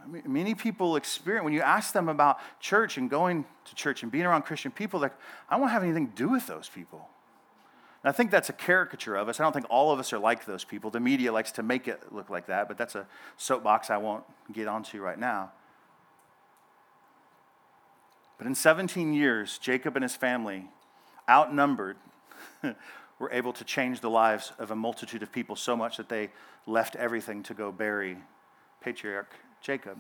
I 0.05 0.07
mean, 0.07 0.23
many 0.27 0.55
people 0.55 0.97
experience, 0.97 1.45
when 1.45 1.53
you 1.55 1.62
ask 1.62 1.93
them 1.93 2.09
about 2.09 2.38
church 2.61 2.99
and 2.99 3.09
going 3.09 3.45
to 3.64 3.75
church 3.75 4.03
and 4.03 4.12
being 4.12 4.27
around 4.27 4.43
Christian 4.43 4.71
people, 4.71 5.01
like, 5.01 5.14
I 5.49 5.59
don't 5.59 5.69
have 5.69 5.83
anything 5.83 6.09
to 6.09 6.14
do 6.14 6.29
with 6.29 6.47
those 6.47 6.69
people. 6.69 7.09
And 8.03 8.11
I 8.11 8.12
think 8.12 8.31
that's 8.31 8.51
a 8.51 8.53
caricature 8.53 9.17
of 9.17 9.29
us. 9.29 9.40
I 9.40 9.45
don't 9.45 9.53
think 9.53 9.67
all 9.71 9.90
of 9.90 9.99
us 9.99 10.12
are 10.12 10.19
like 10.19 10.45
those 10.45 10.62
people. 10.62 10.90
The 10.90 11.01
media 11.01 11.33
likes 11.33 11.53
to 11.53 11.62
make 11.62 11.88
it 11.88 12.12
look 12.12 12.29
like 12.29 12.47
that, 12.47 12.69
but 12.69 12.77
that's 12.77 12.95
a 12.95 13.07
soapbox 13.38 13.88
I 13.88 13.97
won't 13.97 14.25
get 14.53 14.69
onto 14.69 15.01
right 15.01 15.19
now. 15.19 15.53
But 18.37 18.47
in 18.47 18.55
17 18.55 19.14
years, 19.14 19.57
Jacob 19.59 19.97
and 19.97 20.03
his 20.03 20.17
family, 20.17 20.67
outnumbered, 21.29 21.97
were 23.19 23.31
able 23.33 23.53
to 23.55 23.64
change 23.64 24.01
the 24.01 24.11
lives 24.11 24.53
of 24.59 24.71
a 24.71 24.77
multitude 24.77 25.23
of 25.23 25.33
people 25.33 25.57
so 25.57 25.75
much 25.77 25.97
that 25.97 26.09
they 26.09 26.31
left 26.67 26.97
everything 26.97 27.43
to 27.45 27.55
go 27.55 27.73
bury 27.73 28.19
patriarch 28.83 29.33
Jacob. 29.64 29.98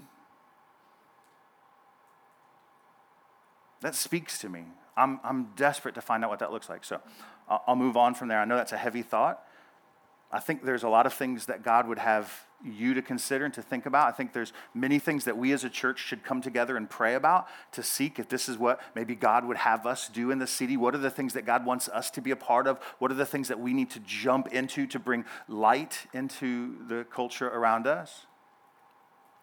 That 3.80 3.94
speaks 3.94 4.38
to 4.38 4.48
me. 4.48 4.64
I'm, 4.96 5.18
I'm 5.24 5.48
desperate 5.56 5.94
to 5.96 6.02
find 6.02 6.22
out 6.22 6.30
what 6.30 6.38
that 6.40 6.52
looks 6.52 6.68
like. 6.68 6.84
So 6.84 7.00
I'll 7.48 7.74
move 7.74 7.96
on 7.96 8.14
from 8.14 8.28
there. 8.28 8.38
I 8.38 8.44
know 8.44 8.56
that's 8.56 8.72
a 8.72 8.76
heavy 8.76 9.02
thought. 9.02 9.42
I 10.30 10.40
think 10.40 10.64
there's 10.64 10.82
a 10.82 10.88
lot 10.88 11.06
of 11.06 11.14
things 11.14 11.46
that 11.46 11.62
God 11.62 11.88
would 11.88 11.98
have 11.98 12.30
you 12.62 12.94
to 12.94 13.02
consider 13.02 13.44
and 13.44 13.54
to 13.54 13.62
think 13.62 13.86
about. 13.86 14.08
I 14.08 14.12
think 14.12 14.32
there's 14.32 14.52
many 14.74 14.98
things 14.98 15.24
that 15.24 15.36
we 15.36 15.52
as 15.52 15.64
a 15.64 15.70
church 15.70 15.98
should 15.98 16.24
come 16.24 16.42
together 16.42 16.76
and 16.76 16.88
pray 16.88 17.14
about 17.14 17.46
to 17.72 17.82
seek 17.82 18.18
if 18.18 18.28
this 18.28 18.48
is 18.48 18.58
what 18.58 18.80
maybe 18.94 19.14
God 19.14 19.44
would 19.44 19.58
have 19.58 19.86
us 19.86 20.08
do 20.08 20.30
in 20.30 20.38
the 20.38 20.46
city. 20.46 20.76
What 20.76 20.94
are 20.94 20.98
the 20.98 21.10
things 21.10 21.34
that 21.34 21.46
God 21.46 21.64
wants 21.64 21.88
us 21.88 22.10
to 22.12 22.20
be 22.20 22.30
a 22.30 22.36
part 22.36 22.66
of? 22.66 22.78
What 22.98 23.10
are 23.10 23.14
the 23.14 23.26
things 23.26 23.48
that 23.48 23.60
we 23.60 23.72
need 23.72 23.90
to 23.90 24.00
jump 24.00 24.48
into 24.48 24.86
to 24.88 24.98
bring 24.98 25.24
light 25.48 26.06
into 26.12 26.86
the 26.86 27.04
culture 27.04 27.48
around 27.48 27.86
us? 27.86 28.26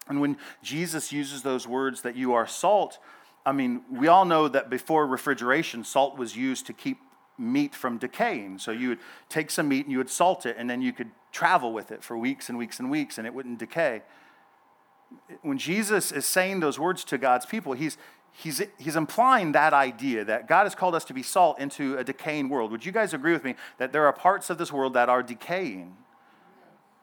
And 0.08 0.20
when 0.20 0.38
Jesus 0.64 1.12
uses 1.12 1.44
those 1.44 1.68
words 1.68 2.02
that 2.02 2.16
you 2.16 2.34
are 2.34 2.48
salt, 2.48 3.00
I 3.46 3.52
mean, 3.52 3.84
we 3.90 4.08
all 4.08 4.26
know 4.26 4.48
that 4.48 4.70
before 4.70 5.08
refrigeration, 5.08 5.84
salt 5.84 6.18
was 6.18 6.36
used 6.36 6.66
to 6.68 6.74
keep 6.74 7.00
meat 7.38 7.74
from 7.74 7.98
decaying. 7.98 8.60
So 8.60 8.72
you 8.72 8.90
would 8.90 9.00
take 9.30 9.50
some 9.50 9.68
meat 9.68 9.86
and 9.86 9.92
you 9.92 9.98
would 9.98 10.10
salt 10.10 10.46
it, 10.46 10.56
and 10.58 10.70
then 10.70 10.82
you 10.82 10.94
could 10.94 11.12
travel 11.32 11.74
with 11.74 11.92
it 11.92 12.04
for 12.04 12.18
weeks 12.18 12.50
and 12.50 12.58
weeks 12.58 12.80
and 12.80 12.92
weeks, 12.92 13.18
and 13.18 13.26
it 13.26 13.34
wouldn't 13.34 13.60
decay. 13.60 14.04
When 15.42 15.58
Jesus 15.58 16.12
is 16.12 16.26
saying 16.26 16.60
those 16.60 16.80
words 16.80 17.04
to 17.06 17.18
God's 17.18 17.46
people, 17.46 17.74
he's, 17.74 17.98
he's, 18.32 18.62
he's 18.78 18.96
implying 18.96 19.54
that 19.54 19.74
idea 19.74 20.24
that 20.26 20.48
God 20.48 20.64
has 20.64 20.76
called 20.76 20.96
us 20.96 21.04
to 21.06 21.14
be 21.14 21.24
salt 21.24 21.60
into 21.60 21.98
a 21.98 22.04
decaying 22.04 22.50
world. 22.50 22.72
Would 22.72 22.86
you 22.86 22.92
guys 22.92 23.14
agree 23.14 23.34
with 23.34 23.44
me 23.44 23.56
that 23.78 23.92
there 23.92 24.06
are 24.06 24.14
parts 24.14 24.50
of 24.50 24.58
this 24.58 24.72
world 24.72 24.94
that 24.94 25.10
are 25.10 25.24
decaying? 25.24 25.98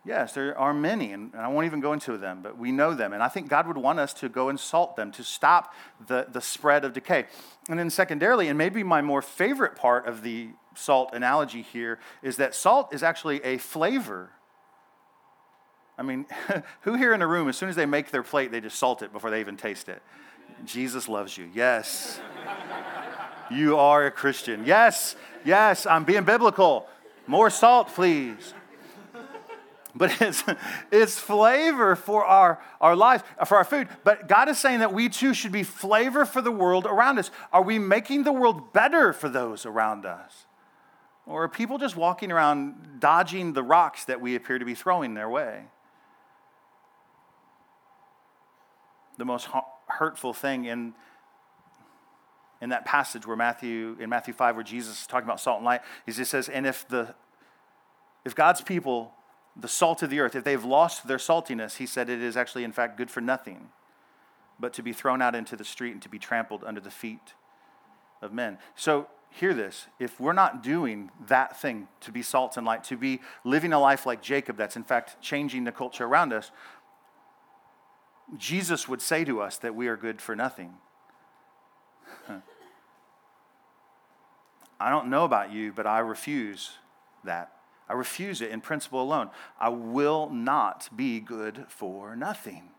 Yes, 0.05 0.33
there 0.33 0.57
are 0.57 0.73
many, 0.73 1.13
and 1.13 1.35
I 1.35 1.49
won't 1.49 1.67
even 1.67 1.81
go 1.81 1.93
into 1.93 2.17
them, 2.17 2.41
but 2.43 2.57
we 2.57 2.73
know 2.73 2.95
them. 2.95 3.13
And 3.13 3.23
I 3.23 3.29
think 3.29 3.49
God 3.49 3.67
would 3.67 3.77
want 3.77 3.99
us 3.99 4.15
to 4.15 4.29
go 4.29 4.49
and 4.49 4.59
salt 4.59 4.97
them 4.97 5.11
to 5.13 5.25
stop 5.25 5.75
the, 6.07 6.27
the 6.31 6.41
spread 6.41 6.85
of 6.85 6.93
decay. 6.93 7.27
And 7.69 7.79
then, 7.79 7.91
secondarily, 7.91 8.49
and 8.49 8.57
maybe 8.57 8.83
my 8.83 9.03
more 9.03 9.21
favorite 9.21 9.77
part 9.77 10.07
of 10.07 10.23
the 10.23 10.51
salt 10.75 11.11
analogy 11.13 11.63
here, 11.63 11.99
is 12.23 12.37
that 12.37 12.55
salt 12.55 12.95
is 12.95 13.03
actually 13.03 13.45
a 13.45 13.59
flavor. 13.59 14.31
I 15.99 16.03
mean, 16.03 16.27
who 16.83 16.95
here 16.95 17.13
in 17.13 17.21
the 17.21 17.27
room, 17.27 17.49
as 17.49 17.57
soon 17.57 17.69
as 17.69 17.77
they 17.77 17.87
make 17.87 18.11
their 18.11 18.23
plate, 18.23 18.53
they 18.53 18.61
just 18.61 18.79
salt 18.79 19.03
it 19.03 19.13
before 19.13 19.31
they 19.31 19.41
even 19.41 19.57
taste 19.57 19.89
it? 19.89 20.01
Jesus 20.65 21.09
loves 21.09 21.37
you. 21.37 21.51
Yes. 21.53 22.21
you 23.51 23.77
are 23.77 24.07
a 24.07 24.11
Christian. 24.11 24.65
Yes, 24.65 25.17
yes, 25.45 25.87
I'm 25.87 26.05
being 26.05 26.25
biblical. 26.25 26.87
More 27.27 27.51
salt, 27.51 27.89
please 27.89 28.55
but 29.99 30.17
it's, 30.23 30.45
it's 30.91 31.19
flavor 31.19 31.97
for 31.97 32.25
our, 32.25 32.63
our 32.81 32.97
lives, 32.97 33.25
for 33.47 33.57
our 33.57 33.65
food. 33.65 33.89
But 34.05 34.29
God 34.29 34.49
is 34.49 34.59
saying 34.59 34.79
that 34.79 34.95
we 34.95 35.09
too 35.09 35.35
should 35.35 35.53
be 35.53 35.65
flavor 35.65 36.25
for 36.25 36.41
the 36.41 36.53
world 36.53 36.87
around 36.87 37.19
us. 37.19 37.31
Are 37.53 37.63
we 37.63 37.79
making 37.79 38.23
the 38.23 38.33
world 38.33 38.73
better 38.73 39.13
for 39.13 39.29
those 39.29 39.67
around 39.67 40.07
us? 40.07 40.47
Or 41.27 41.45
are 41.45 41.49
people 41.49 41.77
just 41.77 41.97
walking 41.97 42.33
around 42.33 43.01
dodging 43.01 43.53
the 43.53 43.63
rocks 43.63 44.07
that 44.07 44.21
we 44.21 44.35
appear 44.35 44.59
to 44.59 44.65
be 44.65 44.75
throwing 44.75 45.13
their 45.13 45.29
way? 45.29 45.65
The 49.19 49.27
most 49.27 49.49
hurtful 49.89 50.33
thing 50.33 50.65
in, 50.67 50.95
in 52.63 52.71
that 52.71 52.87
passage 52.87 53.27
where 53.27 53.37
Matthew, 53.37 53.97
in 54.01 54.09
Matthew 54.09 54.33
5, 54.33 54.55
where 54.55 54.65
Jesus 54.65 55.03
is 55.03 55.07
talking 55.07 55.27
about 55.27 55.41
salt 55.41 55.59
and 55.59 55.67
light, 55.67 55.81
he 56.07 56.13
says, 56.13 56.49
and 56.49 56.67
if 56.67 56.89
the 56.89 57.15
if 58.25 58.35
God's 58.35 58.61
people 58.61 59.15
the 59.59 59.69
salt 59.69 60.03
of 60.03 60.11
the 60.11 60.21
earth, 60.21 60.37
if 60.37 60.45
they've 60.45 60.65
lost 60.65 61.09
their 61.09 61.19
saltiness, 61.19 61.79
he 61.79 61.87
said 61.87 62.09
it 62.09 62.23
is 62.23 62.37
actually, 62.37 62.65
in 62.65 62.73
fact, 62.73 62.97
good 62.97 63.11
for 63.11 63.21
nothing, 63.21 63.71
but 64.61 64.73
to 64.75 64.83
be 64.83 64.93
thrown 64.93 65.21
out 65.21 65.35
into 65.35 65.57
the 65.57 65.65
street 65.65 65.93
and 65.93 66.03
to 66.03 66.09
be 66.09 66.19
trampled 66.19 66.63
under 66.65 66.81
the 66.81 66.91
feet 66.91 67.35
of 68.23 68.33
men. 68.33 68.59
So, 68.77 69.09
hear 69.31 69.53
this 69.53 69.87
if 69.99 70.19
we're 70.21 70.33
not 70.33 70.63
doing 70.63 71.11
that 71.27 71.61
thing 71.61 71.89
to 72.01 72.13
be 72.13 72.23
salt 72.23 72.57
and 72.57 72.65
light, 72.65 72.85
to 72.85 72.97
be 72.97 73.21
living 73.45 73.73
a 73.73 73.81
life 73.81 74.07
like 74.07 74.23
Jacob, 74.23 74.57
that's 74.57 74.77
in 74.77 74.85
fact 74.85 75.21
changing 75.21 75.65
the 75.65 75.73
culture 75.73 76.05
around 76.05 76.33
us, 76.33 76.53
Jesus 78.37 78.89
would 78.89 79.03
say 79.03 79.25
to 79.25 79.41
us 79.41 79.59
that 79.59 79.75
we 79.75 79.89
are 79.89 79.97
good 79.97 80.21
for 80.21 80.37
nothing. 80.37 80.75
I 84.81 84.91
don't 84.91 85.09
know 85.09 85.25
about 85.25 85.51
you, 85.53 85.73
but 85.73 85.87
I 85.87 85.99
refuse 85.99 86.71
that. 87.25 87.53
I 87.89 87.95
refuse 87.95 88.41
it 88.41 88.51
in 88.51 88.61
principle 88.61 89.03
alone. 89.03 89.31
I 89.59 89.71
will 89.71 90.29
not 90.31 90.89
be 90.95 91.21
good 91.21 91.65
for 91.69 92.15
nothing. 92.15 92.71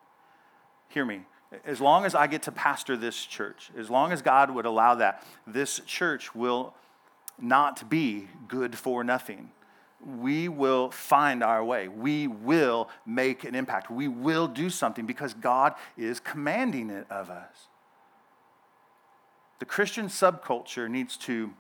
Hear 0.90 1.06
me. 1.06 1.22
As 1.66 1.82
long 1.82 2.06
as 2.06 2.14
I 2.14 2.28
get 2.28 2.44
to 2.44 2.52
pastor 2.52 2.96
this 2.96 3.26
church, 3.26 3.72
as 3.76 3.90
long 3.90 4.12
as 4.12 4.22
God 4.22 4.52
would 4.52 4.66
allow 4.66 4.96
that, 4.96 5.24
this 5.48 5.80
church 5.86 6.36
will 6.36 6.76
not 7.40 7.90
be 7.90 8.28
good 8.48 8.78
for 8.78 9.04
nothing. 9.04 9.52
We 10.06 10.48
will 10.48 10.92
find 10.92 11.44
our 11.44 11.64
way. 11.64 11.88
We 11.88 12.28
will 12.28 12.90
make 13.06 13.44
an 13.44 13.56
impact. 13.56 13.90
We 13.90 14.08
will 14.08 14.48
do 14.48 14.70
something 14.70 15.06
because 15.06 15.34
God 15.34 15.74
is 15.98 16.20
commanding 16.20 16.90
it 16.90 17.08
of 17.10 17.30
us. 17.30 17.68
The 19.60 19.66
Christian 19.66 20.08
subculture 20.08 20.90
needs 20.90 21.18
to 21.18 21.52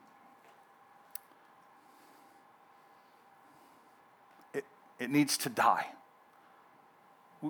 it, 5.00 5.10
needs 5.10 5.38
to 5.40 5.50
die. 5.50 5.86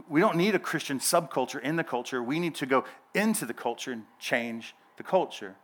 We 0.08 0.22
don't 0.22 0.36
need 0.36 0.54
a 0.54 0.60
Christian 0.60 1.00
subculture 1.00 1.62
in 1.62 1.76
the 1.76 1.84
culture. 1.84 2.22
We 2.22 2.40
need 2.40 2.56
to 2.56 2.66
go 2.66 2.86
into 3.16 3.46
the 3.46 3.54
culture 3.54 3.92
and 3.92 4.04
change 4.20 4.76
the 4.98 5.04
culture. 5.04 5.56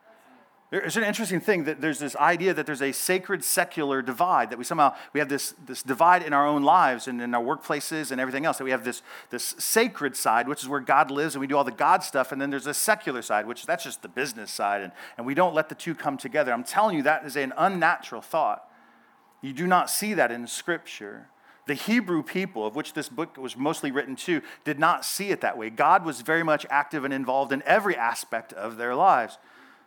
There's 0.71 0.97
an 0.97 1.03
interesting 1.03 1.39
thing 1.39 1.65
that 1.65 1.79
there's 1.79 1.99
this 1.99 2.15
idea 2.15 2.53
that 2.53 2.65
there's 2.65 2.81
a 2.81 2.91
sacred 2.91 3.43
secular 3.43 4.01
divide, 4.01 4.49
that 4.49 4.57
we 4.57 4.63
somehow 4.63 4.95
we 5.13 5.19
have 5.19 5.29
this, 5.29 5.53
this 5.63 5.83
divide 5.83 6.23
in 6.23 6.33
our 6.33 6.45
own 6.45 6.63
lives 6.63 7.07
and 7.07 7.21
in 7.21 7.35
our 7.35 7.41
workplaces 7.41 8.11
and 8.11 8.19
everything 8.19 8.45
else. 8.45 8.57
That 8.57 8.63
we 8.63 8.71
have 8.71 8.83
this, 8.83 9.03
this 9.29 9.55
sacred 9.59 10.15
side, 10.15 10.47
which 10.47 10.63
is 10.63 10.67
where 10.67 10.79
God 10.79 11.11
lives 11.11 11.35
and 11.35 11.39
we 11.39 11.47
do 11.47 11.55
all 11.55 11.63
the 11.63 11.71
God 11.71 12.03
stuff, 12.03 12.31
and 12.31 12.41
then 12.41 12.49
there's 12.49 12.65
a 12.65 12.73
secular 12.73 13.21
side, 13.21 13.45
which 13.45 13.67
that's 13.67 13.83
just 13.83 14.01
the 14.01 14.07
business 14.07 14.51
side, 14.51 14.81
and, 14.81 14.91
and 15.17 15.25
we 15.25 15.35
don't 15.35 15.53
let 15.53 15.69
the 15.69 15.75
two 15.75 15.93
come 15.93 16.17
together. 16.17 16.51
I'm 16.51 16.63
telling 16.63 16.97
you, 16.97 17.03
that 17.03 17.25
is 17.25 17.35
an 17.35 17.53
unnatural 17.55 18.21
thought. 18.21 18.67
You 19.41 19.53
do 19.53 19.67
not 19.67 19.91
see 19.91 20.15
that 20.15 20.31
in 20.31 20.47
Scripture. 20.47 21.29
The 21.67 21.73
Hebrew 21.73 22.21
people, 22.21 22.65
of 22.67 22.75
which 22.75 22.93
this 22.93 23.09
book 23.09 23.37
was 23.37 23.57
mostly 23.57 23.91
written 23.91 24.15
to, 24.17 24.41
did 24.63 24.77
not 24.77 25.03
see 25.03 25.31
it 25.31 25.41
that 25.41 25.57
way. 25.57 25.69
God 25.69 26.05
was 26.05 26.21
very 26.21 26.43
much 26.43 26.65
active 26.69 27.03
and 27.03 27.13
involved 27.13 27.51
in 27.51 27.63
every 27.65 27.95
aspect 27.95 28.53
of 28.53 28.77
their 28.77 28.93
lives. 28.93 29.37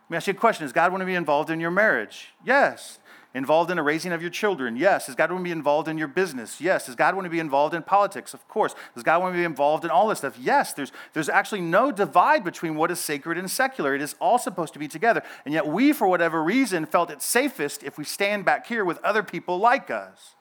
Let 0.09 0.11
me 0.11 0.17
ask 0.17 0.27
you 0.27 0.33
a 0.33 0.35
question 0.35 0.65
Does 0.65 0.73
God 0.73 0.91
want 0.91 1.01
to 1.01 1.05
be 1.05 1.15
involved 1.15 1.49
in 1.49 1.59
your 1.59 1.71
marriage? 1.71 2.29
Yes. 2.43 2.99
Involved 3.35 3.69
in 3.69 3.77
the 3.77 3.83
raising 3.83 4.11
of 4.11 4.21
your 4.21 4.31
children? 4.31 4.75
Yes. 4.75 5.05
Does 5.05 5.13
God 5.13 5.31
want 5.31 5.41
to 5.41 5.43
be 5.43 5.51
involved 5.51 5.87
in 5.87 5.99
your 5.99 6.07
business? 6.07 6.59
Yes. 6.59 6.87
Does 6.87 6.95
God 6.95 7.13
want 7.13 7.25
to 7.25 7.29
be 7.29 7.39
involved 7.39 7.75
in 7.75 7.83
politics? 7.83 8.33
Of 8.33 8.47
course. 8.47 8.73
Does 8.95 9.03
God 9.03 9.21
want 9.21 9.35
to 9.35 9.37
be 9.37 9.43
involved 9.43 9.85
in 9.85 9.91
all 9.91 10.07
this 10.07 10.17
stuff? 10.17 10.35
Yes. 10.39 10.73
There's, 10.73 10.91
there's 11.13 11.29
actually 11.29 11.61
no 11.61 11.91
divide 11.91 12.43
between 12.43 12.73
what 12.75 12.89
is 12.89 12.99
sacred 12.99 13.37
and 13.37 13.49
secular. 13.49 13.93
It 13.93 14.01
is 14.01 14.15
all 14.19 14.39
supposed 14.39 14.73
to 14.73 14.79
be 14.79 14.87
together. 14.87 15.21
And 15.45 15.53
yet, 15.53 15.67
we, 15.67 15.93
for 15.93 16.07
whatever 16.07 16.43
reason, 16.43 16.87
felt 16.87 17.11
it 17.11 17.21
safest 17.21 17.83
if 17.83 17.99
we 17.99 18.03
stand 18.03 18.45
back 18.45 18.65
here 18.65 18.83
with 18.83 18.97
other 19.03 19.21
people 19.21 19.59
like 19.59 19.91
us. 19.91 20.35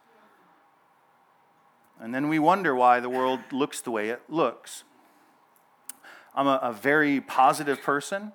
And 2.01 2.15
then 2.15 2.29
we 2.29 2.39
wonder 2.39 2.75
why 2.75 3.01
the 3.01 3.09
world 3.09 3.41
looks 3.51 3.81
the 3.81 3.91
way 3.91 4.09
it 4.11 4.23
looks. 4.29 4.85
I'm 6.35 6.47
a, 6.47 6.61
a 6.63 6.73
very 6.73 7.21
positive 7.21 7.83
person. 7.83 8.33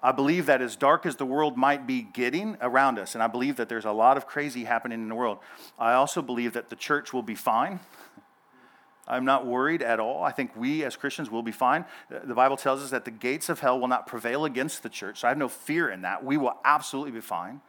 I 0.00 0.12
believe 0.12 0.46
that 0.46 0.62
as 0.62 0.76
dark 0.76 1.04
as 1.06 1.16
the 1.16 1.26
world 1.26 1.56
might 1.56 1.86
be 1.86 2.02
getting 2.02 2.56
around 2.60 2.98
us, 2.98 3.14
and 3.14 3.22
I 3.22 3.26
believe 3.26 3.56
that 3.56 3.68
there's 3.68 3.84
a 3.84 3.92
lot 3.92 4.16
of 4.16 4.26
crazy 4.26 4.64
happening 4.64 5.02
in 5.02 5.08
the 5.08 5.14
world, 5.14 5.38
I 5.76 5.94
also 5.94 6.22
believe 6.22 6.52
that 6.52 6.70
the 6.70 6.76
church 6.76 7.12
will 7.12 7.22
be 7.22 7.34
fine. 7.34 7.80
I'm 9.08 9.24
not 9.24 9.46
worried 9.46 9.82
at 9.82 9.98
all. 9.98 10.22
I 10.22 10.30
think 10.30 10.54
we 10.54 10.84
as 10.84 10.94
Christians 10.94 11.30
will 11.30 11.42
be 11.42 11.50
fine. 11.50 11.84
The 12.10 12.34
Bible 12.34 12.56
tells 12.56 12.82
us 12.82 12.90
that 12.90 13.04
the 13.04 13.10
gates 13.10 13.48
of 13.48 13.58
hell 13.58 13.80
will 13.80 13.88
not 13.88 14.06
prevail 14.06 14.44
against 14.44 14.82
the 14.82 14.88
church. 14.88 15.20
So 15.20 15.28
I 15.28 15.30
have 15.30 15.38
no 15.38 15.48
fear 15.48 15.88
in 15.88 16.02
that. 16.02 16.22
We 16.22 16.36
will 16.36 16.54
absolutely 16.64 17.12
be 17.12 17.20
fine. 17.20 17.60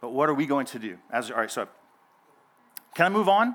But 0.00 0.12
what 0.12 0.28
are 0.28 0.34
we 0.34 0.46
going 0.46 0.66
to 0.66 0.78
do? 0.78 0.98
As, 1.10 1.30
all 1.30 1.38
right, 1.38 1.50
so 1.50 1.68
can 2.96 3.04
I 3.04 3.08
move 3.10 3.28
on? 3.28 3.54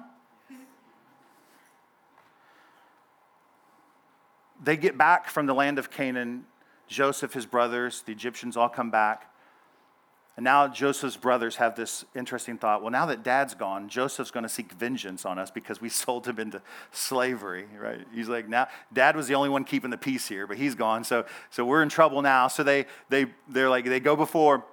They 4.64 4.78
get 4.78 5.00
back 5.00 5.32
from 5.32 5.48
the 5.48 5.56
land 5.56 5.80
of 5.80 5.90
Canaan 5.90 6.46
Joseph, 6.88 7.34
his 7.34 7.48
brothers, 7.48 8.04
the 8.06 8.12
Egyptians 8.12 8.56
all 8.56 8.70
come 8.70 8.92
back. 8.92 9.34
And 10.38 10.44
now 10.44 10.68
Joseph's 10.68 11.18
brothers 11.18 11.56
have 11.56 11.76
this 11.76 12.06
interesting 12.16 12.60
thought 12.60 12.84
well, 12.84 12.92
now 12.92 13.08
that 13.08 13.24
dad's 13.24 13.56
gone, 13.56 13.90
Joseph's 13.90 14.30
going 14.30 14.44
to 14.44 14.50
seek 14.50 14.74
vengeance 14.74 15.26
on 15.26 15.40
us 15.40 15.50
because 15.50 15.82
we 15.82 15.90
sold 16.04 16.28
him 16.28 16.38
into 16.38 16.62
slavery, 16.92 17.66
right? 17.80 18.06
He's 18.14 18.30
like, 18.30 18.48
now, 18.48 18.68
dad 18.94 19.16
was 19.16 19.28
the 19.28 19.34
only 19.34 19.50
one 19.50 19.64
keeping 19.64 19.90
the 19.90 19.98
peace 19.98 20.28
here, 20.28 20.46
but 20.46 20.58
he's 20.58 20.76
gone. 20.76 21.04
So, 21.04 21.26
so 21.50 21.66
we're 21.66 21.82
in 21.82 21.90
trouble 21.90 22.22
now. 22.22 22.48
So 22.48 22.62
they, 22.62 22.86
they, 23.10 23.26
they're 23.50 23.72
like, 23.72 23.86
they 23.86 24.00
go 24.00 24.16
before 24.16 24.64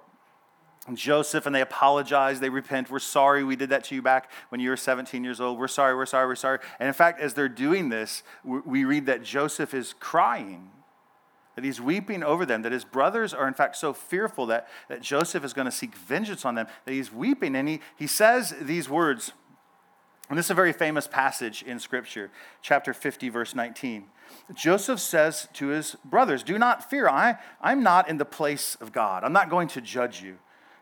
Joseph 0.95 1.45
and 1.45 1.55
they 1.55 1.61
apologize, 1.61 2.39
they 2.39 2.49
repent. 2.49 2.89
We're 2.89 2.99
sorry 2.99 3.43
we 3.43 3.55
did 3.55 3.69
that 3.69 3.83
to 3.85 3.95
you 3.95 4.01
back 4.01 4.31
when 4.49 4.61
you 4.61 4.69
were 4.69 4.77
17 4.77 5.23
years 5.23 5.39
old. 5.39 5.59
We're 5.59 5.67
sorry, 5.67 5.95
we're 5.95 6.05
sorry, 6.05 6.27
we're 6.27 6.35
sorry. 6.35 6.59
And 6.79 6.87
in 6.87 6.93
fact, 6.93 7.19
as 7.19 7.33
they're 7.33 7.49
doing 7.49 7.89
this, 7.89 8.23
we 8.43 8.85
read 8.85 9.05
that 9.07 9.23
Joseph 9.23 9.73
is 9.73 9.93
crying 9.99 10.71
that 11.59 11.65
he's 11.65 11.81
weeping 11.81 12.23
over 12.23 12.45
them, 12.45 12.61
that 12.61 12.71
his 12.71 12.85
brothers 12.85 13.33
are 13.33 13.45
in 13.45 13.53
fact 13.53 13.75
so 13.75 13.91
fearful 13.91 14.45
that, 14.45 14.69
that 14.87 15.01
Joseph 15.01 15.43
is 15.43 15.51
going 15.51 15.65
to 15.65 15.71
seek 15.71 15.93
vengeance 15.93 16.45
on 16.45 16.55
them, 16.55 16.67
that 16.85 16.93
he's 16.93 17.11
weeping. 17.11 17.53
And 17.53 17.67
he, 17.67 17.81
he 17.97 18.07
says 18.07 18.55
these 18.61 18.87
words, 18.87 19.33
and 20.29 20.37
this 20.37 20.45
is 20.45 20.51
a 20.51 20.55
very 20.55 20.71
famous 20.71 21.05
passage 21.05 21.61
in 21.63 21.77
Scripture, 21.79 22.31
chapter 22.61 22.93
50, 22.93 23.27
verse 23.27 23.53
19. 23.53 24.05
Joseph 24.55 25.01
says 25.01 25.49
to 25.51 25.67
his 25.67 25.97
brothers, 26.05 26.43
Do 26.43 26.57
not 26.57 26.89
fear, 26.89 27.09
I, 27.09 27.35
I'm 27.61 27.83
not 27.83 28.07
in 28.07 28.19
the 28.19 28.25
place 28.25 28.75
of 28.79 28.93
God. 28.93 29.25
I'm 29.25 29.33
not 29.33 29.49
going 29.49 29.67
to 29.69 29.81
judge 29.81 30.21
you. 30.21 30.37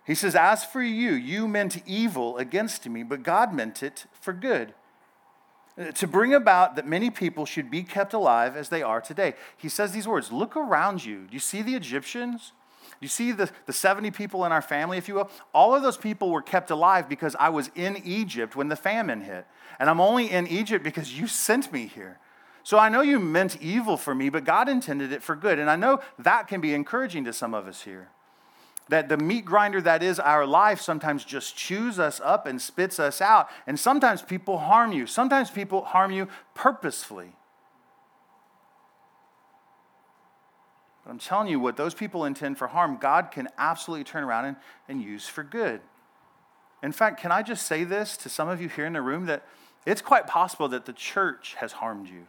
He 0.07 0.15
says, 0.15 0.35
As 0.35 0.63
for 0.63 0.81
you, 0.81 1.11
you 1.11 1.47
meant 1.47 1.83
evil 1.85 2.37
against 2.37 2.87
me, 2.87 3.03
but 3.03 3.21
God 3.21 3.53
meant 3.53 3.83
it 3.83 4.05
for 4.19 4.33
good 4.33 4.73
to 5.93 6.07
bring 6.07 6.33
about 6.33 6.75
that 6.75 6.87
many 6.87 7.09
people 7.09 7.45
should 7.45 7.69
be 7.69 7.83
kept 7.83 8.13
alive 8.13 8.55
as 8.55 8.69
they 8.69 8.81
are 8.81 8.99
today. 8.99 9.35
He 9.55 9.69
says 9.69 9.91
these 9.91 10.07
words 10.07 10.31
Look 10.31 10.55
around 10.55 11.05
you. 11.05 11.27
Do 11.27 11.33
you 11.33 11.39
see 11.39 11.61
the 11.61 11.75
Egyptians? 11.75 12.53
Do 12.89 13.05
you 13.05 13.09
see 13.09 13.31
the, 13.31 13.49
the 13.67 13.73
70 13.73 14.09
people 14.11 14.45
in 14.45 14.51
our 14.51 14.61
family, 14.61 14.97
if 14.97 15.07
you 15.07 15.15
will? 15.15 15.29
All 15.53 15.75
of 15.75 15.83
those 15.83 15.97
people 15.97 16.31
were 16.31 16.41
kept 16.41 16.71
alive 16.71 17.07
because 17.07 17.35
I 17.39 17.49
was 17.49 17.69
in 17.75 18.01
Egypt 18.03 18.55
when 18.55 18.69
the 18.69 18.75
famine 18.75 19.21
hit. 19.21 19.45
And 19.77 19.87
I'm 19.89 19.99
only 19.99 20.31
in 20.31 20.47
Egypt 20.47 20.83
because 20.83 21.19
you 21.19 21.27
sent 21.27 21.71
me 21.71 21.85
here. 21.85 22.19
So 22.63 22.79
I 22.79 22.89
know 22.89 23.01
you 23.01 23.19
meant 23.19 23.61
evil 23.61 23.97
for 23.97 24.15
me, 24.15 24.29
but 24.29 24.45
God 24.45 24.67
intended 24.67 25.11
it 25.11 25.21
for 25.21 25.35
good. 25.35 25.59
And 25.59 25.69
I 25.69 25.75
know 25.75 25.99
that 26.17 26.47
can 26.47 26.59
be 26.59 26.73
encouraging 26.73 27.25
to 27.25 27.33
some 27.33 27.53
of 27.53 27.67
us 27.67 27.81
here 27.81 28.09
that 28.89 29.09
the 29.09 29.17
meat 29.17 29.45
grinder 29.45 29.81
that 29.81 30.01
is 30.01 30.19
our 30.19 30.45
life 30.45 30.81
sometimes 30.81 31.23
just 31.23 31.55
chews 31.55 31.99
us 31.99 32.21
up 32.23 32.45
and 32.45 32.61
spits 32.61 32.99
us 32.99 33.21
out. 33.21 33.49
And 33.65 33.79
sometimes 33.79 34.21
people 34.21 34.57
harm 34.57 34.91
you. 34.91 35.07
Sometimes 35.07 35.51
people 35.51 35.83
harm 35.83 36.11
you 36.11 36.27
purposefully. 36.55 37.33
But 41.03 41.11
I'm 41.11 41.19
telling 41.19 41.47
you, 41.47 41.59
what 41.59 41.77
those 41.77 41.93
people 41.93 42.25
intend 42.25 42.57
for 42.57 42.67
harm, 42.67 42.97
God 42.99 43.31
can 43.31 43.47
absolutely 43.57 44.03
turn 44.03 44.23
around 44.23 44.45
and, 44.45 44.57
and 44.89 45.01
use 45.01 45.27
for 45.27 45.43
good. 45.43 45.81
In 46.83 46.91
fact, 46.91 47.19
can 47.19 47.31
I 47.31 47.41
just 47.41 47.65
say 47.65 47.83
this 47.83 48.17
to 48.17 48.29
some 48.29 48.49
of 48.49 48.61
you 48.61 48.69
here 48.69 48.85
in 48.85 48.93
the 48.93 49.01
room 49.01 49.25
that 49.25 49.45
it's 49.85 50.01
quite 50.01 50.27
possible 50.27 50.67
that 50.69 50.85
the 50.85 50.93
church 50.93 51.55
has 51.59 51.73
harmed 51.73 52.07
you? 52.07 52.27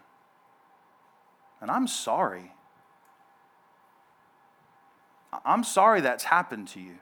And 1.60 1.70
I'm 1.70 1.86
sorry. 1.88 2.52
I'm 5.44 5.64
sorry 5.64 6.00
that's 6.00 6.24
happened 6.24 6.68
to 6.68 6.80
you. 6.80 6.98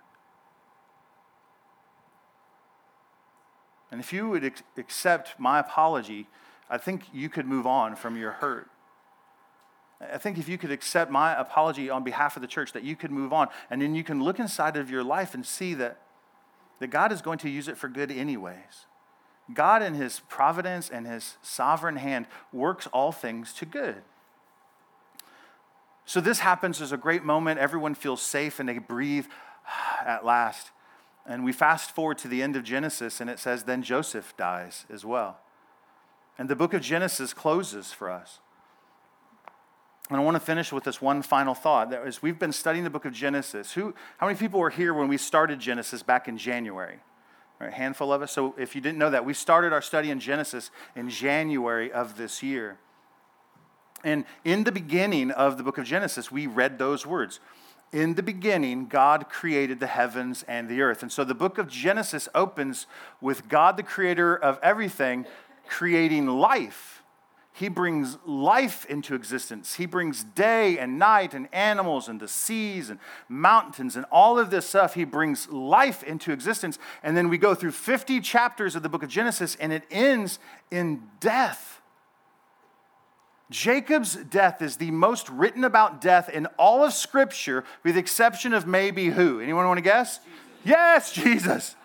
And 3.90 4.00
if 4.00 4.12
you 4.12 4.28
would 4.28 4.52
accept 4.76 5.38
my 5.38 5.60
apology, 5.60 6.28
I 6.68 6.78
think 6.78 7.04
you 7.12 7.28
could 7.28 7.46
move 7.46 7.66
on 7.66 7.94
from 7.94 8.16
your 8.16 8.32
hurt. 8.32 8.68
I 10.00 10.18
think 10.18 10.38
if 10.38 10.48
you 10.48 10.58
could 10.58 10.70
accept 10.70 11.10
my 11.10 11.38
apology 11.38 11.88
on 11.88 12.04
behalf 12.04 12.36
of 12.36 12.42
the 12.42 12.48
church, 12.48 12.72
that 12.72 12.82
you 12.82 12.96
could 12.96 13.10
move 13.10 13.32
on. 13.32 13.48
And 13.70 13.80
then 13.80 13.94
you 13.94 14.04
can 14.04 14.22
look 14.22 14.38
inside 14.38 14.76
of 14.76 14.90
your 14.90 15.04
life 15.04 15.34
and 15.34 15.46
see 15.46 15.72
that, 15.74 15.98
that 16.80 16.88
God 16.88 17.12
is 17.12 17.22
going 17.22 17.38
to 17.38 17.48
use 17.48 17.68
it 17.68 17.78
for 17.78 17.88
good, 17.88 18.10
anyways. 18.10 18.86
God, 19.54 19.82
in 19.82 19.94
His 19.94 20.20
providence 20.28 20.90
and 20.90 21.06
His 21.06 21.36
sovereign 21.40 21.96
hand, 21.96 22.26
works 22.52 22.86
all 22.88 23.12
things 23.12 23.54
to 23.54 23.64
good. 23.64 24.02
So 26.06 26.20
this 26.20 26.38
happens 26.38 26.80
as 26.80 26.92
a 26.92 26.96
great 26.96 27.24
moment. 27.24 27.58
Everyone 27.58 27.94
feels 27.94 28.22
safe 28.22 28.60
and 28.60 28.68
they 28.68 28.78
breathe 28.78 29.26
at 30.06 30.24
last. 30.24 30.70
And 31.26 31.44
we 31.44 31.52
fast 31.52 31.90
forward 31.90 32.18
to 32.18 32.28
the 32.28 32.40
end 32.40 32.54
of 32.54 32.62
Genesis, 32.62 33.20
and 33.20 33.28
it 33.28 33.40
says, 33.40 33.64
Then 33.64 33.82
Joseph 33.82 34.36
dies 34.36 34.86
as 34.88 35.04
well. 35.04 35.38
And 36.38 36.48
the 36.48 36.54
book 36.54 36.72
of 36.72 36.80
Genesis 36.80 37.34
closes 37.34 37.92
for 37.92 38.08
us. 38.08 38.38
And 40.08 40.20
I 40.20 40.22
want 40.22 40.36
to 40.36 40.40
finish 40.40 40.70
with 40.70 40.84
this 40.84 41.02
one 41.02 41.22
final 41.22 41.54
thought. 41.54 41.90
That 41.90 42.06
is, 42.06 42.22
we've 42.22 42.38
been 42.38 42.52
studying 42.52 42.84
the 42.84 42.90
book 42.90 43.04
of 43.04 43.12
Genesis. 43.12 43.72
Who, 43.72 43.92
how 44.18 44.28
many 44.28 44.38
people 44.38 44.60
were 44.60 44.70
here 44.70 44.94
when 44.94 45.08
we 45.08 45.16
started 45.16 45.58
Genesis 45.58 46.04
back 46.04 46.28
in 46.28 46.38
January? 46.38 46.98
Right, 47.58 47.70
a 47.70 47.72
handful 47.72 48.12
of 48.12 48.22
us. 48.22 48.30
So 48.30 48.54
if 48.56 48.76
you 48.76 48.80
didn't 48.80 48.98
know 48.98 49.10
that, 49.10 49.24
we 49.24 49.34
started 49.34 49.72
our 49.72 49.82
study 49.82 50.10
in 50.10 50.20
Genesis 50.20 50.70
in 50.94 51.10
January 51.10 51.90
of 51.90 52.16
this 52.16 52.40
year. 52.40 52.78
And 54.06 54.24
in 54.44 54.64
the 54.64 54.72
beginning 54.72 55.30
of 55.30 55.58
the 55.58 55.62
book 55.62 55.76
of 55.76 55.84
Genesis, 55.84 56.30
we 56.30 56.46
read 56.46 56.78
those 56.78 57.04
words 57.04 57.40
in 57.92 58.14
the 58.14 58.22
beginning, 58.22 58.86
God 58.86 59.28
created 59.28 59.80
the 59.80 59.86
heavens 59.86 60.44
and 60.48 60.68
the 60.68 60.82
earth. 60.82 61.02
And 61.02 61.12
so 61.12 61.24
the 61.24 61.34
book 61.34 61.56
of 61.56 61.68
Genesis 61.68 62.28
opens 62.34 62.86
with 63.20 63.48
God, 63.48 63.76
the 63.76 63.82
creator 63.82 64.36
of 64.36 64.58
everything, 64.62 65.24
creating 65.68 66.26
life. 66.26 67.02
He 67.52 67.68
brings 67.68 68.18
life 68.26 68.84
into 68.84 69.14
existence. 69.14 69.76
He 69.76 69.86
brings 69.86 70.24
day 70.24 70.78
and 70.78 70.98
night 70.98 71.32
and 71.32 71.48
animals 71.54 72.06
and 72.06 72.20
the 72.20 72.28
seas 72.28 72.90
and 72.90 73.00
mountains 73.30 73.96
and 73.96 74.04
all 74.12 74.38
of 74.38 74.50
this 74.50 74.66
stuff. 74.66 74.92
He 74.92 75.04
brings 75.04 75.48
life 75.48 76.02
into 76.02 76.32
existence. 76.32 76.78
And 77.02 77.16
then 77.16 77.30
we 77.30 77.38
go 77.38 77.54
through 77.54 77.70
50 77.70 78.20
chapters 78.20 78.76
of 78.76 78.82
the 78.82 78.90
book 78.90 79.02
of 79.02 79.08
Genesis 79.08 79.56
and 79.56 79.72
it 79.72 79.84
ends 79.90 80.38
in 80.70 81.04
death. 81.18 81.75
Jacob's 83.50 84.16
death 84.16 84.60
is 84.60 84.76
the 84.76 84.90
most 84.90 85.28
written 85.28 85.62
about 85.62 86.00
death 86.00 86.28
in 86.28 86.46
all 86.58 86.84
of 86.84 86.92
Scripture, 86.92 87.64
with 87.84 87.94
the 87.94 88.00
exception 88.00 88.52
of 88.52 88.66
maybe 88.66 89.06
who? 89.06 89.40
Anyone 89.40 89.66
want 89.66 89.78
to 89.78 89.82
guess? 89.82 90.18
Jesus. 90.18 90.30
Yes, 90.64 91.12
Jesus. 91.12 91.76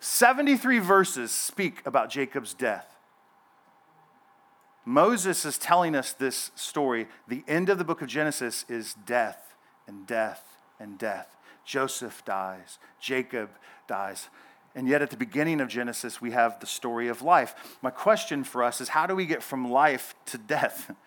73 0.00 0.78
verses 0.78 1.30
speak 1.30 1.82
about 1.86 2.10
Jacob's 2.10 2.54
death. 2.54 2.86
Moses 4.84 5.44
is 5.44 5.58
telling 5.58 5.94
us 5.94 6.12
this 6.12 6.50
story. 6.56 7.06
The 7.28 7.44
end 7.46 7.68
of 7.68 7.78
the 7.78 7.84
book 7.84 8.02
of 8.02 8.08
Genesis 8.08 8.64
is 8.68 8.94
death 9.06 9.54
and 9.86 10.06
death 10.06 10.42
and 10.80 10.98
death. 10.98 11.36
Joseph 11.64 12.24
dies, 12.24 12.78
Jacob 13.00 13.50
dies. 13.86 14.28
And 14.74 14.88
yet, 14.88 15.02
at 15.02 15.10
the 15.10 15.16
beginning 15.16 15.60
of 15.60 15.68
Genesis, 15.68 16.20
we 16.20 16.30
have 16.30 16.58
the 16.60 16.66
story 16.66 17.08
of 17.08 17.20
life. 17.20 17.76
My 17.82 17.90
question 17.90 18.42
for 18.42 18.62
us 18.62 18.80
is 18.80 18.88
how 18.88 19.06
do 19.06 19.14
we 19.14 19.26
get 19.26 19.42
from 19.42 19.70
life 19.70 20.14
to 20.26 20.38
death? 20.38 20.90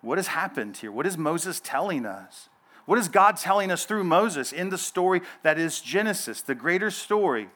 What 0.00 0.18
has 0.18 0.26
happened 0.26 0.76
here? 0.76 0.92
What 0.92 1.06
is 1.06 1.16
Moses 1.16 1.60
telling 1.64 2.04
us? 2.04 2.50
What 2.84 2.98
is 2.98 3.08
God 3.08 3.38
telling 3.38 3.70
us 3.70 3.86
through 3.86 4.04
Moses 4.04 4.52
in 4.52 4.68
the 4.68 4.76
story 4.76 5.22
that 5.42 5.58
is 5.58 5.80
Genesis, 5.80 6.42
the 6.42 6.54
greater 6.54 6.90
story? 6.90 7.48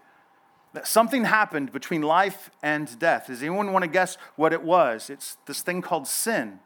That 0.73 0.87
something 0.87 1.25
happened 1.25 1.73
between 1.73 2.03
life 2.03 2.51
and 2.63 2.99
death. 2.99 3.27
Does 3.27 3.43
anyone 3.43 3.73
want 3.73 3.83
to 3.83 3.91
guess 3.91 4.17
what 4.37 4.53
it 4.53 4.63
was? 4.63 5.11
It's 5.11 5.37
this 5.47 5.61
thing 5.61 5.83
called 5.83 6.07
sin. 6.07 6.61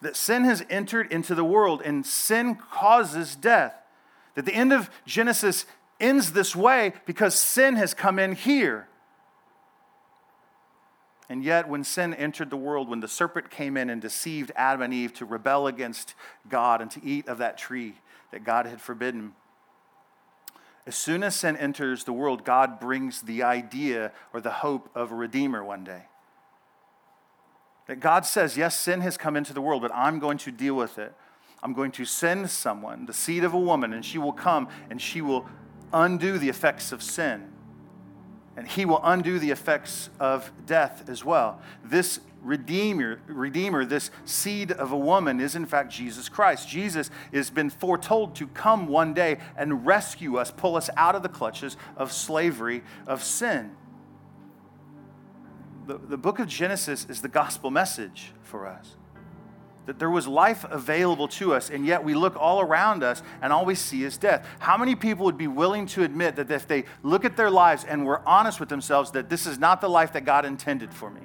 That 0.00 0.16
sin 0.16 0.44
has 0.44 0.64
entered 0.68 1.12
into 1.12 1.34
the 1.34 1.44
world 1.44 1.80
and 1.84 2.04
sin 2.04 2.56
causes 2.56 3.36
death. 3.36 3.74
That 4.34 4.46
the 4.46 4.54
end 4.54 4.72
of 4.72 4.90
Genesis, 5.06 5.66
ends 6.02 6.32
this 6.32 6.54
way 6.54 6.92
because 7.06 7.34
sin 7.34 7.76
has 7.76 7.94
come 7.94 8.18
in 8.18 8.32
here. 8.32 8.88
And 11.28 11.42
yet, 11.42 11.66
when 11.66 11.82
sin 11.82 12.12
entered 12.12 12.50
the 12.50 12.58
world, 12.58 12.90
when 12.90 13.00
the 13.00 13.08
serpent 13.08 13.50
came 13.50 13.78
in 13.78 13.88
and 13.88 14.02
deceived 14.02 14.52
Adam 14.54 14.82
and 14.82 14.92
Eve 14.92 15.14
to 15.14 15.24
rebel 15.24 15.66
against 15.66 16.14
God 16.50 16.82
and 16.82 16.90
to 16.90 17.02
eat 17.02 17.26
of 17.26 17.38
that 17.38 17.56
tree 17.56 17.94
that 18.32 18.44
God 18.44 18.66
had 18.66 18.82
forbidden, 18.82 19.32
as 20.86 20.96
soon 20.96 21.22
as 21.22 21.36
sin 21.36 21.56
enters 21.56 22.04
the 22.04 22.12
world, 22.12 22.44
God 22.44 22.80
brings 22.80 23.22
the 23.22 23.44
idea 23.44 24.12
or 24.32 24.40
the 24.40 24.50
hope 24.50 24.90
of 24.94 25.12
a 25.12 25.14
redeemer 25.14 25.64
one 25.64 25.84
day. 25.84 26.02
That 27.86 28.00
God 28.00 28.26
says, 28.26 28.56
Yes, 28.56 28.78
sin 28.78 29.00
has 29.00 29.16
come 29.16 29.36
into 29.36 29.54
the 29.54 29.60
world, 29.60 29.82
but 29.82 29.92
I'm 29.94 30.18
going 30.18 30.38
to 30.38 30.50
deal 30.50 30.74
with 30.74 30.98
it. 30.98 31.14
I'm 31.62 31.72
going 31.72 31.92
to 31.92 32.04
send 32.04 32.50
someone, 32.50 33.06
the 33.06 33.12
seed 33.12 33.44
of 33.44 33.54
a 33.54 33.58
woman, 33.58 33.92
and 33.92 34.04
she 34.04 34.18
will 34.18 34.32
come 34.32 34.68
and 34.90 35.00
she 35.00 35.20
will 35.20 35.46
undo 35.92 36.38
the 36.38 36.48
effects 36.48 36.92
of 36.92 37.02
sin. 37.02 37.52
And 38.56 38.68
he 38.68 38.84
will 38.84 39.00
undo 39.02 39.38
the 39.38 39.50
effects 39.50 40.10
of 40.20 40.52
death 40.66 41.08
as 41.08 41.24
well. 41.24 41.60
This 41.84 42.20
redeemer, 42.42 43.20
redeemer, 43.26 43.84
this 43.84 44.10
seed 44.24 44.72
of 44.72 44.92
a 44.92 44.96
woman 44.96 45.40
is 45.40 45.54
in 45.54 45.64
fact 45.64 45.90
Jesus 45.90 46.28
Christ. 46.28 46.68
Jesus 46.68 47.10
has 47.32 47.50
been 47.50 47.70
foretold 47.70 48.34
to 48.36 48.46
come 48.48 48.88
one 48.88 49.14
day 49.14 49.38
and 49.56 49.86
rescue 49.86 50.36
us, 50.36 50.50
pull 50.50 50.76
us 50.76 50.90
out 50.96 51.14
of 51.14 51.22
the 51.22 51.28
clutches 51.28 51.76
of 51.96 52.12
slavery 52.12 52.82
of 53.06 53.22
sin. 53.22 53.72
The, 55.86 55.98
the 55.98 56.18
book 56.18 56.38
of 56.38 56.46
Genesis 56.46 57.06
is 57.08 57.22
the 57.22 57.28
gospel 57.28 57.70
message 57.70 58.32
for 58.42 58.66
us 58.66 58.96
that 59.86 59.98
there 59.98 60.10
was 60.10 60.26
life 60.26 60.64
available 60.70 61.28
to 61.28 61.54
us, 61.54 61.70
and 61.70 61.84
yet 61.84 62.04
we 62.04 62.14
look 62.14 62.36
all 62.36 62.60
around 62.60 63.02
us 63.02 63.22
and 63.40 63.52
all 63.52 63.64
we 63.64 63.74
see 63.74 64.04
is 64.04 64.16
death. 64.16 64.46
How 64.60 64.76
many 64.76 64.94
people 64.94 65.24
would 65.24 65.38
be 65.38 65.48
willing 65.48 65.86
to 65.88 66.04
admit 66.04 66.36
that 66.36 66.50
if 66.50 66.68
they 66.68 66.84
look 67.02 67.24
at 67.24 67.36
their 67.36 67.50
lives 67.50 67.84
and 67.84 68.04
were 68.04 68.26
honest 68.26 68.60
with 68.60 68.68
themselves, 68.68 69.10
that 69.12 69.28
this 69.28 69.46
is 69.46 69.58
not 69.58 69.80
the 69.80 69.88
life 69.88 70.12
that 70.12 70.24
God 70.24 70.44
intended 70.44 70.94
for 70.94 71.10
me? 71.10 71.22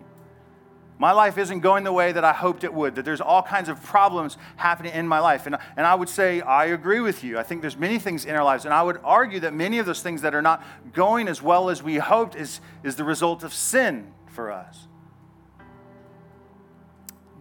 My 1.00 1.12
life 1.12 1.38
isn't 1.38 1.60
going 1.60 1.84
the 1.84 1.92
way 1.92 2.12
that 2.12 2.26
I 2.26 2.34
hoped 2.34 2.64
it 2.64 2.74
would, 2.74 2.96
that 2.96 3.06
there's 3.06 3.22
all 3.22 3.44
kinds 3.44 3.70
of 3.70 3.84
problems 3.84 4.36
happening 4.56 4.94
in 4.94 5.08
my 5.08 5.20
life. 5.20 5.46
And, 5.46 5.56
and 5.76 5.86
I 5.86 5.94
would 5.94 6.10
say, 6.10 6.42
I 6.42 6.66
agree 6.66 7.02
with 7.02 7.24
you. 7.24 7.38
I 7.38 7.44
think 7.44 7.62
there's 7.62 7.78
many 7.78 8.00
things 8.00 8.26
in 8.26 8.34
our 8.34 8.44
lives. 8.44 8.66
And 8.66 8.74
I 8.74 8.82
would 8.82 9.00
argue 9.04 9.40
that 9.42 9.54
many 9.54 9.78
of 9.78 9.86
those 9.86 10.02
things 10.02 10.24
that 10.24 10.34
are 10.34 10.42
not 10.42 10.64
going 10.94 11.28
as 11.28 11.40
well 11.40 11.70
as 11.70 11.84
we 11.84 11.98
hoped 11.98 12.36
is, 12.36 12.62
is 12.84 12.96
the 12.96 13.04
result 13.04 13.44
of 13.44 13.54
sin 13.54 14.12
for 14.26 14.52
us. 14.52 14.88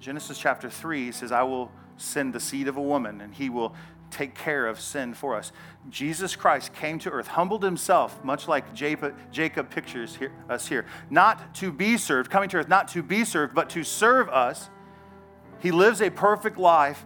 Genesis 0.01 0.39
chapter 0.39 0.71
3 0.71 1.13
says, 1.13 1.33
I 1.33 1.43
will 1.43 1.71
send 1.97 2.33
the 2.33 2.41
seed 2.41 2.69
of 2.69 2.77
a 2.77 2.83
woman, 2.83 3.21
and 3.21 3.35
he 3.35 3.49
will 3.49 3.75
take 4.11 4.35
care 4.35 4.67
of 4.67 4.81
sin 4.81 5.15
for 5.15 5.35
us. 5.35 5.51
Jesus 5.91 6.37
Christ 6.37 6.73
came 6.75 6.99
to 7.01 7.11
earth, 7.11 7.27
humbled 7.27 7.63
himself, 7.63 8.23
much 8.23 8.47
like 8.47 8.73
Jacob, 8.75 9.71
pictures 9.71 10.15
here, 10.15 10.33
us 10.49 10.69
here, 10.69 10.87
not 11.11 11.55
to 11.57 11.73
be 11.73 11.97
served, 11.97 12.31
coming 12.31 12.49
to 12.51 12.59
earth, 12.59 12.69
not 12.69 12.89
to 12.89 13.03
be 13.03 13.25
served, 13.25 13.55
but 13.55 13.69
to 13.71 13.83
serve 13.83 14.29
us. 14.29 14.71
He 15.59 15.73
lives 15.73 16.01
a 16.01 16.11
perfect 16.11 16.59
life 16.59 17.05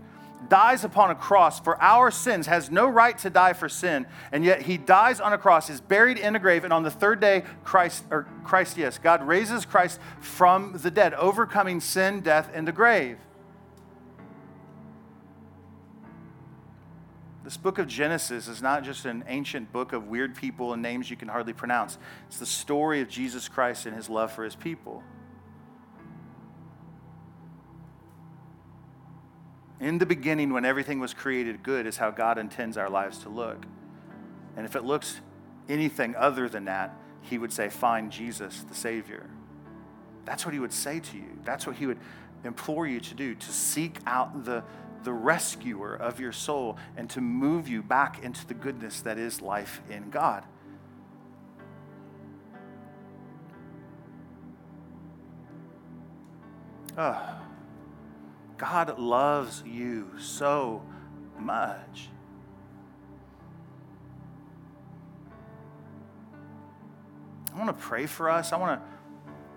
dies 0.49 0.85
upon 0.85 1.11
a 1.11 1.15
cross 1.15 1.61
for 1.61 1.81
our 1.83 2.11
sins, 2.11 2.47
has 2.47 2.71
no 2.71 2.89
right 2.89 3.17
to 3.19 3.31
die 3.31 3.53
for 3.53 3.69
sin, 3.69 4.07
and 4.33 4.45
yet 4.45 4.63
he 4.63 4.77
dies 4.77 5.21
on 5.21 5.33
a 5.33 5.39
cross, 5.39 5.71
is 5.71 5.81
buried 5.81 6.19
in 6.19 6.35
a 6.35 6.39
grave, 6.39 6.65
and 6.65 6.73
on 6.73 6.83
the 6.83 6.91
third 6.91 7.21
day, 7.21 7.45
Christ, 7.65 8.05
or 8.11 8.27
Christ, 8.45 8.77
yes, 8.77 8.99
God 8.99 9.27
raises 9.27 9.65
Christ 9.65 10.01
from 10.21 10.79
the 10.83 10.91
dead, 10.91 11.15
overcoming 11.15 11.81
sin, 11.81 12.21
death, 12.21 12.51
and 12.53 12.67
the 12.67 12.73
grave. 12.73 13.19
This 17.43 17.57
book 17.57 17.79
of 17.79 17.89
Genesis 17.89 18.47
is 18.47 18.63
not 18.63 18.85
just 18.85 19.07
an 19.07 19.25
ancient 19.27 19.73
book 19.73 19.93
of 19.93 20.07
weird 20.07 20.37
people 20.37 20.73
and 20.73 20.81
names 20.81 21.11
you 21.11 21.17
can 21.17 21.27
hardly 21.27 21.53
pronounce. 21.53 21.99
It's 22.29 22.39
the 22.39 22.47
story 22.47 23.01
of 23.01 23.09
Jesus 23.09 23.49
Christ 23.49 23.87
and 23.87 23.97
his 23.97 24.09
love 24.09 24.31
for 24.31 24.45
his 24.45 24.55
people. 24.55 25.03
In 29.81 29.97
the 29.97 30.05
beginning, 30.05 30.53
when 30.53 30.67
everything 30.67 31.01
was 31.01 31.15
created 31.15 31.63
good, 31.63 31.87
is 31.87 31.97
how 31.97 32.11
God 32.11 32.37
intends 32.37 32.77
our 32.77 32.91
lives 32.91 33.19
to 33.21 33.31
look. 33.31 33.65
And 34.57 34.67
if 34.67 34.77
it 34.77 34.85
looks 34.85 35.21
anything 35.71 36.15
other 36.17 36.49
than 36.51 36.67
that, 36.67 36.95
He 37.23 37.39
would 37.39 37.53
say, 37.53 37.71
Find 37.71 38.13
Jesus, 38.13 38.63
the 38.69 38.75
Savior. 38.75 39.29
That's 40.27 40.45
what 40.45 40.53
He 40.53 40.61
would 40.61 40.73
say 40.73 41.01
to 41.01 41.17
you. 41.17 41.39
That's 41.45 41.67
what 41.67 41.77
He 41.77 41.87
would 41.87 41.99
implore 42.45 42.87
you 42.87 43.01
to 43.01 43.15
do 43.15 43.35
to 43.35 43.53
seek 43.53 43.99
out 44.07 44.45
the, 44.45 44.63
the 45.03 45.13
rescuer 45.13 45.95
of 45.95 46.21
your 46.21 46.33
soul 46.33 46.77
and 46.97 47.09
to 47.11 47.23
move 47.23 47.67
you 47.67 47.83
back 47.83 48.23
into 48.23 48.47
the 48.47 48.55
goodness 48.55 49.01
that 49.01 49.17
is 49.17 49.41
life 49.41 49.81
in 49.89 50.11
God. 50.11 50.45
Oh. 56.99 57.41
God 58.61 58.99
loves 58.99 59.65
you 59.67 60.11
so 60.19 60.83
much. 61.39 62.11
I 67.55 67.59
want 67.59 67.69
to 67.69 67.83
pray 67.83 68.05
for 68.05 68.29
us. 68.29 68.53
I 68.53 68.59
want 68.59 68.79
to 68.79 68.87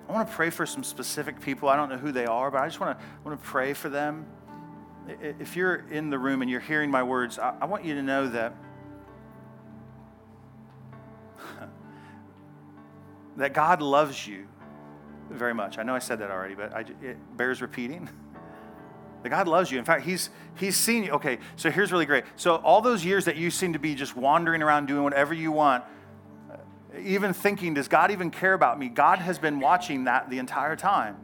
I 0.08 0.14
want 0.14 0.30
to 0.30 0.34
pray 0.34 0.50
for 0.50 0.66
some 0.66 0.84
specific 0.86 1.42
people. 1.42 1.68
I 1.68 1.76
don't 1.76 1.90
know 1.90 1.98
who 1.98 2.14
they 2.14 2.26
are, 2.26 2.50
but 2.50 2.62
I 2.62 2.68
just 2.68 2.80
want 2.80 2.98
to 2.98 3.06
I 3.06 3.28
want 3.28 3.38
to 3.38 3.46
pray 3.46 3.74
for 3.74 3.90
them. 3.90 4.26
If 5.20 5.58
you're 5.58 5.84
in 5.92 6.10
the 6.10 6.18
room 6.18 6.42
and 6.42 6.50
you're 6.50 6.62
hearing 6.62 6.90
my 6.90 7.04
words, 7.04 7.38
I, 7.38 7.56
I 7.60 7.66
want 7.66 7.84
you 7.84 7.96
to 7.96 8.02
know 8.02 8.30
that 8.30 8.56
that 13.36 13.54
God 13.54 13.82
loves 13.82 14.26
you 14.26 14.48
very 15.30 15.54
much. 15.54 15.78
I 15.78 15.84
know 15.84 15.94
I 15.94 16.00
said 16.00 16.20
that 16.20 16.32
already, 16.32 16.56
but 16.56 16.74
I, 16.74 16.86
it 17.02 17.18
bears 17.36 17.62
repeating. 17.62 18.08
That 19.24 19.30
God 19.30 19.48
loves 19.48 19.72
you. 19.72 19.80
In 19.80 19.86
fact, 19.86 20.04
He's 20.04 20.30
He's 20.56 20.76
seen 20.76 21.04
you. 21.06 21.12
Okay, 21.14 21.40
so 21.56 21.72
here's 21.72 21.92
really 21.92 22.06
great. 22.06 22.26
So 22.36 22.58
all 22.58 22.82
those 22.82 23.04
years 23.04 23.26
that 23.26 23.38
you 23.38 23.50
seem 23.50 23.74
to 23.74 23.80
be 23.80 23.96
just 23.96 24.16
wandering 24.16 24.62
around 24.62 24.88
doing 24.88 25.04
whatever 25.04 25.34
you 25.34 25.52
want, 25.52 25.84
uh, 26.52 26.58
even 27.00 27.34
thinking, 27.34 27.74
does 27.74 27.88
God 27.88 28.12
even 28.12 28.30
care 28.30 28.54
about 28.54 28.78
me? 28.78 28.90
God 28.90 29.20
has 29.20 29.40
been 29.40 29.60
watching 29.60 30.04
that 30.04 30.30
the 30.30 30.38
entire 30.38 30.76
time. 30.76 31.18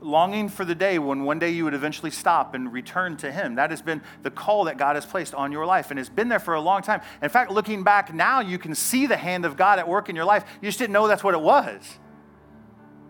Longing 0.00 0.48
for 0.48 0.64
the 0.64 0.74
day 0.74 0.98
when 0.98 1.24
one 1.24 1.38
day 1.38 1.50
you 1.50 1.64
would 1.64 1.74
eventually 1.74 2.10
stop 2.10 2.54
and 2.54 2.72
return 2.72 3.16
to 3.18 3.32
Him. 3.32 3.56
That 3.56 3.70
has 3.70 3.82
been 3.82 4.00
the 4.22 4.30
call 4.30 4.64
that 4.64 4.76
God 4.76 4.96
has 4.96 5.04
placed 5.04 5.34
on 5.34 5.50
your 5.50 5.66
life 5.66 5.90
and 5.90 5.98
has 5.98 6.08
been 6.08 6.28
there 6.28 6.38
for 6.38 6.54
a 6.54 6.60
long 6.60 6.82
time. 6.82 7.00
In 7.22 7.28
fact, 7.28 7.50
looking 7.50 7.82
back 7.82 8.14
now, 8.14 8.40
you 8.40 8.58
can 8.58 8.74
see 8.74 9.06
the 9.06 9.16
hand 9.16 9.44
of 9.44 9.56
God 9.56 9.78
at 9.78 9.88
work 9.88 10.08
in 10.08 10.14
your 10.14 10.26
life. 10.26 10.44
You 10.60 10.68
just 10.68 10.78
didn't 10.78 10.92
know 10.92 11.08
that's 11.08 11.24
what 11.24 11.34
it 11.34 11.40
was. 11.40 11.98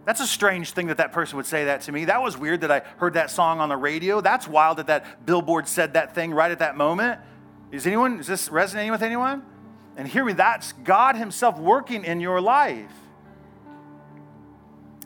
That's 0.04 0.20
a 0.20 0.26
strange 0.26 0.72
thing 0.72 0.88
that 0.88 0.98
that 0.98 1.12
person 1.12 1.36
would 1.36 1.46
say 1.46 1.64
that 1.64 1.82
to 1.82 1.92
me. 1.92 2.04
That 2.04 2.22
was 2.22 2.36
weird 2.36 2.60
that 2.60 2.70
I 2.70 2.80
heard 2.98 3.14
that 3.14 3.30
song 3.30 3.60
on 3.60 3.70
the 3.70 3.76
radio. 3.76 4.20
That's 4.20 4.46
wild 4.46 4.78
that 4.78 4.88
that 4.88 5.24
billboard 5.24 5.66
said 5.66 5.94
that 5.94 6.14
thing 6.14 6.32
right 6.34 6.50
at 6.50 6.58
that 6.58 6.76
moment. 6.76 7.20
Is 7.72 7.86
anyone, 7.86 8.20
is 8.20 8.26
this 8.26 8.50
resonating 8.50 8.92
with 8.92 9.02
anyone? 9.02 9.42
And 9.96 10.06
hear 10.06 10.24
me, 10.24 10.34
that's 10.34 10.72
God 10.72 11.16
Himself 11.16 11.58
working 11.58 12.04
in 12.04 12.20
your 12.20 12.40
life. 12.40 12.92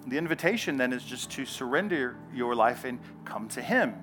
The 0.07 0.17
invitation 0.17 0.79
then 0.79 0.93
is 0.93 1.05
just 1.05 1.31
to 1.33 1.45
surrender 1.45 2.17
your 2.35 2.55
life 2.55 2.85
and 2.85 2.99
come 3.25 3.49
to 3.49 3.63
Him. 3.63 3.95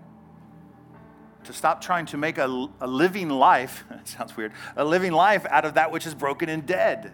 To 1.46 1.54
stop 1.54 1.82
trying 1.82 2.06
to 2.08 2.18
make 2.18 2.38
a, 2.38 2.68
a 2.80 2.88
living 2.88 3.30
life, 3.30 3.84
sounds 4.06 4.38
weird, 4.38 4.54
a 4.76 4.86
living 4.86 5.12
life 5.12 5.46
out 5.50 5.66
of 5.66 5.74
that 5.74 5.92
which 5.92 6.08
is 6.08 6.16
broken 6.16 6.48
and 6.48 6.66
dead. 6.66 7.14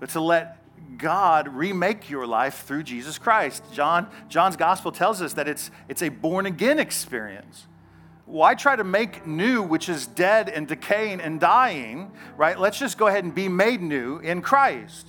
But 0.00 0.10
to 0.10 0.20
let 0.20 0.61
God 0.98 1.48
remake 1.48 2.08
your 2.10 2.26
life 2.26 2.64
through 2.64 2.82
Jesus 2.84 3.18
Christ. 3.18 3.64
John, 3.72 4.08
John's 4.28 4.56
gospel 4.56 4.92
tells 4.92 5.20
us 5.22 5.34
that 5.34 5.48
it's, 5.48 5.70
it's 5.88 6.02
a 6.02 6.08
born 6.08 6.46
again 6.46 6.78
experience. 6.78 7.66
Why 8.26 8.54
try 8.54 8.76
to 8.76 8.84
make 8.84 9.26
new 9.26 9.62
which 9.62 9.88
is 9.88 10.06
dead 10.06 10.48
and 10.48 10.66
decaying 10.66 11.20
and 11.20 11.38
dying, 11.40 12.12
right? 12.36 12.58
Let's 12.58 12.78
just 12.78 12.96
go 12.96 13.06
ahead 13.06 13.24
and 13.24 13.34
be 13.34 13.48
made 13.48 13.82
new 13.82 14.18
in 14.18 14.42
Christ. 14.42 15.06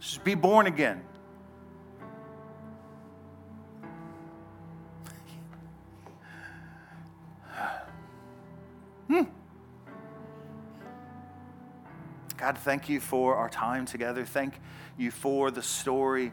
Just 0.00 0.24
be 0.24 0.34
born 0.34 0.66
again. 0.66 1.02
God, 12.48 12.56
thank 12.56 12.88
you 12.88 12.98
for 12.98 13.36
our 13.36 13.50
time 13.50 13.84
together. 13.84 14.24
Thank 14.24 14.54
you 14.96 15.10
for 15.10 15.50
the 15.50 15.60
story 15.60 16.32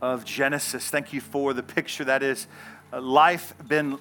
of 0.00 0.24
Genesis. 0.24 0.90
Thank 0.90 1.12
you 1.12 1.20
for 1.20 1.54
the 1.54 1.62
picture 1.62 2.02
that 2.02 2.24
is 2.24 2.48
uh, 2.92 3.00
life 3.00 3.54
been 3.68 3.96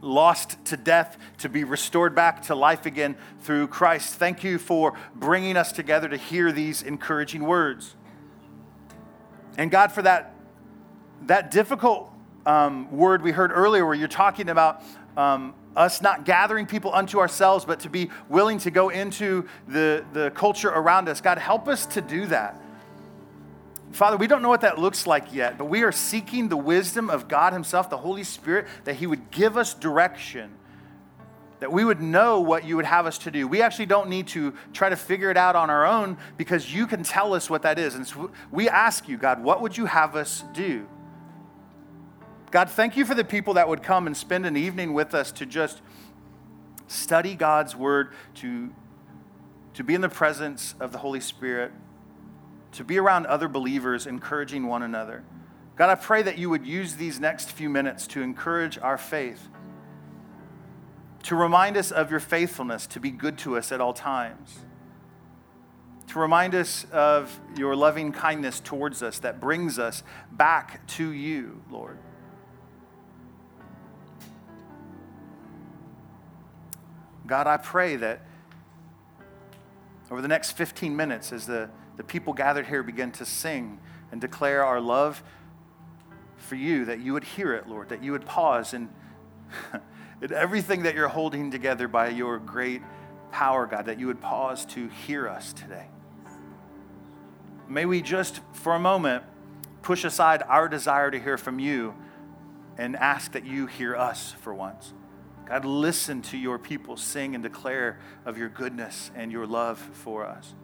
lost 0.00 0.64
to 0.66 0.76
death 0.76 1.18
to 1.38 1.48
be 1.48 1.64
restored 1.64 2.14
back 2.14 2.42
to 2.42 2.54
life 2.54 2.86
again 2.86 3.16
through 3.40 3.66
Christ. 3.66 4.14
Thank 4.14 4.44
you 4.44 4.58
for 4.58 4.96
bringing 5.16 5.56
us 5.56 5.72
together 5.72 6.08
to 6.08 6.16
hear 6.16 6.52
these 6.52 6.82
encouraging 6.82 7.42
words. 7.42 7.96
And 9.58 9.72
God, 9.72 9.90
for 9.90 10.02
that, 10.02 10.36
that 11.22 11.50
difficult 11.50 12.12
um, 12.46 12.96
word 12.96 13.22
we 13.22 13.32
heard 13.32 13.50
earlier, 13.52 13.84
where 13.84 13.96
you're 13.96 14.06
talking 14.06 14.50
about 14.50 14.84
um, 15.16 15.52
us 15.76 16.02
not 16.02 16.24
gathering 16.24 16.66
people 16.66 16.92
unto 16.94 17.18
ourselves, 17.18 17.64
but 17.64 17.80
to 17.80 17.88
be 17.88 18.10
willing 18.28 18.58
to 18.58 18.70
go 18.70 18.88
into 18.88 19.46
the, 19.68 20.04
the 20.12 20.30
culture 20.32 20.68
around 20.68 21.08
us. 21.08 21.20
God, 21.20 21.38
help 21.38 21.68
us 21.68 21.86
to 21.86 22.00
do 22.00 22.26
that. 22.26 22.60
Father, 23.92 24.16
we 24.16 24.26
don't 24.26 24.42
know 24.42 24.48
what 24.48 24.60
that 24.60 24.78
looks 24.78 25.06
like 25.06 25.32
yet, 25.34 25.58
but 25.58 25.64
we 25.64 25.82
are 25.82 25.92
seeking 25.92 26.48
the 26.48 26.56
wisdom 26.56 27.10
of 27.10 27.28
God 27.28 27.52
Himself, 27.52 27.90
the 27.90 27.96
Holy 27.96 28.22
Spirit, 28.22 28.66
that 28.84 28.96
He 28.96 29.06
would 29.06 29.30
give 29.30 29.56
us 29.56 29.74
direction, 29.74 30.50
that 31.58 31.72
we 31.72 31.84
would 31.84 32.00
know 32.00 32.40
what 32.40 32.64
you 32.64 32.76
would 32.76 32.84
have 32.84 33.06
us 33.06 33.18
to 33.18 33.30
do. 33.30 33.48
We 33.48 33.62
actually 33.62 33.86
don't 33.86 34.08
need 34.08 34.28
to 34.28 34.54
try 34.72 34.88
to 34.88 34.96
figure 34.96 35.30
it 35.30 35.36
out 35.36 35.56
on 35.56 35.70
our 35.70 35.86
own 35.86 36.18
because 36.36 36.72
you 36.72 36.86
can 36.86 37.02
tell 37.02 37.34
us 37.34 37.50
what 37.50 37.62
that 37.62 37.78
is. 37.78 37.96
And 37.96 38.06
so 38.06 38.30
we 38.50 38.68
ask 38.68 39.08
you, 39.08 39.16
God, 39.16 39.42
what 39.42 39.60
would 39.60 39.76
you 39.76 39.86
have 39.86 40.14
us 40.14 40.44
do? 40.52 40.86
God, 42.50 42.68
thank 42.68 42.96
you 42.96 43.04
for 43.04 43.14
the 43.14 43.24
people 43.24 43.54
that 43.54 43.68
would 43.68 43.82
come 43.82 44.06
and 44.06 44.16
spend 44.16 44.44
an 44.44 44.56
evening 44.56 44.92
with 44.92 45.14
us 45.14 45.30
to 45.32 45.46
just 45.46 45.80
study 46.88 47.36
God's 47.36 47.76
word, 47.76 48.12
to, 48.36 48.70
to 49.74 49.84
be 49.84 49.94
in 49.94 50.00
the 50.00 50.08
presence 50.08 50.74
of 50.80 50.90
the 50.90 50.98
Holy 50.98 51.20
Spirit, 51.20 51.70
to 52.72 52.82
be 52.82 52.98
around 52.98 53.26
other 53.26 53.46
believers, 53.46 54.06
encouraging 54.06 54.66
one 54.66 54.82
another. 54.82 55.22
God, 55.76 55.90
I 55.90 55.94
pray 55.94 56.22
that 56.22 56.38
you 56.38 56.50
would 56.50 56.66
use 56.66 56.96
these 56.96 57.20
next 57.20 57.52
few 57.52 57.70
minutes 57.70 58.08
to 58.08 58.20
encourage 58.20 58.78
our 58.78 58.98
faith, 58.98 59.48
to 61.22 61.36
remind 61.36 61.76
us 61.76 61.92
of 61.92 62.10
your 62.10 62.20
faithfulness, 62.20 62.88
to 62.88 62.98
be 62.98 63.12
good 63.12 63.38
to 63.38 63.56
us 63.56 63.70
at 63.70 63.80
all 63.80 63.92
times, 63.92 64.58
to 66.08 66.18
remind 66.18 66.56
us 66.56 66.84
of 66.90 67.40
your 67.56 67.76
loving 67.76 68.10
kindness 68.10 68.58
towards 68.58 69.04
us 69.04 69.20
that 69.20 69.40
brings 69.40 69.78
us 69.78 70.02
back 70.32 70.84
to 70.88 71.12
you, 71.12 71.62
Lord. 71.70 71.98
God, 77.30 77.46
I 77.46 77.58
pray 77.58 77.94
that 77.94 78.22
over 80.10 80.20
the 80.20 80.26
next 80.26 80.50
15 80.56 80.96
minutes, 80.96 81.32
as 81.32 81.46
the, 81.46 81.70
the 81.96 82.02
people 82.02 82.32
gathered 82.32 82.66
here 82.66 82.82
begin 82.82 83.12
to 83.12 83.24
sing 83.24 83.78
and 84.10 84.20
declare 84.20 84.64
our 84.64 84.80
love 84.80 85.22
for 86.38 86.56
you, 86.56 86.84
that 86.86 86.98
you 86.98 87.12
would 87.12 87.22
hear 87.22 87.54
it, 87.54 87.68
Lord, 87.68 87.90
that 87.90 88.02
you 88.02 88.10
would 88.10 88.26
pause 88.26 88.74
and 88.74 88.88
in 90.20 90.32
everything 90.32 90.82
that 90.82 90.96
you're 90.96 91.06
holding 91.06 91.52
together 91.52 91.86
by 91.86 92.08
your 92.08 92.40
great 92.40 92.82
power, 93.30 93.64
God, 93.64 93.86
that 93.86 94.00
you 94.00 94.08
would 94.08 94.20
pause 94.20 94.64
to 94.66 94.88
hear 94.88 95.28
us 95.28 95.52
today. 95.52 95.86
May 97.68 97.86
we 97.86 98.02
just, 98.02 98.40
for 98.54 98.74
a 98.74 98.80
moment, 98.80 99.22
push 99.82 100.02
aside 100.02 100.42
our 100.48 100.68
desire 100.68 101.12
to 101.12 101.20
hear 101.20 101.38
from 101.38 101.60
you 101.60 101.94
and 102.76 102.96
ask 102.96 103.30
that 103.30 103.46
you 103.46 103.66
hear 103.66 103.94
us 103.94 104.32
for 104.40 104.52
once. 104.52 104.94
God, 105.50 105.64
listen 105.64 106.22
to 106.22 106.38
your 106.38 106.60
people 106.60 106.96
sing 106.96 107.34
and 107.34 107.42
declare 107.42 107.98
of 108.24 108.38
your 108.38 108.48
goodness 108.48 109.10
and 109.16 109.32
your 109.32 109.48
love 109.48 109.78
for 109.78 110.24
us. 110.24 110.54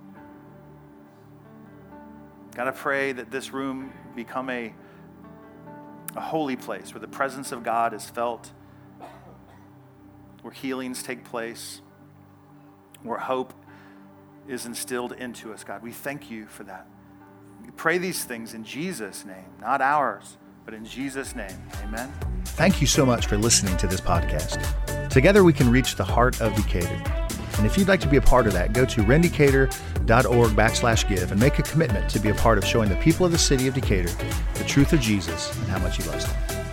God, 2.55 2.68
I 2.68 2.70
pray 2.70 3.11
that 3.11 3.32
this 3.32 3.53
room 3.53 3.93
become 4.14 4.49
a, 4.49 4.72
a 6.14 6.20
holy 6.20 6.55
place 6.55 6.95
where 6.95 7.01
the 7.01 7.09
presence 7.09 7.51
of 7.51 7.64
God 7.64 7.95
is 7.95 8.09
felt, 8.09 8.53
where 10.43 10.53
healings 10.53 11.03
take 11.03 11.24
place, 11.24 11.80
where 13.03 13.18
hope 13.18 13.55
is 14.47 14.66
instilled 14.66 15.11
into 15.11 15.53
us, 15.53 15.64
God. 15.64 15.82
We 15.82 15.91
thank 15.91 16.30
you 16.30 16.47
for 16.47 16.62
that. 16.62 16.87
We 17.64 17.72
pray 17.72 17.99
these 17.99 18.22
things 18.22 18.55
in 18.55 18.62
Jesus' 18.62 19.24
name, 19.24 19.51
not 19.61 19.82
ours, 19.82 20.37
but 20.67 20.75
in 20.75 20.85
Jesus' 20.85 21.35
name. 21.37 21.57
Amen. 21.85 22.12
Thank 22.45 22.81
you 22.81 22.87
so 22.87 23.07
much 23.07 23.27
for 23.27 23.39
listening 23.39 23.77
to 23.79 23.87
this 23.87 24.01
podcast. 24.01 25.09
Together 25.09 25.45
we 25.45 25.53
can 25.53 25.71
reach 25.71 25.95
the 25.95 26.05
heart 26.05 26.43
of 26.43 26.55
Decatur. 26.57 27.01
And 27.57 27.64
if 27.64 27.79
you'd 27.79 27.89
like 27.89 28.01
to 28.01 28.09
be 28.09 28.17
a 28.17 28.21
part 28.21 28.47
of 28.47 28.53
that, 28.53 28.75
go 28.75 28.85
to 28.85 29.01
rendecatur.org 29.03 30.51
backslash 30.51 31.09
give 31.09 31.31
and 31.31 31.41
make 31.41 31.59
a 31.59 31.62
commitment 31.62 32.11
to 32.11 32.19
be 32.19 32.29
a 32.29 32.35
part 32.35 32.59
of 32.59 32.64
showing 32.64 32.91
the 32.91 32.97
people 32.97 33.25
of 33.25 33.33
the 33.33 33.39
city 33.39 33.67
of 33.69 33.75
Decatur 33.75 34.11
the 34.55 34.64
truth 34.64 34.93
of 34.93 35.01
Jesus 35.01 35.57
and 35.57 35.69
how 35.69 35.79
much 35.79 35.97
he 35.97 36.03
loves 36.03 36.27
them. 36.27 36.66